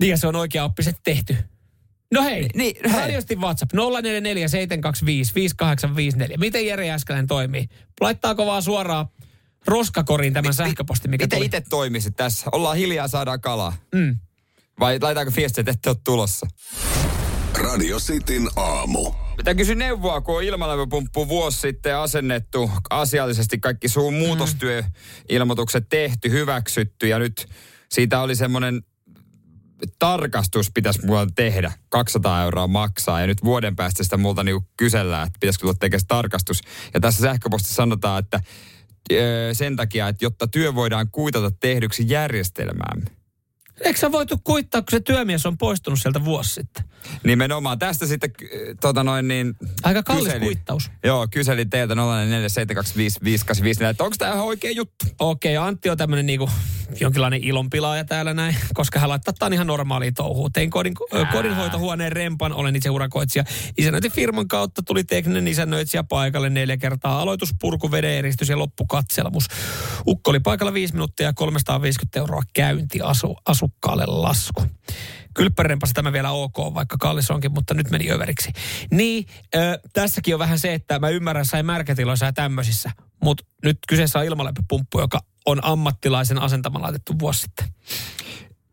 Niin 0.00 0.10
ja 0.10 0.16
se 0.16 0.26
on 0.26 0.36
oikea 0.36 0.64
oppiset 0.64 0.96
tehty. 1.04 1.36
No 2.12 2.22
hei, 2.22 2.48
Niin, 2.54 2.76
hei. 2.90 3.00
radiosti 3.00 3.36
WhatsApp 3.36 3.72
0447255854. 3.74 3.78
Miten 6.38 6.66
Jere 6.66 6.86
Jäskäläinen 6.86 7.26
toimii? 7.26 7.68
Laittaako 8.00 8.46
vaan 8.46 8.62
suoraan 8.62 9.06
roskakoriin 9.66 10.32
tämän 10.32 10.54
sähköpostin, 10.54 11.10
mikä 11.10 11.24
Miten 11.24 11.42
itse 11.42 11.62
toimisit 11.70 12.16
tässä? 12.16 12.46
Ollaan 12.52 12.76
hiljaa, 12.76 13.08
saadaan 13.08 13.40
kalaa. 13.40 13.76
Mm. 13.94 14.18
Vai 14.80 14.98
laitaanko 15.02 15.32
viestiä, 15.36 15.62
että 15.62 15.70
ette 15.72 15.90
ole 15.90 15.96
tulossa? 16.04 16.46
Radio 17.58 17.98
Cityn 17.98 18.48
aamu. 18.56 19.12
Mitä 19.36 19.54
kysy 19.54 19.74
neuvoa, 19.74 20.20
kun 20.20 20.36
on 20.36 20.42
ilmalämpöpumppu 20.42 21.28
vuosi 21.28 21.58
sitten 21.60 21.96
asennettu, 21.96 22.70
asiallisesti 22.90 23.58
kaikki 23.58 23.88
suun 23.88 24.14
muutostyöilmoitukset 24.14 25.86
tehty, 25.88 26.30
hyväksytty 26.30 27.08
ja 27.08 27.18
nyt 27.18 27.46
siitä 27.90 28.20
oli 28.20 28.36
semmoinen 28.36 28.82
tarkastus 29.98 30.70
pitäisi 30.74 31.06
mulla 31.06 31.26
tehdä. 31.34 31.72
200 31.88 32.42
euroa 32.42 32.66
maksaa 32.66 33.20
ja 33.20 33.26
nyt 33.26 33.44
vuoden 33.44 33.76
päästä 33.76 34.04
sitä 34.04 34.16
multa 34.16 34.44
niinku 34.44 34.68
kysellään, 34.76 35.26
että 35.26 35.38
pitäisikö 35.40 35.62
tulla 35.62 35.74
tekemään 35.74 36.06
tarkastus. 36.08 36.60
Ja 36.94 37.00
tässä 37.00 37.20
sähköpostissa 37.20 37.74
sanotaan, 37.74 38.18
että 38.18 38.40
sen 39.52 39.76
takia, 39.76 40.08
että 40.08 40.24
jotta 40.24 40.48
työ 40.48 40.74
voidaan 40.74 41.10
kuitata 41.10 41.50
tehdyksi 41.50 42.04
järjestelmäämme. 42.06 43.19
Eikö 43.80 44.00
sä 44.00 44.12
voitu 44.12 44.36
kuittaa, 44.44 44.82
kun 44.82 44.90
se 44.90 45.00
työmies 45.00 45.46
on 45.46 45.58
poistunut 45.58 46.00
sieltä 46.00 46.24
vuosi 46.24 46.54
sitten? 46.54 46.84
Nimenomaan 47.24 47.78
tästä 47.78 48.06
sitten 48.06 48.30
tota 48.80 49.04
noin 49.04 49.28
niin... 49.28 49.54
Aika 49.82 50.02
kallis 50.02 50.24
kyselin. 50.24 50.42
kuittaus. 50.42 50.90
Joo, 51.04 51.28
kyselin 51.30 51.70
teiltä 51.70 51.94
04725585, 51.94 51.98
että 53.84 54.04
onko 54.04 54.16
tämä 54.18 54.32
ihan 54.32 54.44
oikea 54.44 54.70
juttu? 54.70 55.06
Okei, 55.18 55.56
Antti 55.56 55.90
on 55.90 55.96
tämmöinen 55.96 56.26
niinku 56.26 56.50
jonkinlainen 57.00 57.44
ilonpilaaja 57.44 58.04
täällä 58.04 58.34
näin, 58.34 58.56
koska 58.74 58.98
hän 58.98 59.08
laittaa 59.08 59.34
tämän 59.38 59.52
ihan 59.52 59.66
normaaliin 59.66 60.14
touhuun. 60.14 60.52
Tein 60.52 60.70
kodin, 60.70 60.94
kodinhoitohuoneen 61.32 62.12
rempan, 62.12 62.52
olen 62.52 62.76
itse 62.76 62.90
urakoitsija. 62.90 63.44
Isännöintifirman 63.78 64.48
kautta 64.48 64.82
tuli 64.82 65.04
tekninen 65.04 65.48
isännöitsijä 65.48 66.02
paikalle 66.02 66.50
neljä 66.50 66.76
kertaa. 66.76 67.20
Aloituspurku, 67.20 67.90
vedeeristys 67.90 68.48
ja 68.48 68.58
loppukatselmus. 68.58 69.44
Ukko 70.06 70.30
oli 70.30 70.40
paikalla 70.40 70.72
viisi 70.72 70.92
minuuttia 70.94 71.26
ja 71.26 71.32
350 71.32 72.18
euroa 72.18 72.42
käynti 72.52 73.00
asu, 73.00 73.36
asukkaalle 73.70 74.04
lasku. 74.06 74.66
Kylppärempassa 75.34 75.94
tämä 75.94 76.12
vielä 76.12 76.30
ok, 76.30 76.56
vaikka 76.74 76.96
kallis 77.00 77.30
onkin, 77.30 77.52
mutta 77.52 77.74
nyt 77.74 77.90
meni 77.90 78.10
överiksi. 78.10 78.52
Niin, 78.90 79.26
ö, 79.54 79.80
tässäkin 79.92 80.34
on 80.34 80.38
vähän 80.38 80.58
se, 80.58 80.74
että 80.74 80.98
mä 80.98 81.08
ymmärrän, 81.08 81.46
sai 81.46 81.62
märkätiloissa 81.62 82.26
ja 82.26 82.32
tämmöisissä, 82.32 82.90
mutta 83.24 83.44
nyt 83.64 83.78
kyseessä 83.88 84.18
on 84.18 84.24
ilmalämpöpumppu, 84.24 85.00
joka 85.00 85.20
on 85.46 85.64
ammattilaisen 85.64 86.38
asentama 86.38 86.82
laitettu 86.82 87.18
vuosi 87.18 87.40
sitten. 87.40 87.66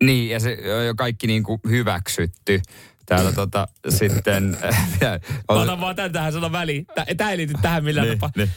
Niin, 0.02 0.30
ja 0.30 0.40
se 0.40 0.58
on 0.78 0.86
jo 0.86 0.94
kaikki 0.94 1.26
niin 1.26 1.42
kuin 1.42 1.60
hyväksytty. 1.68 2.60
Täällä 3.06 3.32
tota 3.32 3.68
sitten... 3.88 4.58
Mä 5.52 5.60
otan 5.60 5.80
vaan 5.80 5.96
tämän 5.96 6.12
tähän 6.12 6.32
sanon 6.32 6.52
väliin. 6.52 6.86
Tämä 7.16 7.30
ei 7.30 7.36
liity 7.36 7.54
tähän 7.62 7.84
millään 7.84 8.06
niin, 8.06 8.18
tapaa. 8.18 8.32
niin. 8.36 8.50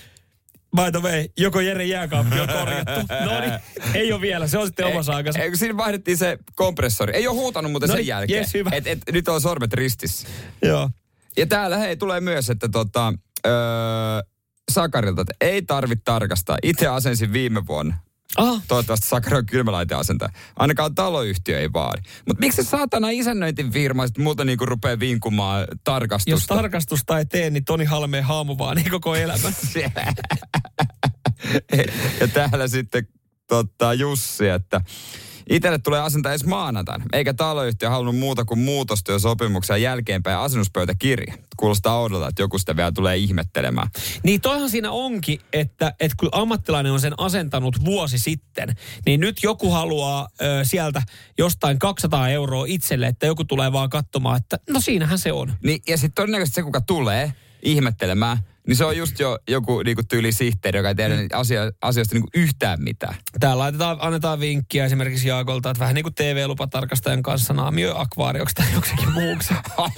By 0.76 0.92
the 0.92 1.02
way, 1.02 1.26
joko 1.38 1.62
Jere 1.62 1.86
jääkaappi 1.86 2.40
on 2.40 2.48
korjattu. 2.48 3.14
No 3.26 3.40
niin, 3.40 3.54
ei 3.94 4.14
ole 4.14 4.22
vielä, 4.22 4.48
se 4.48 4.58
on 4.58 4.68
sitten 4.68 4.86
oma 4.86 5.04
saakansa. 5.04 5.40
Ei, 5.40 5.56
siinä 5.58 5.78
vaihdettiin 5.78 6.18
se 6.18 6.38
kompressori. 6.56 7.14
Ei 7.16 7.28
ole 7.28 7.36
huutanut 7.36 7.72
muuten 7.72 7.88
No 7.88 7.94
sen 7.94 8.00
niin, 8.00 8.08
jälkeen. 8.08 8.40
jes, 8.40 8.54
hyvä. 8.54 8.70
Et, 8.74 8.88
et, 8.88 9.00
nyt 9.12 9.28
on 9.28 9.42
sormet 9.42 9.74
ristissä. 9.74 10.28
Joo. 10.62 10.90
Ja 11.38 11.46
täällä 11.48 11.78
hei, 11.78 11.98
tulee 11.98 12.22
myös, 12.22 12.50
että 12.50 12.70
tota, 12.70 13.14
öö, 13.48 13.54
Sakarilta, 14.72 15.22
että 15.22 15.34
ei 15.42 15.62
tarvitse 15.62 16.02
tarkastaa. 16.06 16.58
Itse 16.64 16.88
asensin 16.88 17.34
viime 17.34 17.68
vuonna. 17.68 17.98
Ah, 18.38 18.62
Toivottavasti 18.68 19.08
Sakari 19.08 19.38
on 19.38 19.46
kylmälaiteasentaja. 19.46 20.30
Ainakaan 20.56 20.96
taloyhtiö 20.96 21.60
ei 21.60 21.74
vaadi. 21.74 22.02
Mutta 22.28 22.40
miksi 22.40 22.64
se 22.64 22.70
saatana 22.70 23.10
isännöintifirma 23.10 24.08
sitten 24.08 24.24
multa 24.24 24.46
niinku 24.46 24.66
rupeaa 24.66 25.00
vinkumaan 25.00 25.68
tarkastusta? 25.84 26.32
jos 26.32 26.48
tarkastusta 26.48 27.18
ei 27.18 27.26
tee, 27.26 27.50
niin 27.50 27.66
Toni 27.66 27.86
Halmeen 27.86 28.24
haamu 28.24 28.58
vaan 28.58 28.78
niin 28.78 28.92
koko 28.92 29.16
elämä. 29.16 29.52
ja 32.20 32.28
täällä 32.28 32.68
sitten 32.68 33.08
tota, 33.48 33.94
Jussi, 33.94 34.48
että 34.48 34.82
itselle 35.50 35.80
tulee 35.80 36.00
asentaa 36.02 36.32
edes 36.32 36.46
maanantaina, 36.46 37.06
eikä 37.14 37.34
taloyhtiö 37.34 37.90
halunnut 37.90 38.18
muuta 38.18 38.46
kuin 38.46 38.60
muutostyösopimuksen 38.60 39.82
jälkeenpäin 39.82 40.38
asennuspöytäkirja. 40.38 41.34
Kuulostaa 41.58 42.00
oudolta, 42.00 42.28
että 42.28 42.42
joku 42.42 42.60
sitä 42.60 42.76
vielä 42.76 42.92
tulee 42.92 43.18
ihmettelemään. 43.18 43.88
Niin 44.24 44.42
toihan 44.42 44.70
siinä 44.70 44.92
onkin, 44.92 45.40
että, 45.54 45.94
että 46.00 46.18
kun 46.20 46.30
ammattilainen 46.32 46.92
on 46.92 47.00
sen 47.00 47.14
asentanut 47.18 47.86
vuosi 47.86 48.20
sitten, 48.20 48.76
niin 49.06 49.20
nyt 49.20 49.38
joku 49.44 49.72
haluaa 49.72 50.28
ö, 50.42 50.64
sieltä 50.64 51.02
jostain 51.38 51.80
200 51.80 52.30
euroa 52.30 52.66
itselle, 52.68 53.08
että 53.08 53.26
joku 53.26 53.44
tulee 53.44 53.72
vaan 53.72 53.90
katsomaan, 53.90 54.38
että 54.38 54.60
no 54.70 54.80
siinähän 54.80 55.20
se 55.20 55.32
on. 55.32 55.54
Niin, 55.64 55.82
ja 55.88 55.98
sitten 55.98 56.16
todennäköisesti 56.16 56.56
se, 56.56 56.64
kuka 56.64 56.82
tulee 56.82 57.34
ihmettelemään, 57.64 58.38
niin 58.68 58.76
se 58.76 58.86
on 58.86 58.98
just 58.98 59.20
jo 59.20 59.40
joku 59.50 59.82
niinku 59.82 60.02
tyyli 60.10 60.32
sihteeri, 60.32 60.80
joka 60.80 60.90
ei 60.90 60.96
tiedä 60.96 61.16
mm. 61.16 61.28
asia, 61.34 61.62
asioista 61.82 62.16
niinku 62.16 62.30
yhtään 62.36 62.84
mitään. 62.84 63.16
Täällä 63.40 63.62
laitetaan, 63.62 63.98
annetaan 64.00 64.40
vinkkiä 64.40 64.86
esimerkiksi 64.86 65.28
Jaakolta, 65.28 65.70
että 65.70 65.80
vähän 65.80 65.96
niin 65.96 66.04
kuin 66.04 66.16
TV-lupatarkastajan 66.16 67.24
kanssa 67.24 67.54
naamioi 67.54 67.94
akvaarioksi 67.96 68.56
tai 68.56 68.66
joksikin 68.74 69.12
muuksi. 69.12 69.54
Ai, 69.78 69.90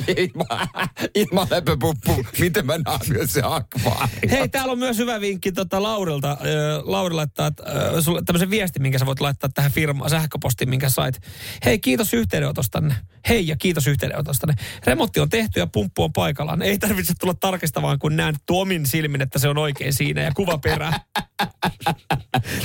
ilma, 1.15 1.47
läpöpuppu, 1.49 2.25
miten 2.39 2.65
mä 2.65 2.73
naamioin 2.85 3.27
se 3.27 3.41
akvaari. 3.43 4.11
Hei, 4.31 4.49
täällä 4.49 4.71
on 4.71 4.79
myös 4.79 4.97
hyvä 4.97 5.21
vinkki 5.21 5.51
tota 5.51 5.83
Laurilta. 5.83 6.31
Äh, 6.31 6.37
Lauri 6.83 7.15
laittaa 7.15 7.47
äh, 7.47 7.73
sulle 8.01 8.21
tämmöisen 8.25 8.49
viestin, 8.49 8.81
minkä 8.81 8.99
sä 8.99 9.05
voit 9.05 9.21
laittaa 9.21 9.49
tähän 9.53 9.71
firmaan 9.71 10.09
sähköpostiin, 10.09 10.69
minkä 10.69 10.89
sait. 10.89 11.19
Hei, 11.65 11.79
kiitos 11.79 12.13
yhteydenotostanne. 12.13 12.95
Hei 13.29 13.47
ja 13.47 13.55
kiitos 13.57 13.87
yhteydenotostanne. 13.87 14.55
Remontti 14.85 15.19
on 15.19 15.29
tehty 15.29 15.59
ja 15.59 15.67
pumppu 15.67 16.03
on 16.03 16.13
paikallaan. 16.13 16.61
Ei 16.61 16.77
tarvitse 16.77 17.13
tulla 17.19 17.33
tarkistamaan, 17.33 17.99
kun 17.99 18.15
näen 18.15 18.35
tuomin 18.53 18.85
silmin, 18.85 19.21
että 19.21 19.39
se 19.39 19.49
on 19.49 19.57
oikein 19.57 19.93
siinä 19.93 20.21
ja 20.21 20.31
kuva 20.35 20.57
perään. 20.57 20.93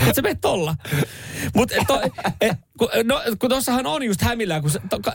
Et 0.07 0.15
sä 0.15 0.23
menet 0.23 0.41
tolla. 0.41 0.75
Mutta 1.55 1.75
to, 1.87 2.01
et, 2.41 2.57
kun, 2.79 2.89
no, 3.05 3.23
kun 3.39 3.51
tossahan 3.51 3.87
on 3.87 4.03
just 4.03 4.23
hämillään, 4.23 4.63
kun 4.63 4.71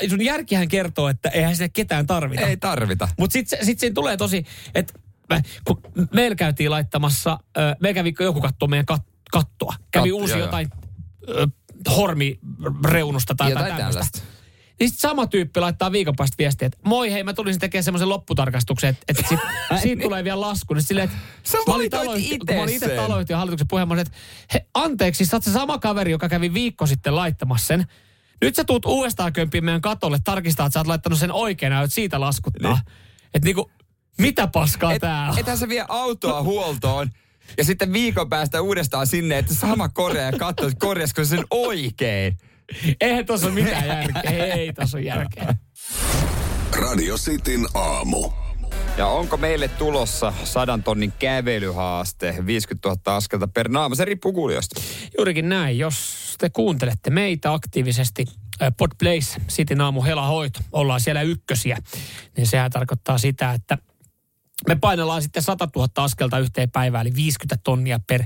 sun 0.09 0.25
järkihän 0.25 0.67
kertoo, 0.67 1.09
että 1.09 1.29
eihän 1.29 1.55
sinne 1.55 1.69
ketään 1.69 2.07
tarvita. 2.07 2.41
Ei 2.41 2.57
tarvita. 2.57 3.07
Mutta 3.19 3.33
sitten 3.33 3.65
sit 3.65 3.79
siinä 3.79 3.93
tulee 3.93 4.17
tosi, 4.17 4.45
että 4.75 4.93
kun 5.65 5.81
meillä 6.13 6.35
käytiin 6.35 6.71
laittamassa, 6.71 7.39
meillä 7.79 7.95
kävi 7.95 8.13
joku 8.19 8.41
kattoo 8.41 8.67
meidän 8.67 8.85
kat, 8.85 9.01
kattoa. 9.31 9.75
Kävi 9.91 10.09
Katto, 10.09 10.21
uusi 10.21 10.33
joo, 10.33 10.39
joo. 10.39 10.47
jotain 10.47 10.69
ö, 11.29 11.47
hormireunusta 11.95 13.35
tai 13.35 13.51
Jotain 13.51 13.65
jotain 13.65 13.77
tämmöistä. 13.77 14.11
tällaista. 14.11 14.32
Niin 14.83 14.89
sit 14.89 14.99
sama 14.99 15.27
tyyppi 15.27 15.59
laittaa 15.59 15.91
viikon 15.91 16.15
päästä 16.15 16.35
viestiä, 16.37 16.65
että 16.65 16.77
moi 16.85 17.11
hei, 17.11 17.23
mä 17.23 17.33
tulisin 17.33 17.59
tekemään 17.59 17.83
semmoisen 17.83 18.09
lopputarkastuksen, 18.09 18.89
että, 18.89 19.03
että 19.07 19.23
sit, 19.29 19.39
siitä 19.83 20.01
tulee 20.01 20.23
vielä 20.23 20.41
lasku. 20.41 20.73
Niin 20.73 20.83
silleen, 20.83 21.05
että 21.05 21.17
Sä 21.51 21.57
mä 21.67 21.73
olin 21.73 21.91
taloyhtiö- 21.91 22.35
itse 22.35 22.45
kun 22.45 22.55
mä 22.55 22.61
olin 22.61 22.75
itse 22.75 22.95
taloyhtiön 22.95 23.37
hallituksen 23.37 23.67
puheenjohtaja, 23.67 24.01
että 24.01 24.17
he, 24.53 24.65
anteeksi, 24.73 25.25
sä 25.25 25.35
oot 25.35 25.43
se 25.43 25.51
sama 25.51 25.77
kaveri, 25.77 26.11
joka 26.11 26.29
kävi 26.29 26.53
viikko 26.53 26.85
sitten 26.85 27.15
laittamassa 27.15 27.67
sen. 27.67 27.85
Nyt 28.41 28.55
sä 28.55 28.63
tuut 28.63 28.85
uudestaan 28.85 29.33
kömpiin 29.33 29.65
meidän 29.65 29.81
katolle, 29.81 30.17
tarkistaa, 30.23 30.65
että 30.65 30.73
sä 30.73 30.79
oot 30.79 30.87
laittanut 30.87 31.19
sen 31.19 31.31
oikein 31.31 31.73
aiot 31.73 31.93
siitä 31.93 32.19
laskuttaa. 32.19 32.71
Niin. 32.71 32.81
Että 33.33 33.45
niinku, 33.45 33.71
mitä 34.17 34.47
paskaa 34.47 34.93
Et, 34.93 35.01
tää 35.01 35.31
on? 35.31 35.39
ethän 35.39 35.57
se 35.57 35.69
vie 35.69 35.85
autoa 35.87 36.43
huoltoon. 36.43 37.09
Ja 37.57 37.63
sitten 37.63 37.93
viikon 37.93 38.29
päästä 38.29 38.61
uudestaan 38.61 39.07
sinne, 39.07 39.37
että 39.37 39.53
sama 39.53 39.89
korjaa 39.89 40.31
ja 40.31 40.37
katsoo, 40.37 40.67
että 40.67 40.85
korjasko 40.85 41.25
sen 41.25 41.45
oikein. 41.49 42.37
Eihän 43.01 43.25
tossa 43.25 43.47
ole 43.47 43.55
mitään 43.55 43.87
järkeä. 43.87 44.31
Ei 44.31 44.73
tossa 44.73 44.97
ole 44.97 45.05
järkeä. 45.05 45.55
Radio 46.81 47.17
Cityn 47.17 47.65
aamu. 47.73 48.29
Ja 48.97 49.07
onko 49.07 49.37
meille 49.37 49.67
tulossa 49.67 50.33
sadan 50.43 50.83
tonnin 50.83 51.13
kävelyhaaste, 51.19 52.35
50 52.45 52.89
000 52.89 53.17
askelta 53.17 53.47
per 53.47 53.69
naama? 53.69 53.95
Se 53.95 54.05
riippuu 54.05 54.33
kuulijoista. 54.33 54.81
Juurikin 55.17 55.49
näin. 55.49 55.79
Jos 55.79 56.35
te 56.39 56.49
kuuntelette 56.49 57.09
meitä 57.09 57.53
aktiivisesti 57.53 58.25
Podplace, 58.77 59.41
City 59.49 59.75
Aamu 59.79 60.01
Helahoito, 60.01 60.59
ollaan 60.71 60.99
siellä 60.99 61.21
ykkösiä, 61.21 61.77
niin 62.37 62.47
sehän 62.47 62.71
tarkoittaa 62.71 63.17
sitä, 63.17 63.51
että 63.51 63.77
me 64.67 64.75
painellaan 64.75 65.21
sitten 65.21 65.43
100 65.43 65.67
000 65.75 65.89
askelta 65.95 66.39
yhteen 66.39 66.71
päivään, 66.71 67.07
eli 67.07 67.15
50 67.15 67.61
tonnia 67.63 67.99
per 68.07 68.23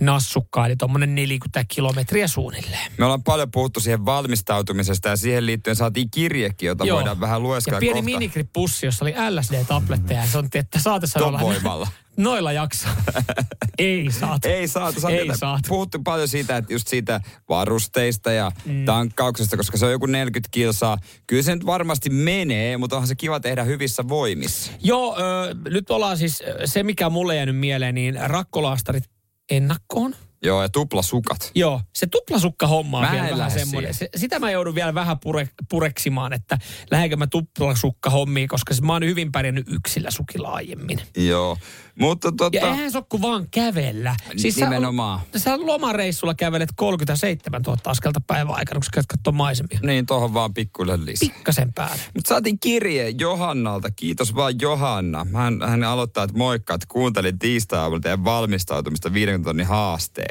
nassukka, 0.00 0.66
eli 0.66 0.76
tuommoinen 0.76 1.14
40 1.14 1.64
kilometriä 1.68 2.28
suunnilleen. 2.28 2.92
Me 2.98 3.04
ollaan 3.04 3.22
paljon 3.22 3.50
puhuttu 3.50 3.80
siihen 3.80 4.04
valmistautumisesta 4.04 5.08
ja 5.08 5.16
siihen 5.16 5.46
liittyen 5.46 5.76
saatiin 5.76 6.10
kirjekin, 6.10 6.66
jota 6.66 6.84
Joo. 6.84 6.96
voidaan 6.96 7.20
vähän 7.20 7.42
lueskella 7.42 7.76
Ja 7.76 7.80
pieni 7.80 8.02
kohta. 8.02 8.04
minigrip-pussi, 8.18 8.86
jossa 8.86 9.04
oli 9.04 9.14
LSD-tabletteja, 9.30 10.20
ja 10.20 10.26
se 10.26 10.38
on, 10.38 10.48
että 10.54 10.78
saatessa 10.78 11.20
voimalla. 11.40 11.88
Noilla 12.16 12.52
jaksaa. 12.52 12.96
Ei 13.78 14.10
saata. 14.10 14.48
Ei 14.48 14.68
saatu. 14.68 15.06
Ei 15.08 15.18
Ei 15.18 15.36
saatu. 15.36 15.62
Puhuttu 15.68 15.98
paljon 16.04 16.28
siitä, 16.28 16.56
että 16.56 16.72
just 16.72 16.88
siitä 16.88 17.20
varusteista 17.48 18.32
ja 18.32 18.52
mm. 18.64 18.84
tankkauksesta, 18.84 19.56
koska 19.56 19.76
se 19.76 19.86
on 19.86 19.92
joku 19.92 20.06
40 20.06 20.48
kilsaa. 20.50 20.98
Kyllä 21.26 21.42
se 21.42 21.54
nyt 21.54 21.66
varmasti 21.66 22.10
menee, 22.10 22.76
mutta 22.76 22.96
onhan 22.96 23.08
se 23.08 23.14
kiva 23.14 23.40
tehdä 23.40 23.64
hyvissä 23.64 24.08
voimissa. 24.08 24.72
Joo, 24.82 25.16
ö, 25.18 25.54
nyt 25.70 25.90
ollaan 25.90 26.16
siis, 26.18 26.42
se 26.64 26.82
mikä 26.82 27.10
mulle 27.10 27.36
jäänyt 27.36 27.56
mieleen, 27.56 27.94
niin 27.94 28.18
rakkolaastarit 28.24 29.04
ennakkoon. 29.50 30.14
Joo, 30.42 30.62
ja 30.62 30.68
tuplasukat. 30.68 31.50
Joo, 31.54 31.80
se 31.92 32.06
tuplasukka-homma 32.06 32.98
on 32.98 33.04
Mä 33.04 33.12
vielä 33.12 33.36
vähän 33.36 33.50
semmoinen. 33.50 33.94
Se, 33.94 34.08
sitä 34.16 34.38
mä 34.38 34.50
joudun 34.50 34.74
vielä 34.74 34.94
vähän 34.94 35.18
pure, 35.18 35.48
pureksimaan, 35.70 36.32
että 36.32 36.58
lähdenkö 36.90 37.16
mä 37.16 37.26
tuplasukka-hommiin, 37.26 38.48
koska 38.48 38.74
mä 38.82 38.92
oon 38.92 39.04
hyvin 39.04 39.32
pärjännyt 39.32 39.66
yksillä 39.68 40.10
sukilla 40.10 40.48
aiemmin. 40.48 41.00
Joo, 41.16 41.58
mutta 42.00 42.32
tota... 42.32 42.56
Ja 42.56 42.68
eihän 42.68 42.92
se 42.92 42.98
ole 42.98 43.06
kuin 43.08 43.22
vaan 43.22 43.46
kävellä. 43.50 44.16
Siis 44.36 44.56
Nimenomaan. 44.56 45.20
Sä, 45.32 45.38
sä 45.38 45.58
lomareissulla 45.66 46.34
kävelet 46.34 46.68
37 46.76 47.62
000 47.62 47.78
askelta 47.84 48.20
päivän 48.26 48.54
aikana, 48.54 48.80
kun 48.80 48.84
sä 48.84 49.02
katsomaan 49.08 49.36
maisemia. 49.36 49.78
Niin, 49.82 50.06
tohon 50.06 50.34
vaan 50.34 50.54
pikkuille 50.54 51.04
lisää. 51.04 51.28
Pikkasen 51.28 51.72
päälle. 51.72 52.02
Mutta 52.14 52.28
saatiin 52.28 52.60
kirje 52.60 53.10
Johannalta. 53.18 53.90
Kiitos 53.90 54.34
vaan 54.34 54.54
Johanna. 54.60 55.26
Hän, 55.34 55.62
hän 55.68 55.84
aloittaa, 55.84 56.24
että 56.24 56.38
moikka, 56.38 56.74
että 56.74 56.86
kuuntelin 56.90 57.38
tiistai 57.38 58.00
teidän 58.00 58.24
valmistautumista 58.24 59.12
50 59.12 59.48
tonnin 59.48 59.66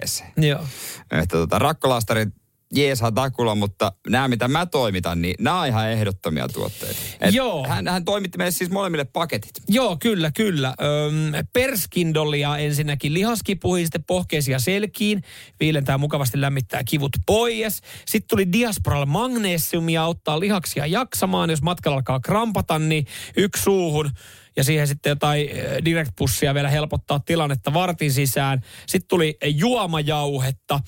haasteeseen. 0.01 0.49
Joo. 0.49 0.65
Että 1.11 1.37
tota, 1.37 1.59
rakkolastarit 1.59 2.29
jeesaa 2.73 3.11
takulla, 3.11 3.55
mutta 3.55 3.91
nämä 4.09 4.27
mitä 4.27 4.47
mä 4.47 4.65
toimitan, 4.65 5.21
niin 5.21 5.35
nämä 5.39 5.61
on 5.61 5.67
ihan 5.67 5.91
ehdottomia 5.91 6.47
tuotteita. 6.47 6.99
Et 7.21 7.33
Joo. 7.33 7.67
Hän, 7.67 7.87
hän 7.87 8.05
toimitti 8.05 8.37
meille 8.37 8.51
siis 8.51 8.69
molemmille 8.69 9.05
paketit. 9.05 9.51
Joo, 9.67 9.97
kyllä, 9.99 10.31
kyllä. 10.31 10.67
Öm, 10.67 11.45
perskindolia 11.53 12.57
ensinnäkin 12.57 13.13
lihaskipuihin, 13.13 13.85
sitten 13.85 14.03
pohkeisia 14.03 14.59
selkiin. 14.59 15.23
Viilentää 15.59 15.97
mukavasti, 15.97 16.41
lämmittää 16.41 16.83
kivut 16.83 17.11
pois. 17.25 17.81
Sitten 18.05 18.27
tuli 18.29 18.51
Diasporal 18.51 19.05
magnesiumia, 19.05 20.03
auttaa 20.03 20.39
lihaksia 20.39 20.85
jaksamaan. 20.85 21.49
Jos 21.49 21.61
matkalla 21.61 21.97
alkaa 21.97 22.19
krampata, 22.19 22.79
niin 22.79 23.05
yksi 23.37 23.63
suuhun. 23.63 24.11
Ja 24.57 24.63
siihen 24.63 24.87
sitten 24.87 25.09
jotain 25.09 25.49
eh, 25.49 25.77
direct-pussia 25.85 26.53
vielä 26.53 26.69
helpottaa 26.69 27.19
tilannetta 27.19 27.73
vartin 27.73 28.11
sisään. 28.13 28.61
Sitten 28.87 29.07
tuli 29.07 29.37
juomajauhetta. 29.45 30.79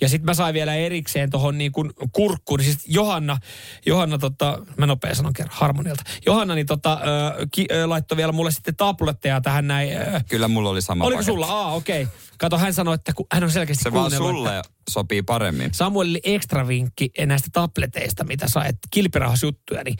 Ja 0.00 0.08
sitten 0.08 0.26
mä 0.26 0.34
sain 0.34 0.54
vielä 0.54 0.74
erikseen 0.74 1.30
tuohon 1.30 1.58
niin 1.58 1.72
kuin 1.72 1.92
kurkkuun. 2.12 2.62
Siis 2.62 2.78
Johanna, 2.86 3.38
Johanna 3.86 4.18
tota, 4.18 4.58
mä 4.76 4.86
nopea 4.86 5.14
sanon 5.14 5.32
kerran 5.32 5.56
harmonilta. 5.58 6.02
Johanna 6.26 6.54
niin 6.54 6.66
tota, 6.66 7.00
ö, 7.38 7.46
ki, 7.52 7.66
ö, 7.72 7.88
laittoi 7.88 8.16
vielä 8.16 8.32
mulle 8.32 8.50
sitten 8.50 8.76
tabletteja 8.76 9.40
tähän 9.40 9.68
näin. 9.68 9.96
Ö, 9.96 10.20
Kyllä 10.28 10.48
mulla 10.48 10.70
oli 10.70 10.82
sama 10.82 11.04
Oliko 11.04 11.16
paketti. 11.16 11.32
sulla? 11.32 11.46
Aa, 11.46 11.74
okei. 11.74 12.02
Okay. 12.02 12.14
Kato, 12.38 12.58
hän 12.58 12.74
sanoi, 12.74 12.94
että 12.94 13.12
kun 13.12 13.26
hän 13.32 13.44
on 13.44 13.50
selkeästi 13.50 13.82
Se 13.82 13.92
vaan 13.92 14.10
sulle 14.10 14.58
että 14.58 14.70
sopii 14.90 15.22
paremmin. 15.22 15.74
Samuelille 15.74 16.20
ekstra 16.24 16.68
vinkki 16.68 17.10
näistä 17.26 17.48
tableteista, 17.52 18.24
mitä 18.24 18.48
sait, 18.48 18.76
kilpirahasjuttuja, 18.90 19.82
niin 19.84 19.96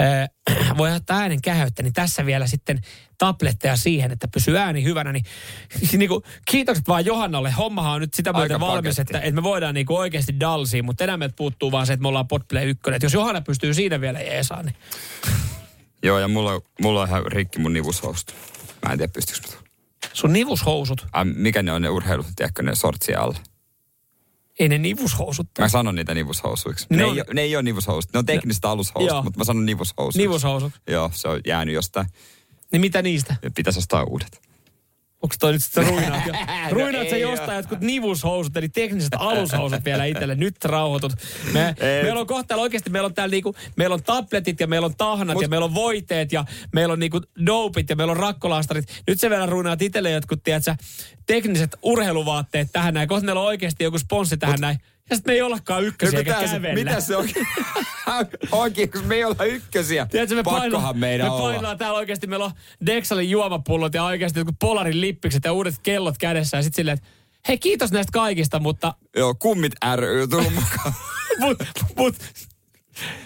äh, 0.00 0.76
voi 0.78 0.92
ottaa 0.92 1.18
äänen 1.18 1.42
käheyttä, 1.42 1.82
niin 1.82 1.92
tässä 1.92 2.26
vielä 2.26 2.46
sitten 2.46 2.80
tabletteja 3.18 3.76
siihen, 3.76 4.12
että 4.12 4.28
pysyy 4.28 4.58
ääni 4.58 4.84
hyvänä. 4.84 5.12
Niin, 5.12 5.24
niin 5.98 6.08
kuin, 6.08 6.22
kiitokset 6.50 6.88
vaan 6.88 7.04
Johannalle. 7.04 7.50
Hommahan 7.50 7.92
on 7.92 8.00
nyt 8.00 8.14
sitä 8.14 8.32
myöten 8.32 8.54
Aika 8.54 8.66
valmis, 8.66 8.96
paketti. 8.96 9.00
että, 9.00 9.20
että 9.20 9.40
me 9.40 9.42
voidaan 9.42 9.74
niin 9.74 9.86
kuin 9.86 9.98
oikeasti 9.98 10.40
dalsiin, 10.40 10.84
mutta 10.84 11.04
enää 11.04 11.16
meiltä 11.16 11.36
puuttuu 11.36 11.72
vaan 11.72 11.86
se, 11.86 11.92
että 11.92 12.02
me 12.02 12.08
ollaan 12.08 12.28
Podplay 12.28 12.68
1. 12.68 12.82
Että 12.94 13.06
jos 13.06 13.14
Johanna 13.14 13.40
pystyy 13.40 13.74
siinä 13.74 14.00
vielä 14.00 14.20
jeesaan, 14.20 14.64
niin 14.66 14.76
Joo, 16.02 16.18
ja 16.18 16.28
mulla, 16.28 16.60
mulla 16.82 17.02
on 17.02 17.08
ihan 17.08 17.26
rikki 17.26 17.58
mun 17.58 17.72
nivushousta. 17.72 18.32
Mä 18.86 18.92
en 18.92 18.98
tiedä, 18.98 19.12
pystyykö. 19.12 19.63
Sun 20.14 20.32
nivushousut, 20.32 21.06
Ai, 21.12 21.24
mikä 21.24 21.62
ne 21.62 21.72
on 21.72 21.82
ne 21.82 21.88
urheilut, 21.88 22.26
tiedätkö 22.36 22.62
ne 22.62 22.74
sortsia 22.74 23.20
alla? 23.20 23.38
ei 24.58 24.68
ne 24.68 24.78
nivushousut. 24.78 25.46
Mä 25.58 25.68
sanon 25.68 25.94
niitä 25.94 26.14
nivushousuiksi. 26.14 26.86
Ne 26.90 26.96
Ne, 26.96 27.04
on- 27.04 27.14
ei, 27.14 27.20
ole- 27.20 27.34
ne 27.34 27.40
ei 27.40 27.56
ole 27.56 27.62
nivushousut. 27.62 28.12
Ne 28.12 28.18
on 28.18 28.26
tekniset 28.26 28.64
alushousut, 28.64 29.08
Joo. 29.08 29.22
mutta 29.22 29.38
mä 29.38 29.44
sanon 29.44 29.66
nivushousuiksi. 29.66 30.18
Nivushousut. 30.18 30.72
Joo, 30.86 31.10
se 31.14 31.28
on 31.28 31.40
jäänyt 31.46 31.74
jostain. 31.74 32.06
Niin 32.72 32.80
mitä 32.80 33.02
niistä? 33.02 33.36
Pitäisi 33.54 33.78
ostaa 33.78 34.04
uudet. 34.04 34.40
Onko 35.24 35.34
toi 35.40 35.52
nyt 35.52 35.64
sitten 35.64 35.86
ruinaat? 35.90 36.26
jo? 36.26 36.32
ruinaat 36.70 37.08
sä 37.08 37.16
ei 37.16 37.22
jostain 37.22 37.56
jotkut 37.56 37.80
nivushousut, 37.80 38.56
eli 38.56 38.68
tekniset 38.68 39.12
alushousut 39.16 39.84
vielä 39.84 40.04
itselle. 40.04 40.34
Nyt 40.34 40.64
rauhoitut. 40.64 41.12
Me, 41.52 41.74
meillä 42.02 42.20
on 42.20 42.26
kohta 42.26 42.56
oikeasti, 42.56 42.90
meillä 42.90 43.06
on 43.06 43.14
täällä 43.14 43.30
niinku, 43.30 43.54
meillä 43.76 43.94
on 43.94 44.02
tabletit 44.02 44.60
ja 44.60 44.66
meillä 44.66 44.84
on 44.84 44.94
tahnat 44.96 45.34
Mut- 45.34 45.42
ja 45.42 45.48
meillä 45.48 45.64
on 45.64 45.74
voiteet 45.74 46.32
ja 46.32 46.44
meillä 46.72 46.92
on 46.92 46.98
niinku 46.98 47.20
dopit 47.46 47.90
ja 47.90 47.96
meillä 47.96 48.10
on 48.10 48.16
rakkolastarit. 48.16 49.02
Nyt 49.08 49.20
se 49.20 49.30
vielä 49.30 49.46
ruinaat 49.46 49.82
itselle 49.82 50.10
jotkut, 50.10 50.42
tiedätkö, 50.42 50.74
tekniset 51.26 51.76
urheiluvaatteet 51.82 52.68
tähän 52.72 52.94
näin. 52.94 53.08
Kohta 53.08 53.26
meillä 53.26 53.40
on 53.40 53.46
oikeasti 53.46 53.84
joku 53.84 53.98
sponssi 53.98 54.36
tähän 54.36 54.60
näin. 54.60 54.78
Ja 55.10 55.16
sitten 55.16 55.32
me 55.32 55.34
ei 55.34 55.42
ollakaan 55.42 55.84
ykkösiä 55.84 56.18
eikä 56.18 56.40
se- 56.46 56.54
kävellä. 56.54 56.74
mitä 56.74 57.00
se 57.00 57.16
on? 57.16 57.28
Oikein, 58.52 58.90
kun 58.92 59.04
me 59.04 59.14
ei 59.14 59.24
olla 59.24 59.44
ykkösiä. 59.44 60.06
Tiedätkö, 60.10 60.34
me 60.34 60.42
Pakkohan 60.42 60.60
painellaan, 60.70 60.98
meidän 60.98 61.26
me 61.26 61.30
olla. 61.30 61.42
painellaan 61.42 61.78
täällä 61.78 61.98
oikeasti, 61.98 62.26
meillä 62.26 62.44
on 62.44 62.50
Dexalin 62.86 63.30
juomapullot 63.30 63.94
ja 63.94 64.04
oikeasti 64.04 64.40
jotkut 64.40 64.56
Polarin 64.60 65.00
lippikset 65.00 65.44
ja 65.44 65.52
uudet 65.52 65.74
kellot 65.82 66.18
kädessä. 66.18 66.56
Ja 66.56 66.62
sitten 66.62 66.76
silleen, 66.76 66.98
että 66.98 67.08
hei 67.48 67.58
kiitos 67.58 67.92
näistä 67.92 68.10
kaikista, 68.12 68.58
mutta 68.60 68.94
Joo, 69.16 69.34
kummit 69.34 69.72
ry 69.96 70.28
tullut 70.28 70.54
mukaan. 70.54 70.94
mut, 71.40 71.58
mut, 71.96 72.14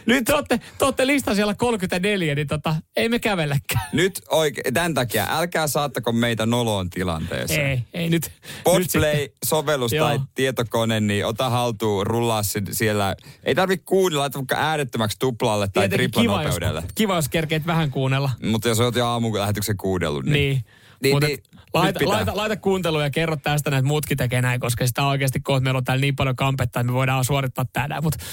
nyt 0.06 0.24
te 0.24 0.34
olette, 0.34 0.60
te 0.78 0.84
olette 0.84 1.06
listan 1.06 1.34
siellä 1.34 1.54
34, 1.54 2.34
niin 2.34 2.46
tota, 2.46 2.76
ei 2.96 3.08
me 3.08 3.18
kävelläkään. 3.18 3.88
Nyt 3.92 4.20
oikein, 4.30 4.74
tämän 4.74 4.94
takia, 4.94 5.26
älkää 5.30 5.66
saattako 5.66 6.12
meitä 6.12 6.46
noloon 6.46 6.90
tilanteeseen. 6.90 7.70
Ei, 7.70 7.84
ei 7.94 8.10
nyt. 8.10 8.22
nyt 8.22 8.32
Podplay-sovellus 8.64 9.92
Joo. 9.92 10.08
tai 10.08 10.20
tietokone, 10.34 11.00
niin 11.00 11.26
ota 11.26 11.50
haltuun, 11.50 12.06
rullaa 12.06 12.42
siellä. 12.70 13.14
Ei 13.44 13.54
tarvitse 13.54 13.84
kuunnella, 13.86 14.22
laita 14.22 14.38
vaikka 14.38 14.56
äänettömäksi 14.56 15.18
tuplalle 15.18 15.68
tai 15.68 15.88
Tietenkin 15.88 16.10
kiva, 16.10 16.22
jos, 16.22 16.40
triplanopeudelle. 16.40 16.82
kiva, 16.94 17.16
jos 17.16 17.28
kerkeet 17.28 17.66
vähän 17.66 17.90
kuunnella. 17.90 18.30
Mutta 18.42 18.68
jos 18.68 18.80
olet 18.80 18.94
jo 18.94 19.06
aamulähetyksen 19.06 19.76
kuudellut, 19.76 20.24
niin... 20.24 20.32
Niin. 20.32 20.64
Niin, 21.02 21.14
Mutta 21.14 21.26
niin, 21.26 21.38
laita, 21.74 22.08
laita, 22.08 22.36
laita 22.36 22.56
kuuntelua 22.56 23.02
ja 23.02 23.10
kerro 23.10 23.36
tästä, 23.36 23.70
että 23.70 23.82
muutkin 23.82 24.16
tekee 24.16 24.42
näin, 24.42 24.60
koska 24.60 24.86
sitä 24.86 25.06
oikeasti 25.06 25.40
kohta 25.40 25.60
meillä 25.64 25.78
on 25.78 25.84
täällä 25.84 26.00
niin 26.00 26.16
paljon 26.16 26.36
kampetta, 26.36 26.80
että 26.80 26.92
me 26.92 26.92
voidaan 26.92 27.24
suorittaa 27.24 27.64
tänään. 27.72 28.02
Mutta 28.02 28.24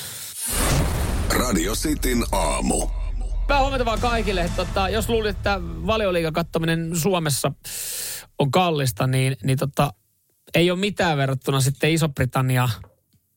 Radio 1.29 1.73
Cityn 1.73 2.23
aamu. 2.31 2.87
Hyvää 3.43 3.61
huomenta 3.61 3.85
vaan 3.85 3.99
kaikille. 3.99 4.51
Tota, 4.55 4.89
jos 4.89 5.09
luulit, 5.09 5.37
että 5.37 5.59
valioliigan 5.61 6.33
kattominen 6.33 6.95
Suomessa 6.95 7.51
on 8.39 8.51
kallista, 8.51 9.07
niin, 9.07 9.37
niin 9.43 9.57
tota, 9.57 9.93
ei 10.55 10.71
ole 10.71 10.79
mitään 10.79 11.17
verrattuna 11.17 11.61
sitten 11.61 11.91
Iso-Britannia 11.91 12.69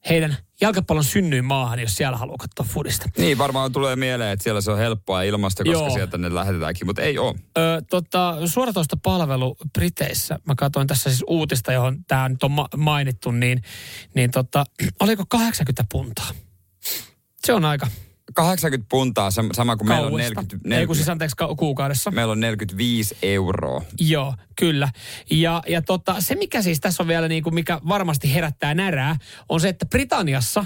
heidän 0.08 0.36
jalkapallon 0.60 1.04
synnyin 1.04 1.44
maahan, 1.44 1.78
jos 1.78 1.94
siellä 1.94 2.16
haluaa 2.16 2.36
katsoa 2.36 2.66
fudista. 2.74 3.08
Niin, 3.18 3.38
varmaan 3.38 3.72
tulee 3.72 3.96
mieleen, 3.96 4.32
että 4.32 4.42
siellä 4.42 4.60
se 4.60 4.70
on 4.70 4.78
helppoa 4.78 5.22
ja 5.22 5.28
ilmasta, 5.28 5.64
koska 5.64 5.78
Joo. 5.78 5.90
sieltä 5.90 6.18
ne 6.18 6.34
lähetetäänkin, 6.34 6.86
mutta 6.86 7.02
ei 7.02 7.18
ole. 7.18 7.34
Ö, 7.58 7.82
tota, 7.90 8.36
suoratoista 8.46 8.96
palvelu 9.02 9.56
Briteissä, 9.72 10.38
mä 10.46 10.54
katsoin 10.54 10.86
tässä 10.86 11.10
siis 11.10 11.24
uutista, 11.26 11.72
johon 11.72 12.04
tämä 12.04 12.28
nyt 12.28 12.42
on 12.42 12.50
ma- 12.50 12.68
mainittu, 12.76 13.30
niin, 13.30 13.62
niin 14.14 14.30
tota, 14.30 14.64
oliko 15.00 15.24
80 15.28 15.84
puntaa? 15.92 16.30
Se 17.48 17.52
on 17.52 17.64
aika 17.64 17.86
80 18.34 18.86
puntaa, 18.90 19.30
sam- 19.30 19.52
sama 19.52 19.76
kuin 19.76 19.88
meillä 19.88 20.06
on 20.06 20.10
kauesta. 20.12 20.40
40, 20.40 20.54
Ei 20.54 20.68
kun 20.68 20.68
40 20.70 20.94
siis 20.94 21.08
anteeksi 21.08 21.36
ka- 21.36 21.54
kuukaudessa. 21.54 22.10
meillä 22.10 22.32
on 22.32 22.40
45 22.40 23.16
euroa. 23.22 23.82
Joo, 24.00 24.34
kyllä. 24.56 24.88
Ja, 25.30 25.62
ja 25.68 25.82
tota, 25.82 26.20
se, 26.20 26.34
mikä 26.34 26.62
siis 26.62 26.80
tässä 26.80 27.02
on 27.02 27.06
vielä 27.08 27.28
niin 27.28 27.42
kuin, 27.42 27.54
mikä 27.54 27.80
varmasti 27.88 28.34
herättää 28.34 28.74
närää, 28.74 29.16
on 29.48 29.60
se, 29.60 29.68
että 29.68 29.86
Britanniassa 29.86 30.64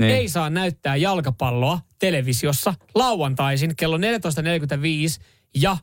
niin. 0.00 0.10
ei 0.10 0.28
saa 0.28 0.50
näyttää 0.50 0.96
jalkapalloa 0.96 1.80
televisiossa 1.98 2.74
lauantaisin 2.94 3.76
kello 3.76 3.96
14.45 3.98 4.02
ja 5.56 5.76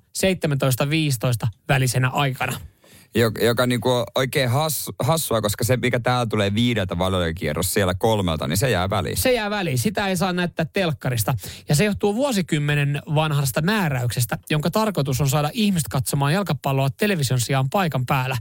17.15 1.44 1.48
välisenä 1.70 2.10
aikana. 2.10 2.60
Joka, 3.16 3.46
joka 3.46 3.68
niinku 3.68 3.92
on 3.92 4.06
oikein 4.16 4.50
hassu, 4.50 4.92
hassua, 5.00 5.42
koska 5.42 5.64
se, 5.64 5.78
mikä 5.78 6.00
täällä 6.00 6.26
tulee 6.26 6.54
viideltä 6.54 6.98
valioliikierros 6.98 7.74
siellä 7.74 7.94
kolmelta, 7.94 8.48
niin 8.48 8.58
se 8.58 8.70
jää 8.70 8.90
väliin. 8.90 9.18
Se 9.18 9.34
jää 9.34 9.50
väliin. 9.50 9.78
Sitä 9.78 10.08
ei 10.08 10.18
saa 10.18 10.34
näyttää 10.34 10.66
telkkarista. 10.74 11.34
Ja 11.70 11.76
se 11.76 11.86
johtuu 11.86 12.16
vuosikymmenen 12.16 13.02
vanhasta 13.16 13.62
määräyksestä, 13.62 14.38
jonka 14.50 14.72
tarkoitus 14.72 15.22
on 15.22 15.30
saada 15.30 15.50
ihmiset 15.54 15.88
katsomaan 15.88 16.34
jalkapalloa 16.34 16.90
television 16.90 17.40
sijaan 17.40 17.70
paikan 17.70 18.06
päällä. 18.06 18.38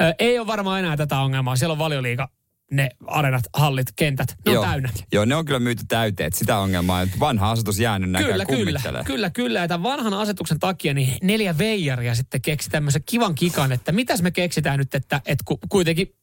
Ö, 0.00 0.14
ei 0.18 0.38
ole 0.38 0.46
varmaan 0.46 0.80
enää 0.80 0.96
tätä 0.96 1.20
ongelmaa. 1.20 1.56
Siellä 1.56 1.72
on 1.72 1.78
valioliiga 1.78 2.28
ne 2.70 2.90
arenat, 3.06 3.44
hallit, 3.54 3.86
kentät. 3.96 4.28
Ne 4.44 4.50
on 4.50 4.54
Joo. 4.54 4.64
täynnä. 4.64 4.90
Joo, 5.12 5.24
ne 5.24 5.34
on 5.34 5.44
kyllä 5.44 5.58
myyty 5.60 5.82
täyteen. 5.88 6.26
että 6.26 6.38
Sitä 6.38 6.58
ongelmaa, 6.58 7.02
että 7.02 7.16
vanha 7.20 7.50
asetus 7.50 7.78
jäänyt 7.78 8.10
näkään 8.10 8.32
Kyllä, 8.32 8.44
kyllä, 8.44 8.58
kummittelee. 8.58 9.04
kyllä, 9.04 9.30
kyllä. 9.30 9.58
Ja 9.60 9.68
tämän 9.68 9.82
vanhan 9.82 10.14
asetuksen 10.14 10.58
takia 10.58 10.94
niin 10.94 11.14
neljä 11.22 11.58
veijaria 11.58 12.14
sitten 12.14 12.42
keksi 12.42 12.70
tämmöisen 12.70 13.02
kivan 13.06 13.34
kikan, 13.34 13.72
että 13.72 13.92
mitäs 13.92 14.22
me 14.22 14.30
keksitään 14.30 14.78
nyt, 14.78 14.94
että, 14.94 15.20
että 15.26 15.42
ku- 15.44 15.58
kuitenkin 15.68 16.14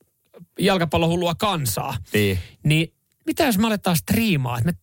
jalkapallo 0.60 1.08
hullua 1.08 1.36
kansaa. 1.36 1.98
Niin. 2.14 2.40
Niin 2.64 2.94
mitä 3.26 3.44
jos 3.46 3.58
me 3.58 3.68
aletaan 3.68 3.96
striimaa, 3.98 4.58
että 4.58 4.72
me 4.72 4.78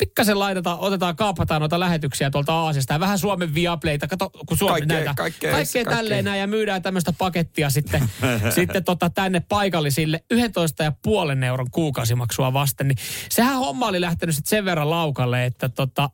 pikkasen 0.00 0.38
laitetaan, 0.38 0.78
otetaan, 0.78 1.16
kaapataan 1.16 1.60
noita 1.60 1.80
lähetyksiä 1.80 2.30
tuolta 2.30 2.52
Aasiasta. 2.54 2.92
Ja 2.94 3.00
vähän 3.00 3.18
Suomen 3.18 3.54
Viaplayta, 3.54 4.06
kato, 4.08 4.30
kun 4.46 4.56
Suomi 4.58 4.72
Kaikkea- 4.72 4.96
näitä, 4.96 5.14
kaikkea- 5.16 5.50
kaikkea 5.52 5.82
kaikkea. 5.84 5.96
tälleen 5.96 6.24
näin 6.24 6.40
ja 6.40 6.46
myydään 6.46 6.82
tämmöistä 6.82 7.12
pakettia 7.12 7.70
sitten, 7.70 8.02
sitten 8.54 8.84
tota 8.84 9.10
tänne 9.10 9.40
paikallisille. 9.48 10.20
11,5 10.34 11.44
euron 11.44 11.70
kuukausimaksua 11.70 12.52
vasten, 12.52 12.88
niin 12.88 12.98
sehän 13.30 13.56
homma 13.58 13.86
oli 13.86 14.00
lähtenyt 14.00 14.34
sitten 14.34 14.50
sen 14.50 14.64
verran 14.64 14.90
laukalle, 14.90 15.44
että 15.44 15.68
tota, 15.68 16.10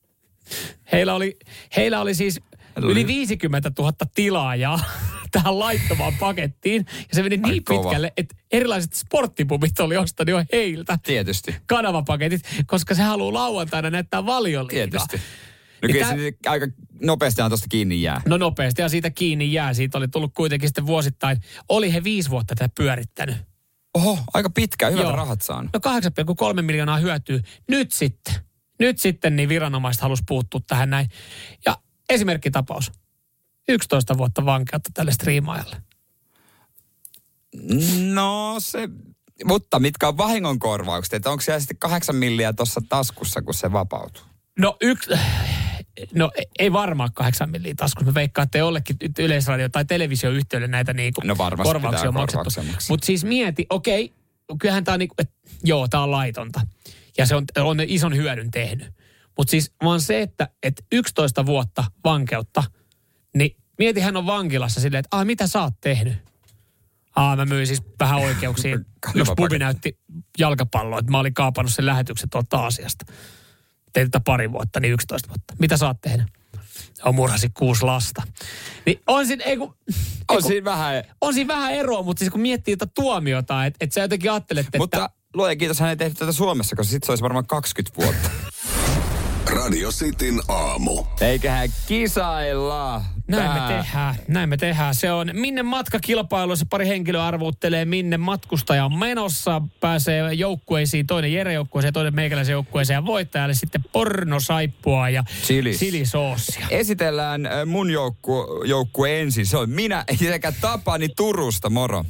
heillä 0.92 1.14
oli, 1.14 1.38
heillä 1.76 2.00
oli 2.00 2.14
siis 2.14 2.40
yli 2.84 3.06
50 3.06 3.70
000 3.78 3.92
tilaajaa 4.14 4.80
tähän 5.32 5.58
laittomaan 5.58 6.12
pakettiin. 6.20 6.86
Ja 6.98 7.14
se 7.14 7.22
meni 7.22 7.40
Ai 7.44 7.50
niin 7.50 7.64
kova. 7.64 7.82
pitkälle, 7.82 8.12
että 8.16 8.34
erilaiset 8.52 8.92
sporttipubit 8.92 9.80
oli 9.80 9.96
ostanut 9.96 10.30
jo 10.30 10.44
heiltä 10.52 10.98
Tietysti. 11.02 11.56
kanavapaketit, 11.66 12.40
koska 12.66 12.94
se 12.94 13.02
haluaa 13.02 13.32
lauantaina 13.32 13.90
näyttää 13.90 14.26
valioliigaa. 14.26 14.88
Tietysti. 14.88 15.16
No 15.82 15.88
kyllä 15.92 16.06
se 16.08 16.32
aika 16.46 16.66
nopeastihan 17.02 17.50
tuosta 17.50 17.66
kiinni 17.70 18.02
jää. 18.02 18.20
No 18.28 18.36
nopeasti 18.36 18.82
ja 18.82 18.88
siitä 18.88 19.10
kiinni 19.10 19.52
jää. 19.52 19.74
Siitä 19.74 19.98
oli 19.98 20.08
tullut 20.08 20.34
kuitenkin 20.34 20.68
sitten 20.68 20.86
vuosittain. 20.86 21.38
Oli 21.68 21.92
he 21.92 22.04
viisi 22.04 22.30
vuotta 22.30 22.54
tätä 22.54 22.70
pyörittänyt. 22.76 23.36
Oho, 23.94 24.18
aika 24.34 24.50
pitkä, 24.50 24.90
hyvät 24.90 25.02
Joo. 25.02 25.16
rahat 25.16 25.42
saanut. 25.42 25.70
No 25.72 25.80
8,3 26.56 26.62
miljoonaa 26.62 26.96
hyötyy. 26.98 27.40
Nyt 27.68 27.92
sitten. 27.92 28.34
Nyt 28.78 28.98
sitten 28.98 29.36
niin 29.36 29.48
viranomaiset 29.48 30.02
halusi 30.02 30.22
puuttua 30.28 30.60
tähän 30.66 30.90
näin. 30.90 31.08
Ja 31.66 31.76
esimerkkitapaus. 32.10 32.92
11 33.68 34.18
vuotta 34.18 34.44
vankeutta 34.44 34.90
tälle 34.94 35.12
striimaajalle. 35.12 35.76
No 38.12 38.56
se, 38.58 38.88
mutta 39.44 39.78
mitkä 39.78 40.08
on 40.08 40.16
vahingonkorvaukset? 40.16 41.14
Että 41.14 41.30
onko 41.30 41.40
siellä 41.40 41.60
sitten 41.60 41.78
kahdeksan 41.78 42.16
milliä 42.16 42.52
tuossa 42.52 42.80
taskussa, 42.88 43.42
kun 43.42 43.54
se 43.54 43.72
vapautuu? 43.72 44.22
No 44.58 44.76
yksi, 44.80 45.10
no 46.14 46.30
e- 46.36 46.42
ei 46.58 46.72
varmaan 46.72 47.10
kahdeksan 47.14 47.50
milliä 47.50 47.74
taskussa. 47.76 48.10
Mä 48.10 48.14
veikkaan, 48.14 48.44
että 48.44 48.58
jollekin 48.58 48.96
yleisradio- 49.18 49.68
tai 49.72 49.84
televisioyhtiölle 49.84 50.66
näitä 50.66 50.92
niinku 50.92 51.20
No 51.24 51.36
korvauksia 51.36 52.08
on 52.08 52.14
maksettu. 52.14 52.50
Mutta 52.88 53.06
siis 53.06 53.24
mieti, 53.24 53.66
okei, 53.70 54.12
kyllähän 54.58 54.84
tämä 54.84 54.92
on 54.92 54.98
niinku, 54.98 55.14
että 55.18 55.34
joo, 55.64 55.88
tämä 55.88 56.02
on 56.02 56.10
laitonta. 56.10 56.60
Ja 57.18 57.26
se 57.26 57.34
on, 57.36 57.44
on 57.56 57.80
ison 57.80 58.16
hyödyn 58.16 58.50
tehnyt. 58.50 58.99
Mutta 59.40 59.50
siis 59.50 59.72
vaan 59.84 60.00
se, 60.00 60.22
että, 60.22 60.48
että 60.62 60.82
11 60.92 61.46
vuotta 61.46 61.84
vankeutta, 62.04 62.64
niin 63.34 63.56
mieti, 63.78 64.00
hän 64.00 64.16
on 64.16 64.26
vankilassa 64.26 64.80
silleen, 64.80 64.98
että 65.00 65.16
ah, 65.16 65.26
mitä 65.26 65.46
sä 65.46 65.62
oot 65.62 65.74
tehnyt? 65.80 66.14
Aa, 67.16 67.36
mä 67.36 67.44
myin 67.44 67.66
siis 67.66 67.82
vähän 68.00 68.20
oikeuksia. 68.20 68.78
Yksi 69.14 69.32
pubi 69.36 69.58
näytti 69.58 69.98
jalkapalloa, 70.38 70.98
että 70.98 71.10
mä 71.10 71.18
olin 71.18 71.34
kaapannut 71.34 71.72
sen 71.72 71.86
lähetyksen 71.86 72.30
tuolta 72.30 72.58
Aasiasta. 72.58 73.04
Tein 73.92 74.10
tätä 74.10 74.22
pari 74.24 74.52
vuotta, 74.52 74.80
niin 74.80 74.92
11 74.92 75.28
vuotta. 75.28 75.54
Mitä 75.58 75.76
sä 75.76 75.86
oot 75.86 76.00
tehnyt? 76.00 76.26
On 77.04 77.14
murhasi 77.14 77.50
kuusi 77.54 77.84
lasta. 77.84 78.22
Niin 78.86 79.00
on 79.06 79.26
siinä, 79.26 79.44
ei 79.44 79.56
kun, 79.56 79.74
On 80.28 80.42
siinä 80.42 80.64
vähän, 80.64 81.04
on 81.20 81.34
siinä 81.34 81.54
vähän 81.54 81.72
eroa, 81.72 82.02
mutta 82.02 82.18
siis 82.18 82.30
kun 82.30 82.40
miettii 82.40 82.76
tätä 82.76 82.92
tuomiota, 82.94 83.66
että 83.66 83.76
et 83.80 83.92
sä 83.92 84.00
jotenkin 84.00 84.30
ajattelet, 84.30 84.66
että... 84.66 84.78
mutta 84.78 85.10
luoja 85.34 85.56
kiitos, 85.56 85.80
hän 85.80 85.90
ei 85.90 85.96
tehnyt 85.96 86.18
tätä 86.18 86.32
Suomessa, 86.32 86.76
koska 86.76 86.90
sitten 86.90 87.06
se 87.06 87.12
olisi 87.12 87.22
varmaan 87.22 87.46
20 87.46 88.02
vuotta. 88.02 88.30
Radio 89.70 89.90
Cityn 89.90 90.40
aamu. 90.48 91.04
Eiköhän 91.20 91.68
kisailla. 91.88 93.04
Näin 93.28 93.42
Tää- 93.42 93.68
me 93.68 93.74
tehdään, 93.74 94.14
näin 94.28 94.48
me 94.48 94.56
tehdään. 94.56 94.94
Se 94.94 95.12
on 95.12 95.30
minne 95.32 95.62
matkakilpailuissa 95.62 96.66
pari 96.70 96.86
henkilöä 96.88 97.26
arvuuttelee, 97.26 97.84
minne 97.84 98.16
matkustaja 98.16 98.84
on 98.84 98.98
menossa. 98.98 99.62
Pääsee 99.80 100.32
joukkueisiin, 100.32 101.06
toinen 101.06 101.32
Jere 101.32 101.52
joukkueeseen, 101.52 101.92
toinen 101.92 102.14
meikäläisen 102.14 102.52
joukkueeseen 102.52 102.94
ja 102.94 103.06
voittajalle 103.06 103.54
sitten 103.54 103.84
pornosaippua 103.92 105.08
ja 105.08 105.24
Chilis. 105.42 105.78
chilisoosia. 105.78 106.66
Esitellään 106.70 107.46
äh, 107.46 107.52
mun 107.66 107.90
joukku, 107.90 108.46
joukkue 108.64 109.20
ensin. 109.20 109.46
Se 109.46 109.56
on 109.56 109.70
minä 109.70 110.04
sekä 110.16 110.52
Tapani 110.60 111.08
Turusta. 111.08 111.70
Moro. 111.70 112.04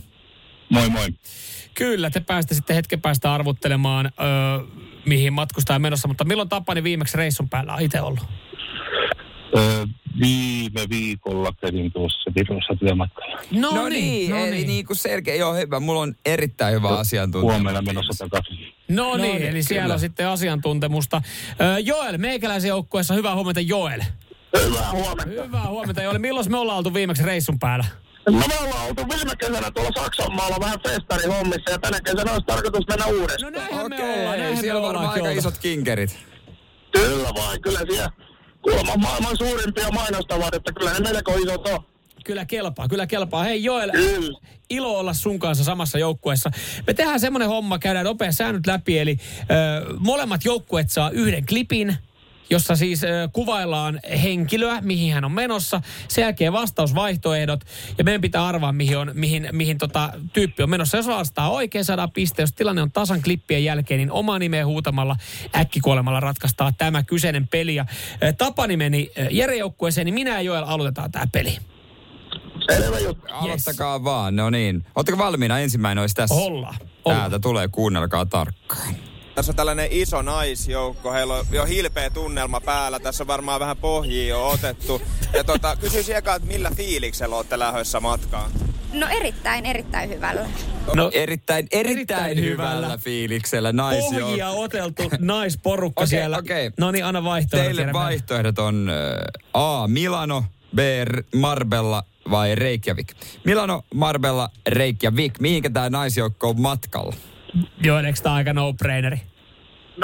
Moi 0.69 0.91
moi. 0.91 1.09
Kyllä, 1.75 2.11
te 2.11 2.21
päästä 2.21 2.55
sitten 2.55 2.77
hetken 2.77 3.01
päästä 3.01 3.35
arvuttelemaan, 3.35 4.07
öö, 4.07 4.67
mihin 5.07 5.33
matkustaja 5.33 5.75
on 5.75 5.83
menossa. 5.83 6.09
Mutta 6.09 6.25
milloin 6.25 6.49
Tapani 6.49 6.83
viimeksi 6.83 7.17
reissun 7.17 7.49
päällä 7.49 7.75
on 7.75 7.83
itse 7.83 8.01
ollut? 8.01 8.25
Öö, 9.59 9.87
viime 10.21 10.81
viikolla 10.91 11.53
kävin 11.61 11.93
tuossa 11.93 12.31
Virossa 12.35 12.77
työmatkalla. 12.79 13.41
No, 13.51 13.89
niin, 13.89 14.37
eli 14.37 14.65
niin 14.65 14.87
kuin 14.87 14.97
selkeä. 14.97 15.35
Joo, 15.35 15.55
hyvä. 15.55 15.81
Mulla 15.81 16.01
on 16.01 16.15
erittäin 16.25 16.75
hyvä 16.75 16.89
asiantuntija. 16.89 17.53
Huomenna 17.53 17.83
menossa 17.83 18.29
takaisin. 18.31 18.73
No, 18.89 19.17
niin, 19.17 19.37
niin, 19.37 19.49
eli 19.49 19.63
siellä 19.63 19.83
kyllä. 19.83 19.95
on 19.95 20.01
sitten 20.01 20.29
asiantuntemusta. 20.29 21.23
Öö, 21.61 21.79
Joel, 21.79 22.19
meikäläisen 22.19 22.69
joukkueessa, 22.69 23.15
hyvää 23.15 23.35
huomenta 23.35 23.61
Joel. 23.61 24.01
Hyvää 24.67 24.91
huomenta. 24.91 25.43
Hyvää 25.45 25.69
huomenta 25.69 26.03
Joel. 26.03 26.19
Milloin 26.19 26.51
me 26.51 26.59
ollaan 26.59 26.79
oltu 26.79 26.95
viimeksi 26.95 27.23
reissun 27.23 27.59
päällä? 27.59 27.85
Me 28.33 28.45
ollaan 28.63 28.87
oltu 28.89 29.03
viime 29.09 29.37
kesänä 29.37 29.71
tuolla 29.71 29.91
Saksan 30.03 30.35
maalla 30.35 30.57
vähän 30.61 30.79
festarihommissa 30.89 31.71
ja 31.71 31.79
tänä 31.79 32.01
kesänä 32.01 32.33
olisi 32.33 32.47
tarkoitus 32.47 32.87
mennä 32.89 33.07
uudestaan. 33.07 33.53
No 33.53 33.59
näinhän 33.59 33.89
me 33.89 33.95
Okei, 33.97 34.21
ollaan, 34.21 34.39
näinhän 34.39 34.57
siellä 34.63 34.81
me 34.81 34.87
on 34.87 34.93
varmaan 34.95 35.13
aika 35.15 35.27
oltu. 35.29 35.39
isot 35.39 35.59
kinkerit. 35.59 36.19
Kyllä 36.93 37.29
vaan, 37.35 37.61
kyllä 37.61 37.81
siellä 37.91 38.11
kuulemma 38.63 38.97
maailman 38.97 39.37
suurimpia 39.39 39.91
mainostavat, 39.91 40.55
että 40.55 40.73
kyllä 40.73 40.93
ne 40.93 41.01
melko 41.01 41.35
isot 41.35 41.69
on. 41.69 41.81
Kyllä 42.25 42.45
kelpaa, 42.45 42.89
kyllä 42.89 43.07
kelpaa. 43.07 43.43
Hei 43.45 43.65
Joel, 43.65 43.91
ilo 44.71 44.99
olla 44.99 45.13
sun 45.13 45.39
kanssa 45.39 45.65
samassa 45.65 45.99
joukkueessa. 45.99 46.51
Me 46.87 46.95
tehdään 46.95 47.21
semmoinen 47.21 47.49
homma, 47.49 47.79
käydään 47.79 48.05
nopea 48.07 48.33
säännöt 48.33 48.67
läpi, 48.67 48.99
eli 48.99 49.17
ö, 49.41 49.95
molemmat 49.99 50.45
joukkueet 50.45 50.91
saa 50.91 51.11
yhden 51.11 51.47
klipin, 51.47 51.97
jossa 52.51 52.77
siis 52.77 53.03
kuvaillaan 53.33 54.01
henkilöä, 54.23 54.81
mihin 54.81 55.15
hän 55.15 55.25
on 55.25 55.33
menossa. 55.33 55.81
Sen 56.09 56.23
jälkeen 56.23 56.53
vastausvaihtoehdot, 56.53 57.61
ja 57.99 58.05
meidän 58.05 58.21
pitää 58.21 58.47
arvaa, 58.47 58.73
mihin, 58.73 58.99
on, 58.99 59.11
mihin, 59.15 59.49
mihin 59.53 59.79
tota, 59.79 60.13
tyyppi 60.33 60.63
on 60.63 60.71
menossa. 60.71 60.97
Jos 60.97 61.07
vastaa 61.07 61.51
oikein, 61.51 61.85
saadaan 61.85 62.11
piste. 62.11 62.43
Jos 62.43 62.53
tilanne 62.53 62.83
on 62.83 62.93
tasan 62.93 63.23
klippien 63.23 63.65
jälkeen, 63.65 63.99
niin 63.99 64.13
oma 64.13 64.39
nimeä 64.39 64.67
huutamalla 64.67 65.17
äkkikuolemalla 65.57 66.21
ratkaistaan 66.21 66.75
tämä 66.79 67.03
kyseinen 67.03 67.49
peli. 67.49 67.75
Ja, 67.75 67.87
Tapani 68.39 68.77
meni 68.77 69.11
ö, 69.19 69.27
Jere 69.31 69.57
joukkueeseen, 69.57 70.05
niin 70.05 70.15
minä 70.15 70.31
ja 70.31 70.41
Joel 70.41 70.65
aloitetaan 70.67 71.13
tämä 71.13 71.27
peli. 71.33 71.59
Selvä 72.71 72.99
juttu. 72.99 73.27
Aloittakaa 73.33 74.05
vaan, 74.05 74.37
no 74.37 74.51
niin. 74.51 74.87
Oletteko 74.97 75.19
valmiina? 75.19 75.59
Ensimmäinen 75.59 76.03
olisi 76.03 76.15
tässä. 76.15 76.35
Olla. 76.35 76.75
olla. 77.05 77.19
Täältä 77.19 77.39
tulee, 77.39 77.69
kuunnelkaa 77.69 78.27
tarkkaan. 78.27 79.10
Tässä 79.41 79.53
on 79.53 79.57
tällainen 79.57 79.89
iso 79.91 80.23
naisjoukko, 80.23 81.13
heillä 81.13 81.35
on 81.35 81.47
jo 81.53 81.65
hilpeä 81.65 82.11
tunnelma 82.11 82.61
päällä, 82.61 83.01
tässä 83.01 83.23
on 83.23 83.27
varmaan 83.27 83.61
vähän 83.61 83.77
pohjia 83.77 84.29
jo 84.29 84.49
otettu. 84.49 85.03
Ja 85.33 85.45
tota, 85.45 85.77
kysyisin 85.77 86.17
eka, 86.17 86.35
että 86.35 86.49
millä 86.49 86.71
fiiliksellä 86.77 87.37
olette 87.37 87.59
lähdössä 87.59 88.01
matkaan? 88.01 88.51
No 88.93 89.07
erittäin, 89.11 89.67
erittäin 89.67 90.11
hyvällä. 90.11 90.47
No, 90.95 91.11
erittäin, 91.15 91.67
erittäin, 91.73 91.73
erittäin 91.73 92.41
hyvällä, 92.41 92.77
hyvällä. 92.77 92.99
fiiliksellä 92.99 93.73
naisjoukko. 93.73 94.21
Pohjia 94.21 94.51
oteltu 94.51 95.03
naisporukka 95.19 96.01
Okei, 96.01 96.09
siellä. 96.09 96.39
okei. 96.39 96.71
No 96.79 96.91
niin, 96.91 97.05
anna 97.05 97.25
vaihtoehdot. 97.25 97.67
Teille 97.67 97.81
Jere. 97.83 97.93
vaihtoehdot 97.93 98.59
on 98.59 98.91
äh, 98.91 98.97
A. 99.55 99.89
Milano, 99.89 100.45
B. 100.77 100.79
Marbella 101.35 102.03
vai 102.31 102.55
Reykjavik. 102.55 103.15
Milano, 103.45 103.85
Marbella, 103.95 104.51
Reykjavik. 104.69 105.41
Mihinkä 105.41 105.71
tämä 105.71 105.91
naisjoukko 105.91 106.49
on 106.49 106.61
matkalla? 106.61 107.15
Joo, 107.83 107.99
eikö 107.99 108.21
tää 108.23 108.35
aika 108.35 108.53
no-braineri? 108.53 109.21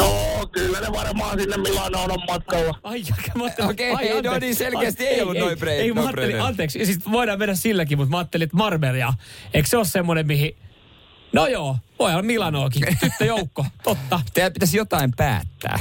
No, 0.01 0.47
kyllä 0.53 0.81
ne 0.81 0.87
varmaan 0.93 1.39
sinne 1.41 1.57
Milanoon 1.57 2.11
on 2.13 2.19
matkalla. 2.29 2.79
Ai, 2.83 3.03
mä 3.35 3.45
ajattelin, 3.45 3.71
Okei, 3.71 3.91
ai, 3.93 4.09
ei, 4.09 4.23
no 4.23 4.39
niin, 4.39 4.55
selkeästi 4.57 5.07
ei 5.07 5.23
ollut 5.23 5.39
no-brain- 5.39 5.69
Ei, 5.81 5.93
mä 5.93 6.01
ajattelin, 6.01 6.41
anteeksi, 6.41 6.85
siis 6.87 6.99
voidaan 7.13 7.39
mennä 7.39 7.55
silläkin, 7.55 7.99
mutta 7.99 8.11
mä 8.11 8.19
ajattelin, 8.19 8.45
että 8.45 8.57
Marbella, 8.57 9.15
eikö 9.55 9.69
se 9.69 9.77
ole 9.77 9.85
semmoinen, 9.85 10.27
mihin... 10.27 10.57
No 11.33 11.47
joo, 11.47 11.77
voi 11.99 12.11
olla 12.13 12.23
Milanoakin. 12.23 12.83
Tyttöjoukko, 13.01 13.67
totta. 13.83 14.21
Teidän 14.35 14.53
pitäisi 14.53 14.77
jotain 14.77 15.13
päättää. 15.17 15.79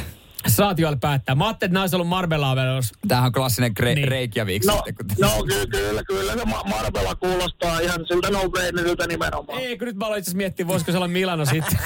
Saat 0.47 0.79
jo 0.79 0.95
päättää. 1.01 1.35
Mä 1.35 1.45
ajattelin, 1.47 1.69
että 1.71 1.79
nais 1.79 1.93
ollut 1.93 2.07
Marbellaa 2.07 2.55
menossa. 2.55 2.95
Tämähän 3.07 3.25
on 3.27 3.31
klassinen 3.31 3.71
Gre- 3.81 3.95
Niin. 3.95 4.07
Reykjavik. 4.07 4.65
No, 4.65 4.73
sitten, 4.85 4.95
kun- 4.95 5.05
no 5.19 5.43
kyllä, 5.43 5.65
kyllä, 5.71 6.03
kyllä 6.03 6.33
se 6.33 6.45
Ma- 6.45 6.63
Marbella 6.63 7.15
kuulostaa 7.15 7.79
ihan 7.79 8.05
siltä 8.07 8.29
no-braineriltä 8.29 9.07
nimenomaan. 9.07 9.59
Ei, 9.59 9.77
kun 9.77 9.87
nyt 9.87 9.95
mä 9.95 10.05
aloin 10.05 10.19
itse 10.19 10.35
miettiä, 10.35 10.67
voisiko 10.67 10.91
se 10.91 10.97
olla 10.97 11.07
Milano 11.07 11.45
sitten. 11.45 11.79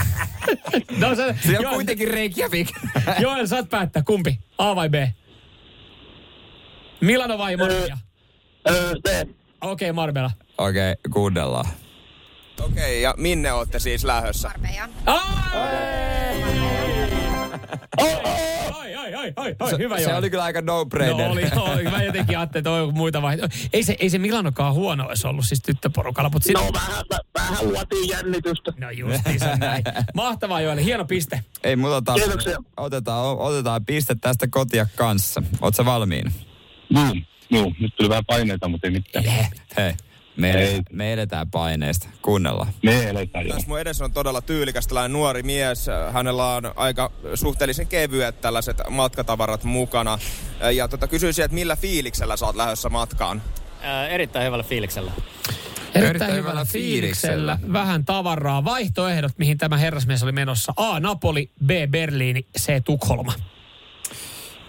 no 1.02 1.16
se, 1.16 1.36
Se 1.46 1.58
on 1.60 1.64
Joel- 1.66 1.74
kuitenkin 1.74 2.08
Reykjavik. 2.08 2.70
Joel, 3.20 3.48
saat 3.48 3.70
päättää, 3.70 4.04
kumpi? 4.04 4.40
A 4.58 4.76
vai 4.76 4.90
B? 4.90 4.94
Milano 7.02 7.38
vai 7.38 7.58
Marbella? 7.58 7.98
Öö. 8.70 8.92
Okei, 8.92 9.26
okay, 9.62 9.92
Marbella. 9.92 10.32
Okei, 10.58 10.92
okay, 10.92 10.96
kuunnellaan. 11.14 11.66
Okei, 12.62 13.02
ja 13.02 13.14
minne 13.18 13.52
olette 13.54 13.80
siis 13.80 14.04
lähdössä? 14.04 14.48
Marbella. 14.48 14.90
Ai, 15.06 16.40
ai, 19.16 19.26
ai, 19.26 19.34
ai, 19.36 19.56
ai, 19.60 19.78
hyvä 19.78 19.98
se 19.98 20.04
Joel. 20.04 20.18
oli 20.18 20.30
kyllä 20.30 20.44
aika 20.44 20.62
No 20.62 20.78
no-brainer. 20.78 21.32
oli, 21.32 21.44
oli. 21.56 21.84
Mä 21.84 22.04
jotenkin 22.04 22.38
ajattelin, 22.38 22.60
että 22.62 22.72
on 22.72 22.94
muita 22.98 23.22
vaihtoehtoja. 23.22 23.70
Ei 23.74 23.84
se, 23.84 23.96
ei 24.00 24.10
se 24.10 24.18
Milanokaan 24.18 24.74
huono 24.74 25.08
olisi 25.08 25.28
ollut 25.28 25.46
siis 25.46 25.62
tyttöporukalla, 25.62 26.30
mutta 26.30 26.46
sitten... 26.46 26.66
No 26.66 26.74
vähän, 26.74 27.06
vähän 27.40 27.68
luotiin 27.70 28.10
jännitystä. 28.10 28.74
No 28.78 28.90
justiinsa 28.90 29.56
näin. 29.56 29.84
Mahtavaa 30.14 30.62
Joel, 30.62 30.78
hieno 30.78 31.06
piste. 31.06 31.44
Ei, 31.64 31.76
mutta 31.76 31.96
otetaan, 31.98 32.20
Kiitoksia. 32.20 32.58
otetaan, 32.78 33.38
otetaan 33.38 33.86
piste 33.86 34.16
tästä 34.22 34.48
kotia 34.48 34.88
kanssa. 34.96 35.44
Oletko 35.62 35.86
valmiina? 35.86 36.32
Joo, 36.90 37.16
joo, 37.50 37.74
nyt 37.80 37.96
tuli 37.96 38.10
vähän 38.10 38.26
paineita, 38.26 38.68
mutta 38.68 38.88
ei 38.88 38.92
mitään. 38.92 39.26
Hei, 39.78 39.94
me, 40.38 40.52
Ei. 40.52 40.82
me 40.92 41.14
edetään 41.14 41.52
paineesta. 41.52 42.10
Kuunnellaan. 42.22 42.74
Me 42.84 43.10
eletään. 43.10 43.48
Tässä 43.48 43.68
mun 43.68 43.80
edessä 43.80 44.06
on 44.06 44.12
todella 44.12 44.42
tyylikäs 44.42 44.88
tällainen 44.88 45.14
nuori 45.14 45.44
mies. 45.44 45.88
Hänellä 46.12 46.56
on 46.56 46.72
aika 46.76 47.12
suhteellisen 47.36 47.88
kevyet 47.88 48.42
tällaiset 48.42 48.78
matkatavarat 48.90 49.64
mukana. 49.64 50.20
Ja 50.74 50.88
tota, 50.88 51.08
kysyisin, 51.08 51.46
että 51.46 51.56
millä 51.56 51.76
fiiliksellä 51.76 52.38
sä 52.38 52.46
oot 52.46 52.56
lähdössä 52.56 52.90
matkaan? 52.90 53.42
erittäin 54.10 54.46
hyvällä 54.46 54.64
fiiliksellä. 54.64 55.12
Erittäin, 55.80 56.06
Erittäin 56.06 56.32
hyvällä 56.32 56.50
hyvällä 56.50 56.66
fiiliksellä. 56.66 57.56
fiiliksellä. 57.56 57.80
Vähän 57.80 58.06
tavaraa. 58.06 58.66
Vaihtoehdot, 58.66 59.32
mihin 59.38 59.58
tämä 59.58 59.78
herrasmies 59.78 60.24
oli 60.24 60.32
menossa. 60.32 60.74
A. 60.76 61.00
Napoli, 61.00 61.50
B. 61.66 61.70
Berliini, 61.90 62.46
C. 62.60 62.84
Tukholma. 62.86 63.34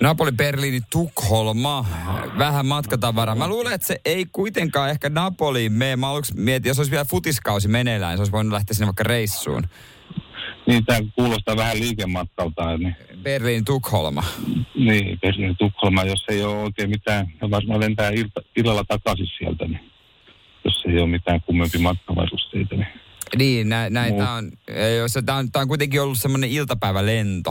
Napoli, 0.01 0.33
Berliini, 0.33 0.81
Tukholma. 0.91 1.85
Vähän 2.39 2.67
matkatavaraa. 2.67 3.35
Mä 3.35 3.49
luulen, 3.49 3.73
että 3.73 3.87
se 3.87 4.01
ei 4.05 4.27
kuitenkaan 4.33 4.91
ehkä 4.91 5.09
Napoliin 5.09 5.73
mene. 5.73 5.97
Mä 5.97 6.11
aluksi 6.11 6.35
mietin, 6.37 6.71
jos 6.71 6.79
olisi 6.79 6.91
vielä 6.91 7.05
futiskausi 7.05 7.69
meneillään, 7.69 8.11
niin 8.11 8.19
se 8.19 8.21
olisi 8.21 8.33
voinut 8.33 8.53
lähteä 8.53 8.75
sinne 8.75 8.87
vaikka 8.87 9.03
reissuun. 9.03 9.63
Niin, 10.67 10.85
tämä 10.85 10.99
kuulostaa 11.17 11.57
vähän 11.57 11.81
liikematkalta. 11.81 12.77
Niin, 12.79 12.97
Berliini, 13.23 13.63
Tukholma. 13.63 14.25
niin 14.75 15.21
Berliin 15.21 15.57
Tukholma, 15.59 16.05
jos 16.05 16.25
ei 16.29 16.43
ole 16.45 16.57
oikein 16.57 16.91
mitään, 16.91 17.27
varmaan 17.51 17.81
lentää 17.81 18.11
ilta, 18.11 18.41
illalla 18.57 18.85
takaisin 18.89 19.27
sieltä, 19.39 19.65
niin 19.65 19.81
jos 20.65 20.85
ei 20.89 20.99
ole 20.99 21.07
mitään 21.11 21.41
kummempi 21.41 21.79
matkavarusteita, 21.79 22.75
niin 22.77 22.89
Niin, 23.37 23.69
nä, 23.69 23.91
näitä 23.91 24.17
Muu. 24.17 24.37
on, 24.37 24.53
tämä 25.27 25.39
on, 25.39 25.53
tää 25.53 25.63
on 25.63 25.69
kuitenkin 25.69 26.03
ollut 26.03 26.19
semmoinen 26.19 26.51
iltapäivälento. 26.51 27.51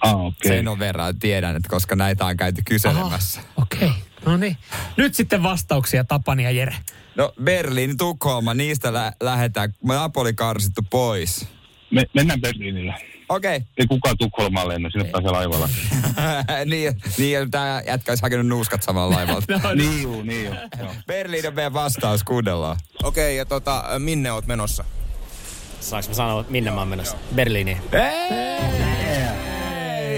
Ah, 0.00 0.20
okei. 0.20 0.48
Sen 0.48 0.68
on 0.68 0.78
verran 0.78 1.18
tiedän, 1.18 1.56
että 1.56 1.68
koska 1.68 1.96
näitä 1.96 2.26
on 2.26 2.36
käyty 2.36 2.62
kyselemässä. 2.64 3.40
Okei, 3.56 3.88
okay. 3.88 4.00
no 4.24 4.36
niin. 4.36 4.56
Nyt 4.96 5.14
sitten 5.14 5.42
vastauksia 5.42 6.04
Tapani 6.04 6.44
ja 6.44 6.50
Jere. 6.50 6.76
No 7.16 7.32
Berliini, 7.42 7.94
Tukholma, 7.94 8.54
niistä 8.54 8.92
lä- 8.92 9.12
lähdetään. 9.20 9.74
Napoli 9.84 10.34
karsittu 10.34 10.80
pois. 10.90 11.48
Me, 11.90 12.04
mennään 12.14 12.40
Berliinillä. 12.40 12.94
Okei. 13.28 13.56
Okay. 13.56 13.68
Ei 13.76 13.86
kukaan 13.86 14.18
Tukholmaan 14.18 14.68
lennä, 14.68 14.90
sinne 14.90 15.10
pääsee 15.10 15.30
laivalla. 15.30 15.68
niin, 16.70 17.00
niin 17.18 17.50
tämä 17.50 17.82
jätkä 17.86 18.12
olisi 18.12 18.22
hakenut 18.22 18.46
nuuskat 18.46 18.82
samalla 18.82 19.16
laivalla. 19.16 19.42
No, 19.62 19.74
niin 19.74 20.02
juu, 20.02 20.22
niin 20.22 20.44
juu. 20.44 20.54
joo. 20.78 20.94
Berliin 21.06 21.46
on 21.46 21.54
meidän 21.54 21.72
vastaus, 21.72 22.24
kuunnellaan. 22.24 22.76
Okei, 23.02 23.36
ja 23.36 23.44
tota, 23.46 23.84
minne 23.98 24.32
oot 24.32 24.46
menossa? 24.46 24.84
Saanko 25.80 26.08
mä 26.08 26.14
sanoa, 26.14 26.44
minne 26.48 26.70
mä 26.70 26.78
oon 26.80 26.88
menossa? 26.88 27.16
Berliiniin. 27.34 27.78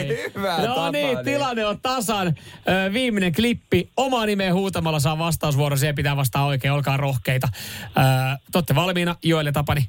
Hyvä 0.08 0.58
No 0.58 0.66
tapa, 0.66 0.90
niin, 0.90 1.18
tilanne 1.24 1.66
on 1.66 1.80
tasan. 1.80 2.26
Ö, 2.28 2.92
viimeinen 2.92 3.32
klippi. 3.32 3.90
Oma 3.96 4.26
nimeen 4.26 4.54
huutamalla 4.54 5.00
saa 5.00 5.18
vastausvuoro. 5.18 5.76
Siihen 5.76 5.94
pitää 5.94 6.16
vastaa 6.16 6.46
oikein. 6.46 6.72
Olkaa 6.72 6.96
rohkeita. 6.96 7.48
Ö, 7.84 7.90
te 8.52 8.58
olette 8.58 8.74
valmiina, 8.74 9.16
Joel 9.22 9.46
ja 9.46 9.52
Tapani? 9.52 9.88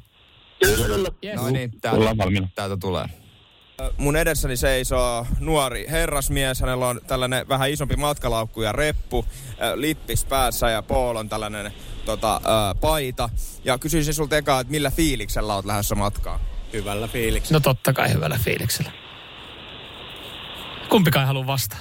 Yes. 0.65 1.35
No 1.35 1.49
niin, 1.49 1.71
täältä, 1.81 2.15
täältä 2.55 2.77
tulee. 2.77 3.05
Mun 3.97 4.15
edessäni 4.15 4.57
seisoo 4.57 5.27
nuori 5.39 5.85
herrasmies. 5.89 6.61
Hänellä 6.61 6.87
on 6.87 7.01
tällainen 7.07 7.47
vähän 7.47 7.71
isompi 7.71 7.95
matkalaukku 7.95 8.61
ja 8.61 8.71
reppu, 8.71 9.25
lippis 9.75 10.25
päässä 10.25 10.69
ja 10.69 10.81
Paul 10.81 11.15
on 11.15 11.29
tällainen 11.29 11.71
tota, 12.05 12.41
paita. 12.81 13.29
Ja 13.63 13.77
kysyisin 13.77 14.13
sulta 14.13 14.37
ekaa, 14.37 14.59
että 14.59 14.71
millä 14.71 14.91
fiiliksellä 14.91 15.55
oot 15.55 15.65
lähdössä 15.65 15.95
matkaan? 15.95 16.39
Hyvällä 16.73 17.07
fiiliksellä. 17.07 17.55
No 17.55 17.59
totta 17.59 17.93
kai 17.93 18.13
hyvällä 18.13 18.39
fiiliksellä. 18.43 18.91
Kumpikaan 20.91 21.23
ei 21.23 21.27
halua 21.27 21.47
vastaa. 21.47 21.79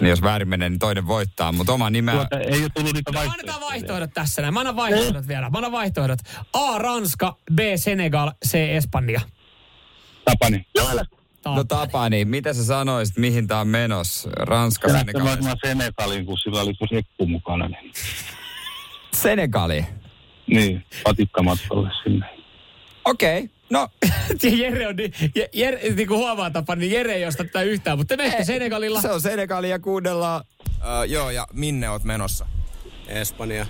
Niin 0.00 0.10
jos 0.10 0.22
väärin 0.22 0.48
menee, 0.48 0.68
niin 0.68 0.78
toinen 0.78 1.06
voittaa, 1.06 1.52
mutta 1.52 1.72
oma 1.72 1.90
nimeä... 1.90 2.14
Tuota, 2.14 2.40
ei 2.40 2.60
ole 2.62 2.68
tullut 2.74 2.92
niitä 2.94 3.10
No, 3.10 3.14
vaihtoehtoja. 3.18 3.32
annetaan 3.32 3.60
vaihtoehdot 3.60 4.10
tässä 4.14 4.42
näin. 4.42 4.54
Mä 4.54 4.60
annan 4.60 4.76
vaihtoehdot 4.76 5.28
vielä. 5.28 5.50
Mä 5.50 5.58
annan 5.58 5.72
vaihtoehdot. 5.72 6.18
A. 6.52 6.78
Ranska, 6.78 7.36
B. 7.54 7.58
Senegal, 7.76 8.32
C. 8.46 8.54
Espanja. 8.54 9.20
Tapani. 10.24 10.66
No 11.44 11.64
Tapani, 11.64 12.24
mitä 12.24 12.52
sä 12.52 12.64
sanoisit, 12.64 13.16
mihin 13.18 13.46
tää 13.46 13.60
on 13.60 13.68
menossa? 13.68 14.30
Ranska, 14.36 14.88
Lähtee 14.92 15.12
Senegal. 15.12 15.30
varmaan 15.30 15.56
Senegalin, 15.66 16.26
kun 16.26 16.38
sillä 16.38 16.60
oli 16.60 16.72
reppu 16.90 17.26
mukana. 17.26 17.68
Niin, 17.68 17.92
Senegali. 19.14 19.84
niin 20.46 20.84
patikkamatkalle 21.04 21.90
sinne. 22.04 22.26
Okei, 23.04 23.38
okay. 23.38 23.48
No 23.70 23.88
Jere 24.58 24.86
on 24.86 24.96
niin, 24.96 25.12
Jere, 25.52 25.80
niin 25.94 26.08
kuin 26.08 26.18
huomaa 26.18 26.50
tapa, 26.50 26.76
niin 26.76 26.92
Jere 26.92 27.12
ei 27.14 27.26
osta 27.26 27.44
tätä 27.44 27.62
yhtään, 27.62 27.98
mutta 27.98 28.16
te 28.16 28.22
menette 28.22 28.44
Senegalilla. 28.44 29.00
se 29.02 29.10
on 29.10 29.20
Senegali 29.20 29.70
ja 29.70 29.78
kuunnellaan... 29.78 30.44
Äh, 30.66 31.04
joo, 31.08 31.30
ja 31.30 31.46
minne 31.52 31.90
oot 31.90 32.04
menossa? 32.04 32.46
Espanja. 33.08 33.66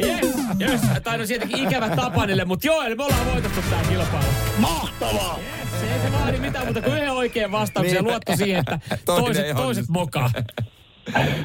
Yes, 0.00 0.24
yes. 0.60 0.80
Tai 1.04 1.18
no 1.18 1.26
siitäkin 1.26 1.58
ikävä 1.68 1.96
Tapanille, 1.96 2.44
mutta 2.44 2.66
joo, 2.66 2.82
eli 2.82 2.94
me 2.94 3.04
ollaan 3.04 3.26
voitettu 3.32 3.60
tää 3.70 3.82
kilpailu. 3.88 4.26
Mahtavaa! 4.58 5.38
Yes, 5.38 5.82
ei 5.92 6.00
se 6.00 6.12
vaadi 6.12 6.38
mitään 6.38 6.64
muuta 6.64 6.82
kuin 6.82 6.96
yhden 6.96 7.12
oikean 7.12 7.52
vastauksen 7.52 7.94
ja 7.94 8.02
Niin. 8.02 8.10
luotto 8.10 8.36
siihen, 8.36 8.60
että 8.60 8.78
toiset, 9.04 9.56
toiset 9.56 9.88
mokaa. 9.88 10.30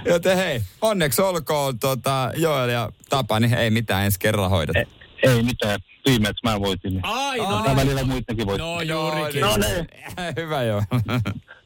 Joten 0.05 0.37
hei, 0.37 0.61
onneksi 0.81 1.21
olkoon 1.21 1.79
tota, 1.79 2.31
Joel 2.35 2.69
ja 2.69 2.89
Tapani, 3.09 3.53
ei 3.55 3.69
mitään, 3.69 4.05
ensi 4.05 4.19
kerralla 4.19 4.49
hoidat. 4.49 4.75
Ei, 4.75 4.85
ei 5.23 5.43
mitään. 5.43 5.79
Viimeksi 6.05 6.39
mä 6.43 6.59
voitin. 6.59 6.93
Niin. 6.93 7.05
Ai, 7.05 7.37
no 7.37 7.63
niin. 7.63 7.75
välillä 7.75 8.03
muitakin 8.03 8.47
voitin. 8.47 8.65
No 8.65 8.81
juurikin. 8.81 9.41
No 9.41 9.57
niin. 9.57 9.87
Hyvä 10.39 10.63
joo. 10.63 10.83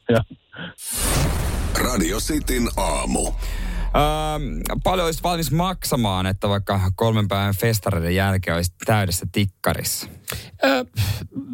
Ja. 0.08 0.24
Radio 1.74 2.18
Cityn 2.18 2.68
aamu. 2.76 3.32
Ähm, 3.96 4.60
paljon 4.84 5.06
olisi 5.06 5.22
valmis 5.22 5.50
maksamaan, 5.50 6.26
että 6.26 6.48
vaikka 6.48 6.80
kolmen 6.94 7.28
päivän 7.28 7.54
festareiden 7.54 8.14
jälkeen 8.14 8.54
olisi 8.54 8.72
täydessä 8.86 9.26
tikkarissa. 9.32 10.08
Ö, 10.64 10.84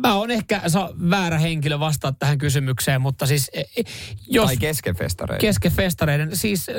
mä 0.03 0.15
oon 0.15 0.31
ehkä 0.31 0.61
sa, 0.67 0.91
väärä 1.11 1.39
henkilö 1.39 1.79
vastaa 1.79 2.13
tähän 2.13 2.39
kysymykseen, 2.39 3.01
mutta 3.01 3.27
siis 3.27 3.51
e, 3.53 3.61
e, 3.61 3.83
jos 4.29 4.47
Tai 4.47 4.57
kesken 4.57 4.97
festareiden. 4.97 5.41
kesken 5.41 5.73
festareiden, 5.73 6.37
siis 6.37 6.69
ö, 6.69 6.73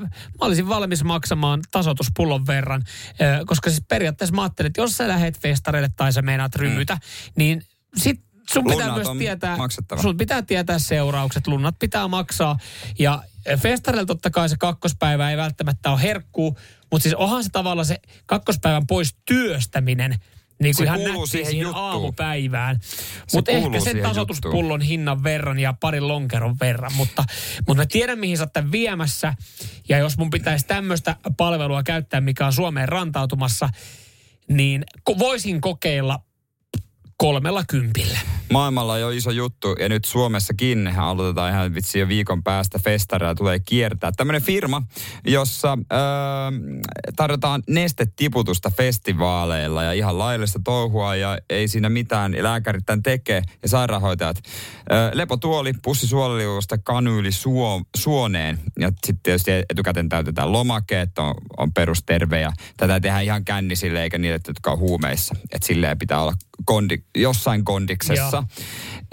mä 0.00 0.06
olisin 0.40 0.68
valmis 0.68 1.04
maksamaan 1.04 1.60
tasoituspullon 1.70 2.46
verran, 2.46 2.82
ö, 3.20 3.44
koska 3.46 3.70
siis 3.70 3.84
periaatteessa 3.88 4.34
mä 4.34 4.42
ajattelin, 4.42 4.66
että 4.66 4.80
jos 4.80 4.96
sä 4.96 5.08
lähet 5.08 5.38
festareille 5.38 5.88
tai 5.96 6.12
sä 6.12 6.22
meinaat 6.22 6.54
rymytä, 6.54 6.98
niin 7.36 7.62
sit 7.96 8.29
sun 8.52 8.64
pitää 8.64 8.88
Lunnat 8.88 9.06
myös 9.06 9.18
tietää, 9.18 9.56
maksettava. 9.56 10.02
sun 10.02 10.16
pitää 10.16 10.42
tietää 10.42 10.78
seuraukset, 10.78 11.46
lunnat 11.46 11.78
pitää 11.78 12.08
maksaa 12.08 12.58
ja 12.98 13.22
festareilla 13.56 14.06
totta 14.06 14.30
kai 14.30 14.48
se 14.48 14.56
kakkospäivä 14.56 15.30
ei 15.30 15.36
välttämättä 15.36 15.90
ole 15.90 16.02
herkkuu, 16.02 16.58
mutta 16.90 17.02
siis 17.02 17.14
onhan 17.14 17.44
se 17.44 17.50
tavallaan 17.50 17.86
se 17.86 18.00
kakkospäivän 18.26 18.86
pois 18.86 19.16
työstäminen, 19.26 20.14
niin 20.62 20.74
Se 20.74 20.78
kuin 20.78 20.86
ihan 20.86 20.98
kuuluu 20.98 21.14
nätti 21.14 21.30
siihen 21.30 21.50
siihen 21.50 21.62
juttuun. 21.66 21.84
aamupäivään. 21.84 22.78
Se 22.82 23.36
Mutta 23.36 23.50
ehkä 23.50 23.70
sen 23.72 23.82
siihen 23.82 24.02
tasoituspullon 24.02 24.80
hinnan 24.80 25.22
verran 25.22 25.58
ja 25.58 25.72
parin 25.80 26.08
lonkeron 26.08 26.56
verran. 26.60 26.92
Mutta, 26.94 27.24
mutta 27.68 27.82
mä 27.82 27.86
tiedän, 27.86 28.18
mihin 28.18 28.38
sä 28.38 28.48
oot 28.56 28.72
viemässä. 28.72 29.34
Ja 29.88 29.98
jos 29.98 30.18
mun 30.18 30.30
pitäisi 30.30 30.66
tämmöistä 30.66 31.16
palvelua 31.36 31.82
käyttää, 31.82 32.20
mikä 32.20 32.46
on 32.46 32.52
Suomeen 32.52 32.88
rantautumassa, 32.88 33.68
niin 34.48 34.84
voisin 35.18 35.60
kokeilla 35.60 36.20
kolmella 37.20 37.62
kympillä. 37.68 38.18
Maailmalla 38.52 38.92
on 38.92 39.00
jo 39.00 39.10
iso 39.10 39.30
juttu 39.30 39.76
ja 39.80 39.88
nyt 39.88 40.04
Suomessakin 40.04 40.88
aloitetaan 40.98 41.52
ihan 41.52 41.74
vitsi 41.74 41.98
jo 41.98 42.08
viikon 42.08 42.42
päästä 42.42 42.78
festareilla 42.78 43.34
tulee 43.34 43.58
kiertää. 43.58 44.12
Tämmöinen 44.12 44.42
firma, 44.42 44.82
jossa 45.26 45.78
öö, 45.92 45.98
tarjotaan 47.16 47.62
nestetiputusta 47.68 48.70
festivaaleilla 48.70 49.82
ja 49.82 49.92
ihan 49.92 50.18
laillista 50.18 50.60
touhua 50.64 51.16
ja 51.16 51.38
ei 51.50 51.68
siinä 51.68 51.88
mitään. 51.88 52.34
Lääkärit 52.38 52.86
tämän 52.86 53.02
tekee 53.02 53.42
ja 53.62 53.68
sairaanhoitajat. 53.68 54.36
Öö, 54.92 55.10
lepotuoli, 55.14 55.72
pussi 55.82 56.06
suoleliuosta 56.06 56.78
kanyyli 56.78 57.32
suo, 57.32 57.82
suoneen 57.96 58.58
ja 58.78 58.88
sitten 58.88 59.20
tietysti 59.22 59.50
etukäteen 59.50 60.08
täytetään 60.08 60.52
lomakeet, 60.52 61.18
on, 61.18 61.34
on 61.56 61.72
perusterve 61.72 62.40
ja 62.40 62.52
tätä 62.76 63.00
tehdään 63.00 63.24
ihan 63.24 63.44
kännisille 63.44 64.02
eikä 64.02 64.18
niille, 64.18 64.40
jotka 64.48 64.70
on 64.70 64.78
huumeissa. 64.78 65.34
Että 65.52 65.66
silleen 65.66 65.98
pitää 65.98 66.22
olla 66.22 66.34
kondi, 66.64 66.98
jossain 67.16 67.64
kondiksessa. 67.64 68.44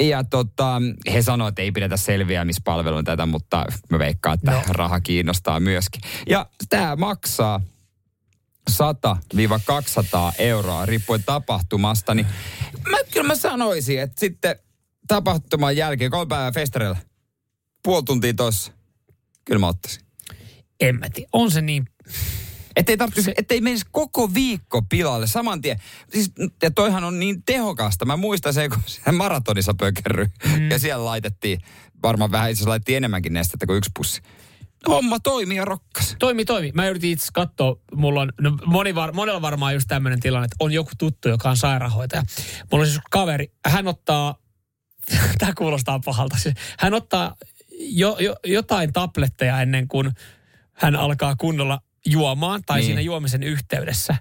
Ja 0.02 0.24
tota, 0.24 0.82
he 1.14 1.22
sanoivat, 1.22 1.52
että 1.52 1.62
ei 1.62 1.72
pidetä 1.72 1.98
selviämispalvelun 1.98 3.06
tätä, 3.06 3.26
mutta 3.26 3.66
mä 3.90 4.00
veikkaan, 4.00 4.34
että 4.34 4.52
no. 4.52 4.62
raha 4.68 5.00
kiinnostaa 5.00 5.60
myöskin. 5.60 6.02
Ja 6.30 6.46
tämä 6.70 6.96
maksaa 6.96 7.62
100-200 8.72 8.76
euroa 10.38 10.86
riippuen 10.86 11.24
tapahtumasta, 11.24 12.16
niin 12.16 12.28
mä, 12.90 12.98
kyllä 13.14 13.28
mä 13.28 13.36
sanoisin, 13.36 14.02
että 14.02 14.20
sitten 14.20 14.56
tapahtuman 15.08 15.78
jälkeen, 15.78 16.12
kolme 16.12 16.30
päivää 16.30 16.52
festareilla, 16.52 16.98
puoli 17.84 18.04
tuntia 18.04 18.34
tossa, 18.34 18.72
kyllä 19.46 19.60
mä 19.60 19.68
ottaisin. 19.68 20.04
En 20.80 21.00
mä 21.00 21.10
tiedä. 21.10 21.30
On 21.34 21.52
se 21.52 21.62
niin... 21.62 21.86
Ettei, 22.78 22.98
tarvitsisi, 22.98 23.32
ettei 23.38 23.62
menisi 23.62 23.86
koko 23.92 24.34
viikko 24.34 24.82
pilalle 24.82 25.28
saman 25.28 25.62
tien. 25.62 25.82
Siis, 26.14 26.32
ja 26.64 26.72
toihan 26.72 27.04
on 27.04 27.20
niin 27.20 27.44
tehokasta. 27.44 28.06
Mä 28.06 28.18
muistan 28.18 28.54
sen, 28.54 28.70
kun 28.70 28.80
se 28.86 29.12
maratonissa 29.12 29.74
pökerry. 29.74 30.26
Mm. 30.46 30.72
Ja 30.72 30.80
siellä 30.80 31.06
laitettiin, 31.06 31.62
varmaan 32.04 32.32
vähän 32.32 32.52
itse 32.52 32.66
laitettiin 32.66 32.98
enemmänkin 32.98 33.34
nestettä 33.34 33.66
kuin 33.66 33.78
yksi 33.78 33.92
pussi. 33.98 34.22
Homma 34.88 35.20
toimii 35.20 35.58
ja 35.58 35.66
rokkas. 35.66 36.16
Toimi, 36.20 36.46
toimi. 36.46 36.72
Mä 36.74 36.88
yritin 36.88 37.12
itse 37.12 37.28
katsoa, 37.34 37.76
mulla 37.96 38.22
on, 38.22 38.34
no 38.42 38.58
moni 38.66 38.96
var, 38.96 39.14
monella 39.14 39.42
varmaan 39.42 39.74
just 39.74 39.88
tämmöinen 39.88 40.20
tilanne, 40.20 40.46
että 40.46 40.56
on 40.60 40.72
joku 40.72 40.92
tuttu, 40.98 41.30
joka 41.30 41.50
on 41.50 41.58
sairaanhoitaja. 41.58 42.24
Mulla 42.72 42.84
on 42.84 42.90
siis 42.90 43.02
kaveri, 43.12 43.52
hän 43.66 43.88
ottaa, 43.88 44.36
tämä 45.40 45.54
kuulostaa 45.58 46.00
pahalta, 46.06 46.38
siis 46.38 46.56
hän 46.80 46.94
ottaa 46.94 47.36
jo, 47.80 48.18
jo, 48.20 48.36
jotain 48.46 48.94
tabletteja 48.94 49.62
ennen 49.62 49.88
kuin 49.88 50.12
hän 50.74 50.96
alkaa 50.96 51.36
kunnolla 51.36 51.82
juomaan 52.12 52.62
tai 52.66 52.78
Niin. 52.80 52.86
siinä 52.86 53.02
juomisen 53.02 53.44
yhteydessä. 53.44 54.16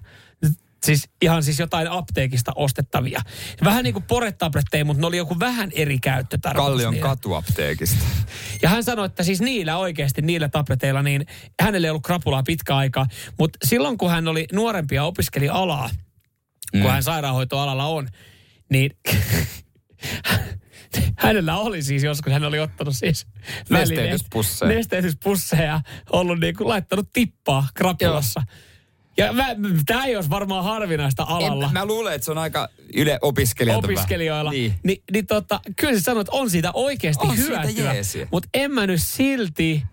Siis 0.85 1.09
ihan 1.21 1.43
siis 1.43 1.59
jotain 1.59 1.91
apteekista 1.91 2.51
ostettavia. 2.55 3.21
Vähän 3.63 3.83
niin 3.83 3.93
kuin 3.93 4.03
poretabletteja, 4.03 4.85
mutta 4.85 5.01
ne 5.01 5.07
oli 5.07 5.17
joku 5.17 5.39
vähän 5.39 5.71
eri 5.75 5.99
käyttötarkoitus. 5.99 6.69
Kallion 6.71 6.93
niillä. 6.93 7.09
katuapteekista. 7.09 8.05
Ja 8.61 8.69
hän 8.69 8.83
sanoi, 8.83 9.05
että 9.05 9.23
siis 9.23 9.41
niillä 9.41 9.77
oikeasti, 9.77 10.21
niillä 10.21 10.49
tableteilla, 10.49 11.03
niin 11.03 11.25
hänellä 11.61 11.85
ei 11.85 11.89
ollut 11.89 12.03
krapulaa 12.03 12.43
pitkä 12.43 12.75
aikaa. 12.75 13.05
Mutta 13.39 13.59
silloin, 13.65 13.97
kun 13.97 14.09
hän 14.11 14.27
oli 14.27 14.45
nuorempi 14.53 14.95
ja 14.95 15.03
opiskeli 15.03 15.49
alaa, 15.49 15.89
mm. 16.73 16.81
kun 16.81 16.91
hän 16.91 17.03
sairaanhoitoalalla 17.03 17.85
on, 17.85 18.07
niin 18.71 18.91
hänellä 21.17 21.57
oli 21.57 21.83
siis 21.83 22.03
joskus, 22.03 22.33
hän 22.33 22.43
oli 22.43 22.59
ottanut 22.59 22.95
siis 22.95 23.27
Nesteytyspusseja. 23.69 24.71
nesteytyspusseja, 24.71 25.81
ollut 26.09 26.39
niin 26.39 26.55
kuin 26.55 26.67
laittanut 26.67 27.09
tippaa 27.13 27.67
krapulassa. 27.73 28.43
Ja 29.17 29.33
tämä 29.85 30.05
ei 30.05 30.15
olisi 30.15 30.29
varmaan 30.29 30.63
harvinaista 30.63 31.25
alalla 31.27 31.65
En, 31.65 31.73
mä 31.73 31.85
luulen, 31.85 32.15
että 32.15 32.25
se 32.25 32.31
on 32.31 32.37
aika 32.37 32.69
yle 32.95 33.19
opiskelijalta 33.21 33.87
opiskelijoilla. 33.87 34.51
Niin. 34.51 34.73
Niin, 34.83 35.03
niin 35.11 35.27
tota, 35.27 35.59
kyllä 35.75 35.93
se 35.93 35.99
sanoo, 35.99 36.21
että 36.21 36.35
on 36.35 36.49
siitä 36.49 36.71
oikeasti 36.73 37.27
On 37.27 37.37
hyötyä. 37.37 37.93
Mutta 38.31 38.49
en 38.53 38.71
mä 38.71 38.87
nyt 38.87 39.01
silti, 39.03 39.83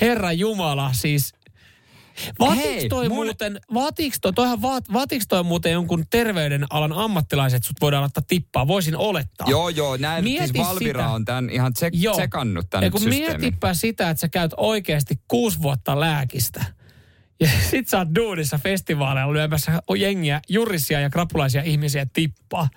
Herra 0.00 0.32
Jumala, 0.32 0.90
siis... 0.92 1.34
Vaatiiko 2.38 2.88
toi 2.88 3.08
mun- 3.08 3.14
muuten, 3.14 3.60
vaatiiko 3.74 4.16
toi, 4.20 4.32
toihan 4.32 4.62
vaat, 4.62 4.92
vaatiiko 4.92 5.24
toi 5.28 5.42
muuten 5.42 5.72
jonkun 5.72 6.04
terveydenalan 6.10 6.92
ammattilaiset, 6.92 7.64
sut 7.64 7.76
voidaan 7.80 8.00
laittaa 8.02 8.22
tippaa? 8.26 8.66
Voisin 8.66 8.96
olettaa. 8.96 9.46
Joo, 9.50 9.68
joo, 9.68 9.96
näin, 9.96 10.24
Mieti 10.24 10.46
siis 10.52 10.66
Valvira 10.68 11.00
sitä. 11.00 11.10
on 11.10 11.24
tämän 11.24 11.50
ihan 11.50 11.72
tsek, 11.72 11.94
Joo. 11.96 12.14
tsekannut 12.14 12.70
tämän 12.70 12.84
Ja 12.84 12.90
kun 12.90 13.00
systeemin. 13.00 13.40
mietipä 13.40 13.74
sitä, 13.74 14.10
että 14.10 14.20
sä 14.20 14.28
käyt 14.28 14.54
oikeasti 14.56 15.20
kuusi 15.28 15.62
vuotta 15.62 16.00
lääkistä. 16.00 16.64
Ja 17.40 17.48
sit 17.70 17.88
sä 17.88 17.98
oot 17.98 18.08
duunissa 18.14 18.58
festivaaleilla 18.62 19.32
lyömässä 19.32 19.82
jengiä, 19.98 20.40
jurisia 20.48 21.00
ja 21.00 21.10
krapulaisia 21.10 21.62
ihmisiä 21.62 22.06
tippaa. 22.12 22.68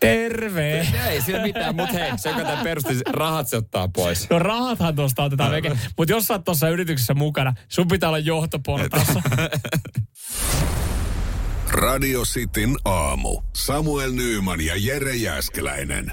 Terve! 0.00 0.86
Ei 1.08 1.22
siinä 1.22 1.42
mitään, 1.42 1.76
mutta 1.76 1.92
hei, 1.92 2.10
se 2.16 2.28
joka 2.28 2.42
tämän 2.42 2.64
perusti, 2.64 2.94
rahat 3.08 3.48
se 3.48 3.56
ottaa 3.56 3.88
pois. 3.88 4.30
No 4.30 4.38
rahathan 4.38 4.96
tuosta 4.96 5.22
otetaan 5.22 5.52
veke. 5.52 5.78
Mutta 5.98 6.12
jos 6.12 6.26
sä 6.26 6.34
oot 6.34 6.44
tuossa 6.44 6.68
yrityksessä 6.68 7.14
mukana, 7.14 7.54
sun 7.68 7.88
pitää 7.88 8.08
olla 8.08 8.18
johtoportaassa. 8.18 9.22
Radio 11.70 12.16
Radio 12.16 12.24
Cityn 12.24 12.76
aamu. 12.84 13.42
Samuel 13.56 14.12
Nyyman 14.12 14.60
ja 14.60 14.74
Jere 14.76 15.14
Jäskeläinen. 15.14 16.12